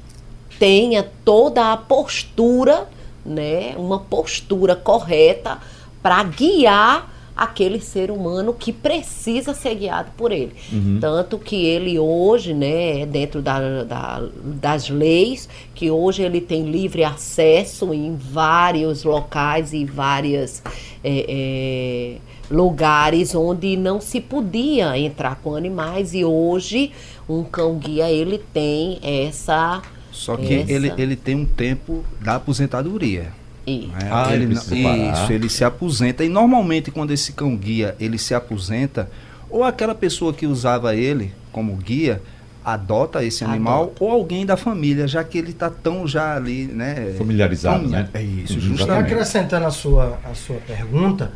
tenha 0.58 1.06
toda 1.22 1.70
a 1.72 1.76
postura, 1.76 2.88
né, 3.24 3.74
uma 3.76 3.98
postura 3.98 4.74
correta 4.74 5.58
para 6.02 6.22
guiar 6.24 7.17
aquele 7.38 7.80
ser 7.80 8.10
humano 8.10 8.52
que 8.52 8.72
precisa 8.72 9.54
ser 9.54 9.74
guiado 9.76 10.10
por 10.16 10.32
ele. 10.32 10.52
Tanto 11.00 11.38
que 11.38 11.54
ele 11.64 11.98
hoje, 11.98 12.52
né, 12.52 13.06
dentro 13.06 13.40
da, 13.40 13.84
da- 13.84 14.28
das 14.44 14.88
leis, 14.90 15.48
que 15.74 15.90
hoje 15.90 16.22
ele 16.22 16.40
tem 16.40 16.64
livre 16.70 17.04
acesso 17.04 17.94
em 17.94 18.16
vários 18.16 19.04
locais 19.04 19.72
e 19.72 19.84
várias 19.84 20.62
é, 21.04 21.24
é, 21.28 22.16
lugares 22.50 23.34
onde 23.34 23.76
não 23.76 24.00
se 24.00 24.20
podia 24.20 24.98
entrar 24.98 25.36
com 25.36 25.54
animais 25.54 26.12
e 26.14 26.24
hoje 26.24 26.90
um 27.28 27.44
cão 27.44 27.76
guia 27.76 28.10
ele 28.10 28.38
tem 28.52 28.98
essa 29.02 29.80
Só 30.10 30.36
que 30.36 30.54
essa- 30.54 30.72
ele, 30.72 30.92
ele 30.98 31.14
tem 31.14 31.36
um 31.36 31.44
tempo 31.44 32.04
da 32.20 32.34
aposentadoria. 32.36 33.32
E- 33.68 33.86
né? 33.88 34.08
Ah, 34.10 34.32
ele 34.34 34.44
ele, 34.44 34.54
isso, 34.54 35.32
ele 35.32 35.48
se 35.48 35.64
aposenta. 35.64 36.24
E 36.24 36.28
normalmente 36.28 36.90
quando 36.90 37.10
esse 37.10 37.32
cão 37.32 37.56
guia 37.56 37.94
ele 38.00 38.18
se 38.18 38.34
aposenta, 38.34 39.08
ou 39.50 39.64
aquela 39.64 39.94
pessoa 39.94 40.32
que 40.32 40.46
usava 40.46 40.94
ele 40.94 41.32
como 41.52 41.74
guia 41.76 42.20
adota 42.64 43.24
esse 43.24 43.44
animal 43.44 43.84
Adota. 43.84 44.04
ou 44.04 44.10
alguém 44.10 44.44
da 44.44 44.56
família, 44.56 45.08
já 45.08 45.24
que 45.24 45.38
ele 45.38 45.50
está 45.52 45.70
tão 45.70 46.06
já 46.06 46.36
ali, 46.36 46.66
né? 46.66 47.14
Familiarizado, 47.16 47.80
caminha- 47.80 48.02
né? 48.02 48.08
É 48.12 48.22
isso, 48.22 48.54
Uhum, 48.54 48.60
justamente. 48.60 49.04
acrescentando 49.12 49.64
a 49.66 49.70
sua, 49.70 50.18
a 50.22 50.34
sua 50.34 50.56
pergunta, 50.66 51.32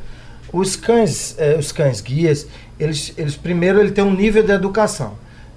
os 0.53 0.77
cães, 0.77 1.35
eh, 1.38 1.57
os 1.59 1.73
cães 1.73 2.03
guias, 2.03 2.47
eles, 2.79 3.14
eles 3.16 3.35
primeiro 3.35 3.81
ele 3.81 3.92
tem 3.92 4.05
um 4.05 4.12
nível 4.14 4.42
de 4.42 4.53
educação. 4.53 5.14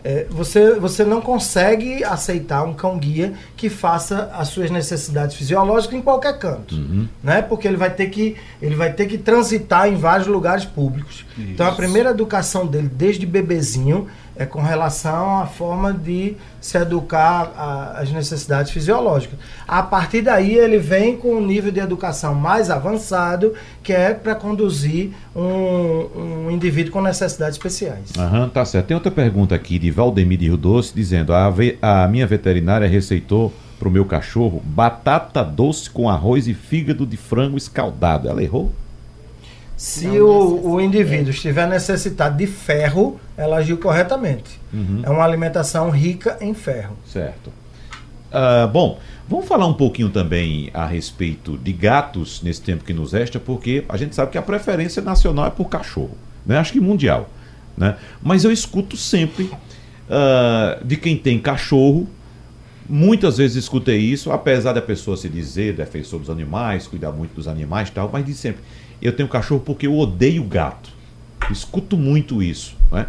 Eh, 0.07 0.27
você, 0.29 0.75
você 0.75 1.03
não 1.03 1.19
consegue 1.19 2.03
aceitar 2.03 2.61
um 2.63 2.75
cão 2.75 2.95
guia 2.99 3.33
que 3.57 3.69
faça 3.69 4.29
as 4.33 4.49
suas 4.49 4.69
necessidades 4.69 5.35
fisiológicas 5.35 5.97
em 5.97 6.01
qualquer 6.03 6.37
canto, 6.37 6.75
né? 7.23 7.41
Porque 7.41 7.67
ele 7.67 7.75
vai 7.75 7.89
ter 7.89 8.11
que 8.11 8.35
ele 8.61 8.75
vai 8.75 8.93
ter 8.93 9.07
que 9.07 9.17
transitar 9.17 9.87
em 9.89 9.95
vários 9.95 10.27
lugares 10.27 10.63
públicos. 10.63 11.25
Então 11.35 11.65
a 11.65 11.69
Isso. 11.69 11.77
primeira 11.77 12.11
educação 12.11 12.67
dele 12.67 12.87
desde 12.87 13.25
bebezinho 13.25 14.07
é 14.37 14.45
com 14.45 14.61
relação 14.61 15.39
à 15.39 15.45
forma 15.45 15.93
de 15.93 16.35
se 16.59 16.77
educar 16.77 17.93
as 17.95 18.11
necessidades 18.11 18.71
fisiológicas. 18.71 19.39
A 19.67 19.81
partir 19.81 20.21
daí 20.21 20.55
ele 20.55 20.77
vem 20.77 21.15
com 21.15 21.35
um 21.35 21.45
nível 21.45 21.71
de 21.71 21.79
educação 21.79 22.35
mais 22.35 22.69
avançado, 22.69 23.53
que 23.81 23.93
é 23.93 24.13
para 24.13 24.35
conduzir 24.35 25.11
um, 25.35 26.45
um 26.47 26.51
indivíduo 26.51 26.91
com 26.91 27.01
necessidades 27.01 27.55
especiais. 27.55 28.11
Aham, 28.17 28.49
tá 28.49 28.65
certo. 28.65 28.87
Tem 28.87 28.95
outra 28.95 29.11
pergunta 29.11 29.55
aqui 29.55 29.79
de 29.79 29.91
Valdemir 29.91 30.37
de 30.37 30.45
Rio 30.45 30.57
Doce, 30.57 30.93
dizendo: 30.93 31.33
a, 31.33 31.53
a 31.81 32.07
minha 32.07 32.27
veterinária 32.27 32.87
receitou 32.87 33.53
pro 33.79 33.91
meu 33.91 34.05
cachorro 34.05 34.61
batata 34.63 35.43
doce 35.43 35.89
com 35.89 36.09
arroz 36.09 36.47
e 36.47 36.53
fígado 36.53 37.05
de 37.05 37.17
frango 37.17 37.57
escaldado. 37.57 38.27
Ela 38.27 38.41
errou? 38.41 38.71
Se 39.77 40.07
Não 40.07 40.25
o, 40.25 40.73
o 40.73 40.81
indivíduo 40.81 41.31
estiver 41.31 41.67
necessitado 41.67 42.37
de 42.37 42.47
ferro, 42.47 43.19
ela 43.35 43.57
agiu 43.57 43.77
corretamente. 43.77 44.59
É 45.03 45.09
uma 45.09 45.23
alimentação 45.23 45.89
rica 45.89 46.37
em 46.41 46.53
ferro. 46.53 46.95
Certo. 47.05 47.51
Ah, 48.31 48.67
bom, 48.67 48.99
vamos 49.27 49.47
falar 49.47 49.65
um 49.65 49.73
pouquinho 49.73 50.09
também 50.09 50.69
a 50.73 50.85
respeito 50.85 51.57
de 51.57 51.71
gatos 51.71 52.41
nesse 52.41 52.61
tempo 52.61 52.83
que 52.83 52.93
nos 52.93 53.13
resta, 53.13 53.39
porque 53.39 53.85
a 53.87 53.97
gente 53.97 54.15
sabe 54.15 54.31
que 54.31 54.37
a 54.37 54.41
preferência 54.41 55.01
nacional 55.01 55.47
é 55.47 55.49
por 55.49 55.65
cachorro, 55.65 56.17
né? 56.45 56.57
acho 56.57 56.73
que 56.73 56.79
mundial. 56.79 57.29
Né? 57.77 57.95
Mas 58.21 58.43
eu 58.43 58.51
escuto 58.51 58.97
sempre 58.97 59.49
ah, 60.09 60.79
de 60.83 60.97
quem 60.97 61.17
tem 61.17 61.39
cachorro 61.39 62.07
Muitas 62.87 63.37
vezes 63.37 63.63
escutei 63.63 63.97
isso, 63.97 64.31
apesar 64.31 64.73
da 64.73 64.81
pessoa 64.81 65.17
se 65.17 65.27
dizer 65.27 65.73
defensor 65.73 66.19
dos 66.19 66.29
animais, 66.29 66.85
cuidar 66.85 67.11
muito 67.11 67.33
dos 67.33 67.47
animais 67.47 67.89
e 67.89 67.91
tal, 67.91 68.09
mas 68.13 68.23
diz 68.23 68.37
sempre: 68.37 68.61
eu 69.07 69.15
tenho 69.15 69.29
cachorro 69.29 69.61
porque 69.61 69.87
eu 69.87 69.97
odeio 69.97 70.43
gato. 70.43 70.89
Escuto 71.51 71.97
muito 71.97 72.41
isso. 72.41 72.75
Né? 72.91 73.07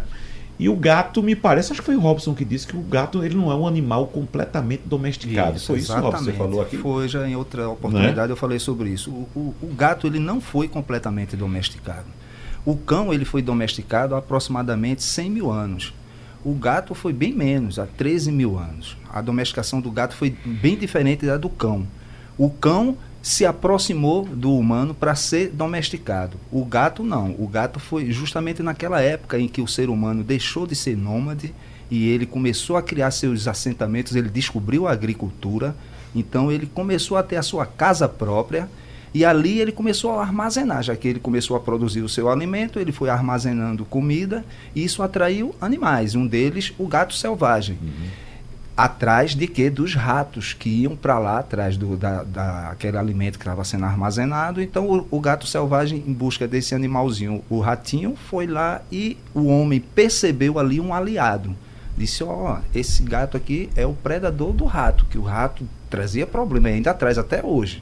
E 0.59 0.67
o 0.67 0.75
gato, 0.75 1.21
me 1.21 1.35
parece, 1.35 1.71
acho 1.71 1.81
que 1.81 1.85
foi 1.85 1.95
o 1.95 1.99
Robson 1.99 2.33
que 2.33 2.43
disse 2.43 2.65
que 2.65 2.75
o 2.75 2.81
gato 2.81 3.23
ele 3.23 3.35
não 3.35 3.51
é 3.51 3.55
um 3.55 3.67
animal 3.67 4.07
completamente 4.07 4.83
domesticado. 4.85 5.57
Isso, 5.57 5.67
foi 5.67 5.79
isso, 5.79 5.93
Robson, 5.93 6.23
você 6.23 6.33
falou 6.33 6.61
aqui? 6.61 6.77
Foi, 6.77 7.07
já 7.07 7.27
em 7.27 7.35
outra 7.35 7.69
oportunidade 7.69 8.31
é? 8.31 8.33
eu 8.33 8.35
falei 8.35 8.57
sobre 8.57 8.89
isso. 8.89 9.11
O, 9.11 9.29
o, 9.35 9.55
o, 9.61 9.67
gato 9.75 10.07
ele 10.07 10.17
não 10.17 10.41
foi 10.41 10.67
completamente 10.67 11.35
domesticado. 11.35 12.07
O 12.65 12.75
cão 12.75 13.13
ele 13.13 13.23
foi 13.23 13.43
domesticado 13.43 14.15
há 14.15 14.17
aproximadamente 14.17 15.03
100 15.03 15.29
mil 15.29 15.51
anos. 15.51 15.93
O 16.43 16.53
gato 16.53 16.95
foi 16.95 17.13
bem 17.13 17.33
menos, 17.33 17.77
há 17.77 17.85
13 17.85 18.31
mil 18.31 18.57
anos. 18.57 18.97
A 19.13 19.21
domesticação 19.21 19.79
do 19.79 19.91
gato 19.91 20.15
foi 20.15 20.35
bem 20.43 20.75
diferente 20.75 21.25
da 21.25 21.37
do 21.37 21.49
cão. 21.49 21.85
O 22.35 22.49
cão 22.49 22.97
se 23.21 23.45
aproximou 23.45 24.25
do 24.25 24.53
humano 24.53 24.93
para 24.93 25.15
ser 25.15 25.49
domesticado. 25.49 26.37
O 26.51 26.63
gato 26.63 27.03
não. 27.03 27.35
O 27.37 27.47
gato 27.47 27.79
foi 27.79 28.11
justamente 28.11 28.63
naquela 28.63 29.01
época 29.01 29.39
em 29.39 29.47
que 29.47 29.61
o 29.61 29.67
ser 29.67 29.89
humano 29.89 30.23
deixou 30.23 30.65
de 30.65 30.75
ser 30.75 30.95
nômade 30.95 31.53
e 31.89 32.07
ele 32.09 32.25
começou 32.25 32.77
a 32.77 32.81
criar 32.81 33.11
seus 33.11 33.47
assentamentos, 33.47 34.15
ele 34.15 34.29
descobriu 34.29 34.87
a 34.87 34.91
agricultura, 34.91 35.75
então 36.13 36.51
ele 36.51 36.65
começou 36.65 37.17
a 37.17 37.23
ter 37.23 37.37
a 37.37 37.41
sua 37.41 37.65
casa 37.65 38.07
própria 38.09 38.69
e 39.13 39.23
ali 39.23 39.59
ele 39.59 39.71
começou 39.71 40.11
a 40.11 40.21
armazenar, 40.21 40.83
já 40.83 40.95
que 40.95 41.07
ele 41.07 41.19
começou 41.19 41.55
a 41.55 41.59
produzir 41.59 42.01
o 42.01 42.09
seu 42.09 42.29
alimento, 42.29 42.77
ele 42.79 42.91
foi 42.91 43.09
armazenando 43.09 43.85
comida 43.85 44.45
e 44.75 44.83
isso 44.83 45.01
atraiu 45.01 45.55
animais, 45.61 46.13
um 46.13 46.27
deles 46.27 46.73
o 46.77 46.87
gato 46.87 47.13
selvagem. 47.13 47.77
Uhum 47.81 48.26
atrás 48.77 49.33
de 49.33 49.47
que 49.47 49.71
dos 49.71 49.95
ratos 49.95 50.53
que 50.53 50.69
iam 50.69 50.95
para 50.95 51.17
lá 51.17 51.39
atrás 51.39 51.75
do 51.75 51.97
da, 51.97 52.21
da, 52.23 52.69
aquele 52.69 52.95
alimento 52.95 53.39
que 53.39 53.43
estava 53.43 53.63
sendo 53.63 53.85
armazenado. 53.85 54.61
Então 54.61 54.87
o, 54.87 55.07
o, 55.09 55.19
gato 55.19 55.47
selvagem 55.47 56.03
em 56.05 56.13
busca 56.13 56.47
desse 56.47 56.75
animalzinho 56.75 57.43
o 57.49 57.59
ratinho 57.59 58.15
foi 58.29 58.45
lá 58.45 58.81
e 58.91 59.17
o 59.33 59.47
homem 59.47 59.79
percebeu 59.79 60.59
ali 60.59 60.79
um 60.79 60.93
aliado. 60.93 61.55
Disse 61.97 62.23
ó 62.23 62.59
oh, 62.59 62.77
esse 62.77 63.01
gato 63.01 63.35
aqui 63.35 63.71
é 63.75 63.87
o 63.87 63.93
predador 63.93 64.53
do 64.53 64.65
rato 64.65 65.05
que 65.05 65.17
o 65.17 65.23
rato 65.23 65.67
trazia 65.89 66.27
problema 66.27 66.67
ainda 66.67 66.93
traz 66.93 67.17
até 67.17 67.43
hoje 67.43 67.81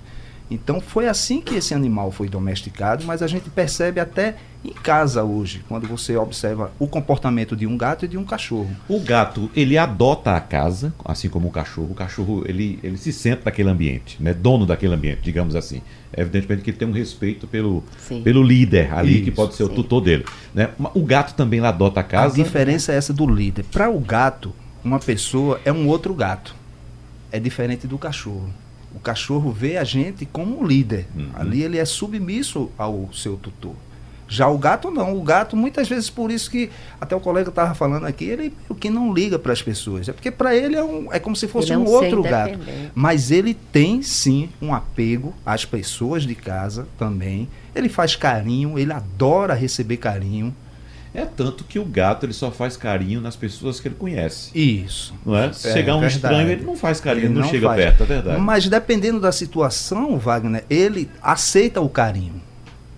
então 0.50 0.80
foi 0.80 1.08
assim 1.08 1.42
que 1.42 1.56
esse 1.56 1.74
animal 1.74 2.12
foi 2.12 2.30
domesticado, 2.30 3.04
mas 3.06 3.22
a 3.22 3.28
gente 3.28 3.50
percebe 3.50 4.00
até 4.00 4.36
em 4.64 4.74
casa 4.74 5.24
hoje, 5.24 5.64
quando 5.68 5.88
você 5.88 6.16
observa 6.18 6.72
o 6.80 6.88
comportamento 6.88 7.56
de 7.56 7.68
um 7.68 7.78
gato 7.78 8.06
e 8.06 8.08
de 8.08 8.18
um 8.18 8.24
cachorro. 8.24 8.70
O 8.88 9.00
gato, 9.00 9.50
ele 9.56 9.78
adota 9.78 10.36
a 10.36 10.40
casa, 10.40 10.94
assim 11.04 11.30
como 11.30 11.48
o 11.48 11.52
cachorro. 11.52 11.90
O 11.92 11.96
cachorro, 11.96 12.44
ele, 12.48 12.80
ele 12.84 12.98
se 12.98 13.14
senta 13.14 13.44
naquele 13.46 13.70
ambiente, 13.70 14.22
né? 14.22 14.34
dono 14.34 14.66
daquele 14.66 14.94
ambiente, 14.94 15.22
digamos 15.22 15.56
assim. 15.56 15.82
Evidentemente 16.16 16.64
que 16.64 16.72
ele 16.72 16.78
tem 16.78 16.88
um 16.88 16.94
respeito 16.94 17.46
pelo, 17.46 17.84
pelo 18.24 18.42
líder 18.42 18.94
ali, 18.94 19.16
Isso, 19.16 19.24
que 19.26 19.32
pode 19.32 19.56
ser 19.56 19.66
sim. 19.66 19.72
o 19.72 19.76
tutor 19.76 20.02
dele. 20.02 20.26
Né? 20.54 20.70
O 20.94 21.04
gato 21.04 21.36
também 21.36 21.60
adota 21.60 22.00
a 22.00 22.04
casa. 22.04 22.34
A 22.34 22.44
diferença 22.44 22.92
é 22.92 22.96
essa 22.96 23.14
do 23.14 23.28
líder. 23.28 23.66
Para 23.66 23.90
o 23.90 24.00
gato, 24.00 24.54
uma 24.84 25.00
pessoa 25.00 25.60
é 25.66 25.72
um 25.72 25.88
outro 25.88 26.14
gato. 26.14 26.56
É 27.32 27.40
diferente 27.40 27.86
do 27.86 27.98
cachorro. 27.98 28.50
O 28.96 29.00
cachorro 29.00 29.52
vê 29.52 29.78
a 29.78 29.84
gente 29.84 30.26
como 30.26 30.62
um 30.62 30.66
líder. 30.66 31.06
Uhum. 31.16 31.30
Ali 31.36 31.62
ele 31.62 31.78
é 31.78 31.86
submisso 31.86 32.72
ao 32.78 33.10
seu 33.14 33.36
tutor. 33.36 33.76
Já 34.28 34.48
o 34.48 34.58
gato 34.58 34.90
não. 34.90 35.16
O 35.16 35.22
gato, 35.22 35.56
muitas 35.56 35.88
vezes, 35.88 36.10
por 36.10 36.32
isso 36.32 36.50
que 36.50 36.70
até 37.00 37.16
o 37.16 37.20
colega 37.20 37.50
estava 37.50 37.76
falando 37.76 38.06
aqui, 38.06 38.26
ele 38.26 38.54
o 38.68 38.74
que 38.74 38.90
não 38.90 39.14
liga 39.14 39.38
para 39.38 39.54
as 39.54 39.62
pessoas. 39.62 40.10
É 40.10 40.14
porque 40.14 40.32
para 40.32 40.56
ele 40.56 40.76
é, 40.76 40.84
um, 40.84 41.14
é 41.14 41.20
como 41.20 41.36
se 41.36 41.48
fosse 41.48 41.72
é 41.72 41.78
um, 41.78 41.84
um 41.84 41.90
outro 41.90 42.24
gato. 42.24 42.58
Mas 42.94 43.30
ele 43.30 43.54
tem 43.54 44.02
sim 44.02 44.50
um 44.62 44.74
apego 44.74 45.34
às 45.46 45.64
pessoas 45.64 46.24
de 46.24 46.34
casa 46.34 46.88
também. 46.98 47.48
Ele 47.76 47.90
faz 47.90 48.16
carinho, 48.16 48.80
ele 48.80 48.94
adora 48.94 49.54
receber 49.54 49.98
carinho. 49.98 50.56
É 51.16 51.26
tanto 51.26 51.64
que 51.64 51.80
o 51.80 51.86
gato 51.86 52.26
ele 52.26 52.34
só 52.34 52.52
faz 52.52 52.76
carinho 52.76 53.22
nas 53.22 53.36
pessoas 53.36 53.80
que 53.80 53.88
ele 53.88 53.96
conhece. 53.96 54.52
Isso. 54.54 55.14
Não 55.26 55.36
é? 55.36 55.54
Se 55.54 55.70
é, 55.70 55.74
chegar 55.74 55.96
um 55.96 56.02
verdade. 56.02 56.16
estranho, 56.16 56.50
ele 56.50 56.64
não 56.66 56.76
faz 56.76 57.00
carinho, 57.00 57.28
ele 57.28 57.34
não, 57.34 57.42
não 57.42 57.50
chega 57.50 57.68
faz. 57.68 57.84
perto, 57.84 58.04
é 58.04 58.06
verdade. 58.06 58.42
Mas 58.42 58.68
dependendo 58.68 59.20
da 59.20 59.32
situação, 59.32 60.18
Wagner, 60.18 60.66
ele 60.70 61.10
aceita 61.22 61.80
o 61.80 61.88
carinho. 61.88 62.42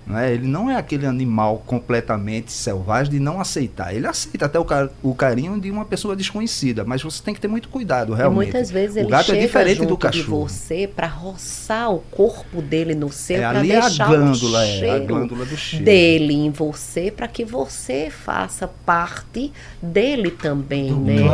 Não 0.07 0.17
é? 0.17 0.33
Ele 0.33 0.47
não 0.47 0.71
é 0.71 0.77
aquele 0.77 1.05
animal 1.05 1.61
completamente 1.65 2.51
selvagem 2.51 3.11
de 3.11 3.19
não 3.19 3.41
aceitar. 3.41 3.93
Ele 3.93 4.07
aceita 4.07 4.45
até 4.45 4.57
o, 4.57 4.63
car 4.63 4.89
o 5.03 5.13
carinho 5.13 5.59
de 5.59 5.69
uma 5.69 5.83
pessoa 5.83 6.15
desconhecida, 6.15 6.85
mas 6.85 7.03
você 7.03 7.21
tem 7.21 7.33
que 7.33 7.41
ter 7.41 7.49
muito 7.49 7.67
cuidado, 7.67 8.13
realmente. 8.13 8.49
E 8.49 8.51
muitas 8.53 8.71
vezes 8.71 8.95
o 8.95 8.99
ele 8.99 9.09
gato 9.09 9.23
é 9.23 9.25
chega 9.25 9.39
é 9.39 9.45
diferente 9.45 9.85
do 9.85 9.97
cachorro. 9.97 10.23
de 10.23 10.29
você 10.29 10.87
para 10.87 11.07
roçar 11.07 11.91
o 11.91 11.99
corpo 11.99 12.61
dele 12.61 12.95
no 12.95 13.11
seu, 13.11 13.35
é, 13.35 13.49
para 13.49 13.61
deixar 13.61 14.05
a 14.05 14.07
glândula, 14.07 14.59
o 14.59 14.65
cheiro 14.65 14.85
é, 14.85 14.95
a 14.95 14.99
glândula 14.99 15.45
do 15.45 15.57
cheiro. 15.57 15.85
dele 15.85 16.33
em 16.33 16.51
você, 16.51 17.11
para 17.11 17.27
que 17.27 17.43
você 17.43 18.09
faça 18.09 18.65
parte 18.85 19.51
dele 19.81 20.31
também, 20.31 20.87
do 20.87 21.01
né? 21.01 21.25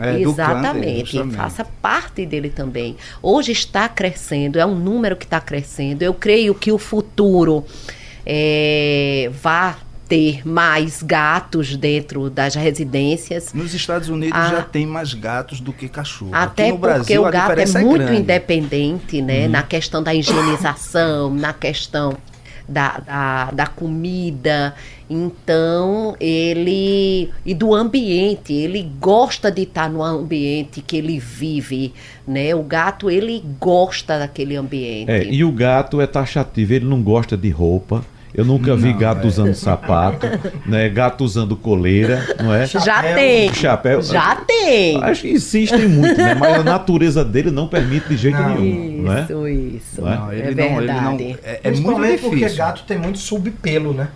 É, 0.00 0.20
Exatamente, 0.20 1.16
dele, 1.16 1.32
faça 1.32 1.64
parte 1.64 2.26
dele 2.26 2.50
também. 2.50 2.94
Hoje 3.22 3.52
está 3.52 3.88
crescendo, 3.88 4.58
é 4.58 4.66
um 4.66 4.74
número 4.74 5.16
que 5.16 5.24
está 5.24 5.40
crescendo. 5.40 6.02
Eu 6.02 6.12
creio 6.12 6.54
que 6.54 6.70
o 6.70 6.78
futuro 6.78 7.64
é, 8.26 9.30
vá 9.42 9.76
ter 10.08 10.46
mais 10.46 11.02
gatos 11.02 11.74
dentro 11.74 12.28
das 12.28 12.54
residências. 12.54 13.54
Nos 13.54 13.72
Estados 13.72 14.10
Unidos 14.10 14.38
a, 14.38 14.50
já 14.50 14.62
tem 14.62 14.86
mais 14.86 15.14
gatos 15.14 15.58
do 15.58 15.72
que 15.72 15.88
cachorro. 15.88 16.34
Até 16.34 16.70
porque 16.70 16.80
Brasil, 16.80 17.22
o 17.22 17.30
gato 17.30 17.58
é, 17.58 17.62
é 17.62 17.84
muito 17.84 18.12
independente, 18.12 19.22
né? 19.22 19.46
Uhum. 19.46 19.52
Na 19.52 19.62
questão 19.62 20.02
da 20.02 20.14
higienização, 20.14 21.34
na 21.34 21.54
questão 21.54 22.14
da, 22.68 22.98
da, 22.98 23.50
da, 23.50 23.66
comida. 23.66 24.74
Então, 25.08 26.16
ele. 26.20 27.30
E 27.44 27.54
do 27.54 27.74
ambiente. 27.74 28.52
Ele 28.52 28.90
gosta 29.00 29.50
de 29.50 29.62
estar 29.62 29.90
no 29.90 30.02
ambiente 30.02 30.80
que 30.80 30.96
ele 30.96 31.18
vive. 31.18 31.92
Né? 32.26 32.54
O 32.54 32.62
gato, 32.62 33.10
ele 33.10 33.42
gosta 33.60 34.18
daquele 34.18 34.56
ambiente. 34.56 35.10
É, 35.10 35.24
e 35.24 35.44
o 35.44 35.52
gato 35.52 36.00
é 36.00 36.06
taxativo, 36.06 36.74
ele 36.74 36.86
não 36.86 37.02
gosta 37.02 37.36
de 37.36 37.50
roupa 37.50 38.04
eu 38.34 38.44
nunca 38.44 38.74
vi 38.74 38.92
não, 38.92 38.98
gato 38.98 39.24
é. 39.24 39.26
usando 39.26 39.54
sapato, 39.54 40.26
né? 40.66 40.88
Gato 40.88 41.22
usando 41.24 41.54
coleira, 41.54 42.26
não 42.42 42.54
é? 42.54 42.66
Já 42.66 43.02
tem. 43.02 43.52
Chapéu. 43.52 44.02
Já 44.02 44.36
tem. 44.36 45.02
Acho 45.02 45.22
que 45.22 45.32
insistem 45.32 45.86
muito, 45.88 46.16
né? 46.16 46.34
Mas 46.34 46.60
a 46.60 46.62
natureza 46.64 47.24
dele 47.24 47.50
não 47.50 47.68
permite 47.68 48.08
de 48.08 48.16
jeito 48.16 48.38
não. 48.38 48.58
nenhum, 48.58 49.02
não 49.02 49.12
é? 49.12 49.22
Isso, 49.22 49.48
isso. 49.48 50.08
É? 50.08 50.38
É 50.38 50.50
verdade. 50.52 51.02
Não, 51.02 51.36
é, 51.42 51.60
é 51.64 51.70
muito 51.72 52.00
difícil. 52.00 52.30
porque 52.30 52.48
gato 52.50 52.84
tem 52.86 52.98
muito 52.98 53.18
subpelo, 53.18 53.92
né? 53.92 54.08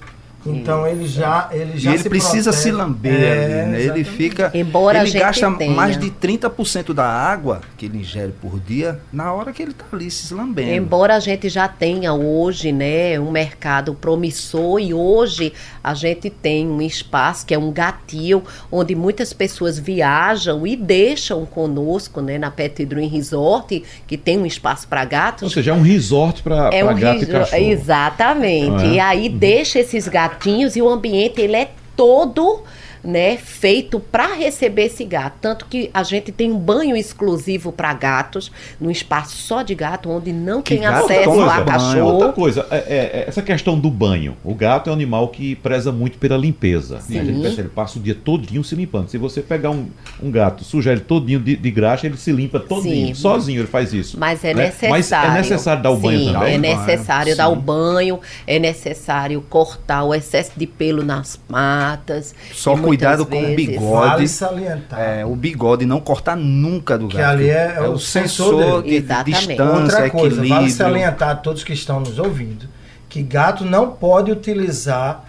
Então 0.55 0.87
ele 0.87 1.07
já 1.07 1.49
ele 1.53 1.79
já 1.79 1.91
e 1.91 1.95
ele 1.95 2.03
se 2.03 2.09
precisa 2.09 2.51
protege. 2.51 2.63
se 2.63 2.73
lamber 2.73 3.23
é, 3.23 3.63
ali, 3.63 3.71
né? 3.71 3.83
Ele 3.83 4.05
fica 4.05 4.51
Embora 4.55 5.01
ele 5.01 5.19
gasta 5.19 5.51
tenha. 5.53 5.75
mais 5.75 5.99
de 5.99 6.11
30% 6.11 6.93
da 6.93 7.07
água 7.07 7.61
que 7.77 7.87
ele 7.87 7.99
ingere 7.99 8.33
por 8.41 8.61
dia 8.61 9.01
na 9.13 9.33
hora 9.33 9.53
que 9.53 9.63
ele 9.63 9.73
está 9.73 9.85
ali 9.93 10.11
se 10.11 10.33
lambendo. 10.35 10.71
Embora 10.71 11.17
a 11.17 11.21
gente 11.21 11.49
já 11.49 11.69
tenha 11.69 12.13
hoje, 12.13 12.73
né, 12.73 13.19
um 13.19 13.31
mercado 13.31 13.95
promissor 13.95 14.81
e 14.81 14.93
hoje 14.93 15.53
a 15.83 15.95
gente 15.95 16.31
tem 16.31 16.67
um 16.67 16.81
espaço 16.81 17.47
que 17.47 17.55
é 17.55 17.59
um 17.59 17.71
gatil 17.71 18.43
onde 18.71 18.95
muitas 18.95 19.33
pessoas 19.33 19.79
viajam 19.79 20.67
e 20.67 20.77
deixam 20.77 21.45
conosco, 21.47 22.21
né, 22.21 22.39
na 22.39 22.51
Pet 22.51 22.85
Dream 22.85 23.09
Resort, 23.09 23.83
que 24.07 24.17
tem 24.17 24.39
um 24.39 24.47
espaço 24.47 24.89
para 24.89 25.05
gatos. 25.05 25.43
Ou 25.43 25.51
seja, 25.51 25.71
é 25.71 25.75
um 25.75 25.83
resort 25.83 26.43
para 26.43 26.71
é 26.73 26.85
um 26.85 26.95
gato 26.95 27.23
e 27.23 27.27
cachorro. 27.27 27.63
Exatamente. 27.63 28.85
É? 28.85 28.93
E 28.95 29.01
aí 29.01 29.29
uhum. 29.29 29.39
deixa 29.39 29.79
esses 29.79 30.09
gatos 30.09 30.36
gatinhos 30.37 30.77
e 30.77 30.83
o 30.83 30.89
ambiente 30.89 31.41
ele 31.41 31.57
é 31.57 31.71
todo 31.97 32.63
né, 33.07 33.37
feito 33.37 34.01
para 34.01 34.35
receber 34.35 34.87
esse 34.87 35.05
gato. 35.05 35.37
Tanto 35.41 35.67
que 35.67 35.89
a 35.95 36.03
gente 36.03 36.33
tem 36.33 36.51
um 36.51 36.59
banho 36.59 36.97
exclusivo 36.97 37.71
para 37.71 37.95
gatos, 37.95 38.51
num 38.81 38.91
espaço 38.91 39.37
só 39.37 39.63
de 39.63 39.75
gato, 39.75 40.11
onde 40.11 40.33
não 40.33 40.61
que 40.61 40.77
tem 40.77 40.85
acesso 40.85 41.31
coisa, 41.31 41.55
a 41.55 41.65
cachorro. 41.65 42.13
Outra 42.15 42.33
coisa, 42.33 42.67
é, 42.71 42.77
é, 42.77 42.97
é, 42.97 43.25
essa 43.29 43.41
questão 43.43 43.79
do 43.79 43.91
banho. 43.91 44.37
O 44.43 44.55
gato 44.55 44.89
é 44.89 44.91
um 44.91 44.95
animal 44.95 45.29
que 45.29 45.55
preza 45.55 45.93
muito 45.93 46.19
pela 46.19 46.37
limpeza. 46.37 47.01
Sim. 47.01 47.21
A 47.21 47.25
gente 47.25 47.41
percebe, 47.41 47.63
ele 47.63 47.69
passa 47.69 47.99
o 47.99 48.03
dia 48.03 48.15
todinho 48.15 48.65
se 48.65 48.75
limpando. 48.75 49.09
Se 49.09 49.19
você 49.19 49.41
pegar 49.41 49.71
um, 49.71 49.87
um 50.21 50.31
gato, 50.31 50.65
sujar 50.65 50.93
ele 50.93 51.03
todinho 51.03 51.39
de, 51.39 51.57
de 51.57 51.71
graxa, 51.71 52.07
ele 52.07 52.17
se 52.17 52.33
limpa 52.33 52.59
todinho. 52.59 53.09
Sim. 53.09 53.15
Sozinho 53.15 53.61
ele 53.61 53.69
faz 53.69 53.93
isso. 53.93 54.19
Mas 54.19 54.43
é 54.45 54.53
né? 54.53 54.65
necessário. 54.65 54.91
Mas 54.91 55.13
é 55.13 55.39
necessário 55.39 55.83
dar 55.83 55.91
o 55.91 55.97
banho 55.97 56.19
Sim, 56.19 56.33
também? 56.33 56.55
É 56.55 56.59
necessário 56.59 57.33
Sim. 57.33 57.39
dar 57.39 57.49
o 57.49 57.57
banho, 57.57 58.21
é 58.47 58.59
necessário 58.59 59.41
cortar 59.49 60.03
o 60.03 60.13
excesso 60.13 60.53
de 60.57 60.67
pelo 60.67 61.05
nas 61.05 61.37
patas. 61.37 62.35
Só 62.53 62.77
cuidado 62.97 63.25
vezes, 63.25 63.47
com 63.47 63.53
o 63.53 63.57
bigode. 63.57 64.09
Vale 64.09 64.29
salientar. 64.29 65.01
É, 65.01 65.25
o 65.25 65.37
bigode 65.37 65.87
não 65.87 66.01
cortar 66.01 66.37
nunca 66.37 66.99
do 66.99 67.07
gato. 67.07 67.17
Que 67.17 67.23
ali 67.23 67.51
é, 67.51 67.75
é, 67.77 67.81
o 67.83 67.99
sensor, 67.99 68.83
de, 68.83 69.01
de, 69.01 69.25
distância, 69.25 69.65
Outra 69.65 70.11
coisa, 70.11 70.27
equilíbrio. 70.37 70.49
vale 70.49 70.71
salientar 70.71 71.29
a 71.31 71.35
todos 71.37 71.63
que 71.63 71.73
estão 71.73 72.01
nos 72.01 72.19
ouvindo 72.19 72.77
que 73.17 73.23
gato 73.23 73.65
não 73.65 73.93
pode 73.93 74.31
utilizar 74.31 75.25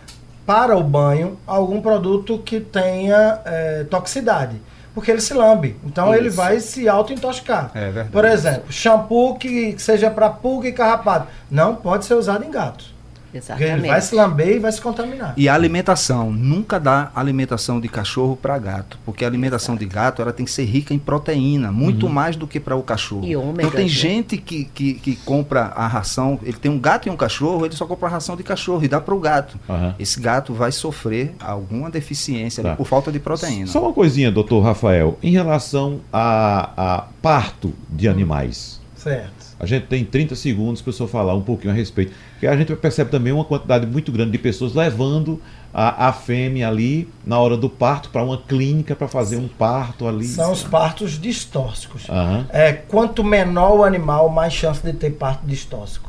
para 0.45 0.76
o 0.76 0.84
banho 0.84 1.38
algum 1.47 1.82
produto 1.82 2.38
que 2.39 2.59
tenha 2.59 3.39
é, 3.45 3.86
toxicidade. 3.89 4.61
Porque 4.93 5.09
ele 5.09 5.22
se 5.22 5.34
lambe. 5.34 5.78
Então 5.86 6.09
Isso. 6.09 6.15
ele 6.15 6.30
vai 6.30 6.59
se 6.59 6.89
auto-intoxicar. 6.89 7.72
É 7.74 7.86
verdade. 7.86 8.09
Por 8.09 8.26
exemplo, 8.26 8.70
shampoo 8.70 9.36
que 9.36 9.76
seja 9.78 10.09
para 10.09 10.30
pulga 10.30 10.68
e 10.68 10.74
carrapato. 10.74 11.28
Não 11.49 11.76
pode 11.76 12.03
ser 12.03 12.15
usado 12.15 12.43
em 12.43 12.51
gatos. 12.51 12.93
Exatamente. 13.34 13.88
Vai 13.88 14.01
se 14.01 14.15
lamber 14.15 14.55
e 14.55 14.59
vai 14.59 14.71
se 14.71 14.82
contaminar. 14.82 15.34
E 15.36 15.49
a 15.49 15.53
alimentação, 15.53 16.32
nunca 16.32 16.80
dá 16.80 17.11
alimentação 17.15 17.80
de 17.80 17.88
cachorro 17.88 18.36
para 18.36 18.57
gato, 18.57 18.97
porque 19.05 19.23
a 19.23 19.28
alimentação 19.28 19.75
Exato. 19.75 19.88
de 19.88 19.93
gato 19.93 20.21
ela 20.21 20.34
tem 20.34 20.45
que 20.45 20.51
ser 20.51 20.65
rica 20.65 20.93
em 20.93 20.99
proteína, 20.99 21.71
muito 21.71 22.05
uhum. 22.05 22.11
mais 22.11 22.36
do 22.36 22.47
que 22.47 22.59
para 22.59 22.75
o 22.75 22.84
cachorro. 22.84 23.25
E 23.25 23.36
ômega, 23.36 23.63
então 23.63 23.71
tem 23.71 23.86
né? 23.86 23.91
gente 23.91 24.38
que, 24.38 24.65
que, 24.65 24.93
que, 24.95 25.15
compra 25.17 25.65
a 25.75 25.88
ração, 25.88 26.39
ele 26.43 26.57
tem 26.57 26.71
um 26.71 26.80
gato 26.80 27.07
e 27.07 27.09
um 27.09 27.17
cachorro, 27.17 27.65
ele 27.65 27.75
só 27.75 27.86
compra 27.86 28.07
a 28.07 28.11
ração 28.11 28.36
de 28.36 28.43
cachorro 28.43 28.84
e 28.84 28.88
dá 28.88 28.99
para 28.99 29.13
o 29.13 29.19
gato. 29.19 29.59
Uhum. 29.67 29.93
Esse 29.99 30.19
gato 30.19 30.53
vai 30.53 30.71
sofrer 30.71 31.36
alguma 31.39 31.89
deficiência 31.89 32.63
tá. 32.63 32.75
por 32.75 32.86
falta 32.86 33.11
de 33.11 33.19
proteína. 33.19 33.67
Só 33.67 33.82
uma 33.82 33.93
coisinha, 33.93 34.32
doutor 34.32 34.61
Rafael, 34.61 35.17
em 35.21 35.32
relação 35.32 35.99
a, 36.11 36.71
a 36.78 37.07
parto 37.21 37.73
de 37.89 38.07
animais. 38.07 38.80
Certo. 38.95 39.37
A 39.60 39.66
gente 39.66 39.88
tem 39.88 40.05
30 40.05 40.36
segundos 40.36 40.82
para 40.82 40.91
o 40.91 40.93
senhor 40.93 41.10
falar 41.10 41.34
um 41.34 41.41
pouquinho 41.41 41.74
a 41.74 41.76
respeito. 41.76 42.14
Porque 42.32 42.45
a 42.45 42.55
gente 42.55 42.76
percebe 42.76 43.10
também 43.10 43.34
uma 43.34 43.43
quantidade 43.43 43.88
muito 43.88 44.12
grande 44.12 44.32
de 44.32 44.38
pessoas 44.38 44.74
levando 44.74 45.41
a, 45.74 46.10
a 46.10 46.14
fêmea 46.14 46.68
ali 46.68 47.10
na 47.26 47.39
hora 47.39 47.58
do 47.58 47.70
parto 47.70 48.10
para 48.10 48.24
uma 48.24 48.38
clínica 48.38 48.95
para 48.95 49.08
fazer 49.08 49.38
um 49.38 49.47
parto 49.47 50.08
ali. 50.08 50.26
São 50.26 50.51
os 50.51 50.64
partos 50.64 51.20
distóxicos. 51.20 52.08
Uhum. 52.08 52.45
É, 52.49 52.72
quanto 52.74 53.24
menor 53.24 53.78
o 53.78 53.84
animal, 53.84 54.30
mais 54.30 54.53
chance 54.53 54.82
de 54.84 54.93
ter 54.93 55.12
parto 55.12 55.45
distóxico. 55.45 56.08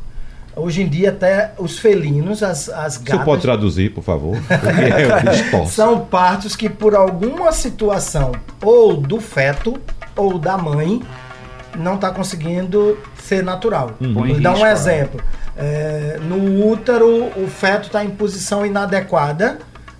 Hoje 0.54 0.82
em 0.82 0.88
dia, 0.88 1.10
até 1.10 1.52
os 1.56 1.78
felinos, 1.78 2.42
as, 2.42 2.68
as 2.68 2.96
gatas. 2.96 3.20
Você 3.20 3.24
pode 3.24 3.42
traduzir, 3.42 3.94
por 3.94 4.02
favor? 4.02 4.36
É 4.50 5.64
São 5.66 6.00
partos 6.00 6.56
que, 6.56 6.68
por 6.68 6.96
alguma 6.96 7.52
situação, 7.52 8.32
ou 8.60 8.96
do 8.96 9.20
feto 9.20 9.80
ou 10.16 10.36
da 10.36 10.58
mãe, 10.58 11.00
não 11.76 11.94
está 11.94 12.10
conseguindo 12.10 12.98
ser 13.16 13.42
natural. 13.42 13.92
Uhum. 14.00 14.14
Vou 14.14 14.40
dar 14.40 14.54
um 14.54 14.66
é. 14.66 14.72
exemplo. 14.72 15.20
É, 15.56 16.18
no 16.22 16.66
útero, 16.66 17.26
o 17.36 17.48
feto 17.48 17.86
está 17.86 18.04
em 18.04 18.10
posição 18.10 18.64
inadequada, 18.64 19.58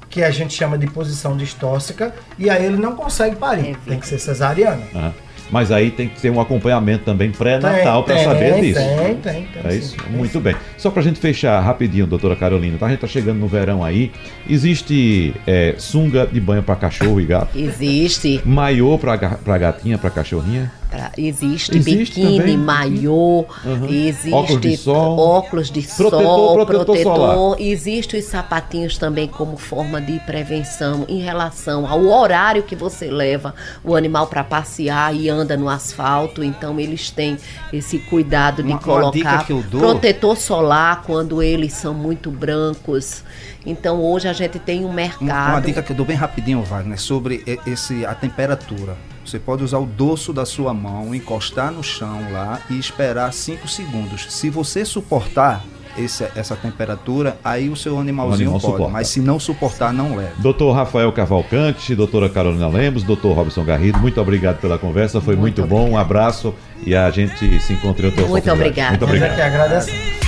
que 0.08 0.22
a 0.22 0.30
gente 0.30 0.54
chama 0.54 0.78
de 0.78 0.86
posição 0.86 1.36
distóxica, 1.36 2.14
e 2.38 2.48
aí 2.48 2.64
ele 2.64 2.76
não 2.76 2.94
consegue 2.94 3.36
parir. 3.36 3.70
É 3.70 3.90
tem 3.90 4.00
que 4.00 4.06
ser 4.06 4.18
cesariana. 4.18 4.82
Uhum. 4.94 5.12
Mas 5.50 5.72
aí 5.72 5.90
tem 5.90 6.08
que 6.08 6.20
ter 6.20 6.30
um 6.30 6.40
acompanhamento 6.40 7.04
também 7.04 7.30
pré-natal 7.30 8.04
para 8.04 8.22
saber 8.22 8.60
disso. 8.60 8.80
Tem, 8.80 9.14
tem, 9.16 9.44
tem. 9.46 9.48
É 9.64 9.74
isso? 9.74 9.96
Tem, 9.96 10.12
Muito 10.12 10.32
sim. 10.32 10.40
bem. 10.40 10.54
Só 10.76 10.90
para 10.90 11.00
a 11.00 11.04
gente 11.04 11.18
fechar 11.18 11.58
rapidinho, 11.60 12.06
doutora 12.06 12.36
Carolina, 12.36 12.76
tá? 12.78 12.86
a 12.86 12.88
gente 12.90 12.98
está 12.98 13.08
chegando 13.08 13.38
no 13.38 13.48
verão 13.48 13.82
aí. 13.82 14.12
Existe 14.48 15.34
é, 15.46 15.74
sunga 15.78 16.26
de 16.26 16.40
banho 16.40 16.62
para 16.62 16.76
cachorro 16.76 17.20
e 17.20 17.26
gato? 17.26 17.58
Existe. 17.58 18.42
Maiô 18.44 18.98
para 18.98 19.58
gatinha, 19.58 19.96
para 19.96 20.10
cachorrinha? 20.10 20.70
Pra, 20.90 21.12
existe, 21.18 21.76
existe 21.76 22.20
biquíni, 22.20 22.56
maiô, 22.56 23.44
uhum. 23.62 23.86
existe 23.90 24.32
óculos 24.32 24.60
de 24.60 24.76
sol, 24.78 25.18
óculos 25.18 25.70
de 25.70 25.82
protetor, 25.82 26.22
sol 26.22 26.66
protetor, 26.66 26.84
protetor 26.86 27.56
existe 27.58 28.16
os 28.16 28.24
sapatinhos 28.24 28.96
também 28.96 29.28
como 29.28 29.58
forma 29.58 30.00
de 30.00 30.18
prevenção 30.20 31.04
em 31.06 31.20
relação 31.20 31.86
ao 31.86 32.06
horário 32.06 32.62
que 32.62 32.74
você 32.74 33.10
leva 33.10 33.54
o 33.84 33.94
animal 33.94 34.28
para 34.28 34.42
passear 34.42 35.14
e 35.14 35.28
anda 35.28 35.58
no 35.58 35.68
asfalto. 35.68 36.42
Então 36.42 36.80
eles 36.80 37.10
têm 37.10 37.36
esse 37.70 37.98
cuidado 37.98 38.62
de 38.62 38.70
uma, 38.70 38.78
colocar 38.78 39.44
uma 39.50 39.62
protetor 39.64 40.36
solar 40.36 41.02
quando 41.02 41.42
eles 41.42 41.74
são 41.74 41.92
muito 41.92 42.30
brancos. 42.30 43.22
Então 43.66 44.00
hoje 44.00 44.26
a 44.26 44.32
gente 44.32 44.58
tem 44.58 44.86
um 44.86 44.92
mercado. 44.92 45.22
Uma, 45.22 45.50
uma 45.50 45.60
dica 45.60 45.82
que 45.82 45.92
eu 45.92 45.96
dou 45.96 46.06
bem 46.06 46.16
rapidinho, 46.16 46.62
Wagner, 46.62 46.98
sobre 46.98 47.44
esse 47.66 48.06
a 48.06 48.14
temperatura. 48.14 48.96
Você 49.28 49.38
pode 49.38 49.62
usar 49.62 49.76
o 49.78 49.84
dorso 49.84 50.32
da 50.32 50.46
sua 50.46 50.72
mão, 50.72 51.14
encostar 51.14 51.70
no 51.70 51.84
chão 51.84 52.32
lá 52.32 52.62
e 52.70 52.78
esperar 52.78 53.30
5 53.30 53.68
segundos. 53.68 54.26
Se 54.30 54.48
você 54.48 54.86
suportar 54.86 55.62
esse, 55.98 56.26
essa 56.34 56.56
temperatura, 56.56 57.36
aí 57.44 57.68
o 57.68 57.76
seu 57.76 57.98
animalzinho 57.98 58.52
o 58.52 58.54
animal 58.54 58.60
pode. 58.60 58.72
Suporta. 58.72 58.92
Mas 58.92 59.08
se 59.08 59.20
não 59.20 59.38
suportar, 59.38 59.92
não 59.92 60.16
leva. 60.16 60.32
Doutor 60.38 60.72
Rafael 60.72 61.12
Cavalcante, 61.12 61.94
doutora 61.94 62.30
Carolina 62.30 62.68
Lemos, 62.68 63.02
doutor 63.02 63.36
Robson 63.36 63.64
Garrido, 63.64 63.98
muito 63.98 64.18
obrigado 64.18 64.60
pela 64.60 64.78
conversa, 64.78 65.20
foi 65.20 65.36
muito, 65.36 65.60
muito 65.60 65.70
bom. 65.70 65.90
Um 65.90 65.98
abraço 65.98 66.54
e 66.86 66.94
a 66.94 67.10
gente 67.10 67.60
se 67.60 67.74
encontra 67.74 68.06
em 68.06 68.10
outra 68.10 68.26
Muito 68.26 68.50
obrigado. 68.50 68.90
Muito 68.90 69.04
obrigado. 69.04 69.30
Eu 69.30 69.36
que 69.36 69.42
agradeço. 69.42 70.27